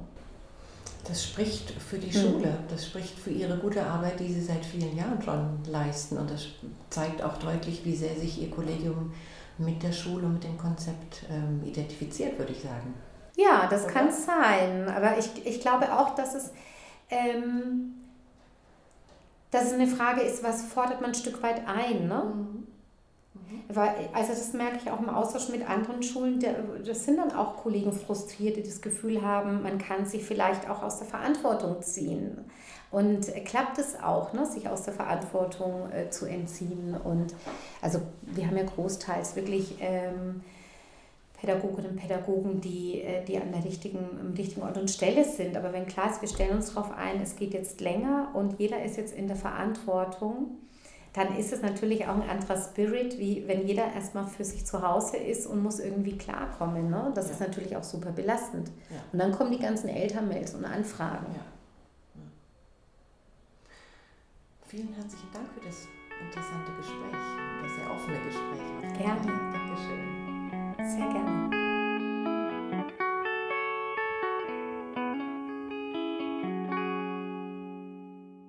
Das 1.09 1.25
spricht 1.25 1.71
für 1.71 1.99
die 1.99 2.13
Schule, 2.13 2.49
mhm. 2.49 2.69
das 2.69 2.87
spricht 2.87 3.19
für 3.19 3.31
ihre 3.31 3.57
gute 3.59 3.85
Arbeit, 3.85 4.19
die 4.19 4.33
sie 4.33 4.43
seit 4.43 4.65
vielen 4.67 4.97
Jahren 4.97 5.23
schon 5.23 5.59
leisten. 5.71 6.19
Und 6.19 6.31
das 6.31 6.47
zeigt 6.91 7.23
auch 7.23 7.37
deutlich, 7.39 7.85
wie 7.85 7.95
sehr 7.95 8.15
sich 8.17 8.43
ihr 8.43 8.51
Kollegium 8.51 9.13
mit 9.59 9.83
der 9.83 9.93
Schule, 9.93 10.27
mit 10.27 10.45
dem 10.45 10.59
Konzept 10.59 11.25
ähm, 11.31 11.63
identifiziert, 11.65 12.39
würde 12.39 12.53
ich 12.53 12.61
sagen. 12.61 12.95
Ja, 13.37 13.67
das 13.71 13.85
Oder? 13.85 13.93
kann 13.93 14.11
sein. 14.11 14.89
Aber 14.89 15.17
ich, 15.17 15.47
ich 15.47 15.61
glaube 15.61 15.93
auch, 15.93 16.15
dass 16.15 16.35
es, 16.35 16.51
ähm, 17.09 17.95
dass 19.51 19.67
es 19.67 19.73
eine 19.75 19.87
Frage 19.87 20.23
ist, 20.23 20.43
was 20.43 20.65
fordert 20.65 21.01
man 21.01 21.11
ein 21.11 21.15
Stück 21.15 21.43
weit 21.43 21.63
ein. 21.69 22.09
Ne? 22.09 22.23
Mhm. 22.35 22.56
Weil, 23.69 23.95
also 24.13 24.33
das 24.33 24.53
merke 24.53 24.79
ich 24.83 24.91
auch 24.91 25.01
im 25.01 25.09
Austausch 25.09 25.49
mit 25.49 25.69
anderen 25.69 26.03
Schulen, 26.03 26.43
das 26.85 27.05
sind 27.05 27.19
dann 27.19 27.33
auch 27.33 27.57
Kollegen 27.57 27.93
frustriert, 27.93 28.57
die 28.57 28.63
das 28.63 28.81
Gefühl 28.81 29.23
haben, 29.23 29.63
man 29.63 29.79
kann 29.79 30.07
sich 30.07 30.25
vielleicht 30.25 30.69
auch 30.69 30.83
aus 30.83 30.99
der 30.99 31.07
Verantwortung 31.07 31.83
ziehen. 31.83 32.45
Und 32.91 33.27
klappt 33.45 33.79
es 33.79 34.01
auch, 34.01 34.33
ne, 34.33 34.47
sich 34.47 34.69
aus 34.69 34.83
der 34.83 34.95
Verantwortung 34.95 35.91
äh, 35.91 36.09
zu 36.11 36.27
entziehen? 36.27 36.97
Und 37.03 37.35
also 37.83 38.01
wir 38.23 38.47
haben 38.47 38.57
ja 38.57 38.65
großteils 38.65 39.35
wirklich 39.35 39.77
ähm, 39.81 40.43
Pädagoginnen 41.41 41.93
und 41.93 41.97
Pädagogen, 41.97 42.61
die, 42.61 43.03
äh, 43.03 43.25
die 43.25 43.37
an 43.39 43.53
der 43.53 43.65
richtigen, 43.65 43.99
am 44.21 44.35
richtigen 44.35 44.63
Ort 44.63 44.79
und 44.79 44.91
Stelle 44.91 45.25
sind. 45.25 45.57
Aber 45.57 45.73
wenn 45.73 45.87
klar 45.87 46.11
ist, 46.11 46.23
wir 46.23 46.29
stellen 46.29 46.57
uns 46.57 46.73
darauf 46.73 46.93
ein, 46.97 47.21
es 47.21 47.37
geht 47.37 47.55
jetzt 47.55 47.81
länger 47.81 48.31
und 48.35 48.59
jeder 48.59 48.83
ist 48.83 48.97
jetzt 48.97 49.15
in 49.15 49.27
der 49.27 49.37
Verantwortung, 49.37 50.59
dann 51.17 51.35
ist 51.35 51.51
es 51.51 51.63
natürlich 51.63 52.07
auch 52.07 52.15
ein 52.15 52.29
anderer 52.29 52.59
Spirit, 52.59 53.19
wie 53.19 53.49
wenn 53.49 53.67
jeder 53.67 53.91
erstmal 53.95 54.27
für 54.27 54.45
sich 54.45 54.67
zu 54.67 54.87
Hause 54.87 55.17
ist 55.17 55.47
und 55.47 55.63
muss 55.63 55.81
irgendwie 55.81 56.19
klarkommen. 56.19 56.91
Ne? 56.91 57.11
Das 57.15 57.27
ja. 57.27 57.33
ist 57.33 57.41
natürlich 57.41 57.75
auch 57.75 57.83
super 57.83 58.13
belastend. 58.13 58.71
Ja. 58.91 58.97
Und 59.13 59.19
dann 59.19 59.33
kommen 59.33 59.51
die 59.51 59.59
ganzen 59.59 59.89
Elternmails 59.89 60.55
und 60.55 60.67
Anfragen. 60.67 61.27
Ja. 61.35 62.21
Vielen 64.67 64.93
herzlichen 64.93 65.29
Dank 65.33 65.47
für 65.55 65.67
das 65.67 65.89
interessante 66.21 66.73
Gespräch, 66.77 67.13
das 67.63 67.75
sehr 67.77 67.91
offene 67.91 68.19
Gespräch. 68.19 68.99
Gerne. 68.99 69.27
Dankeschön. 69.53 70.75
Sehr 70.87 71.13
gerne. 71.13 71.66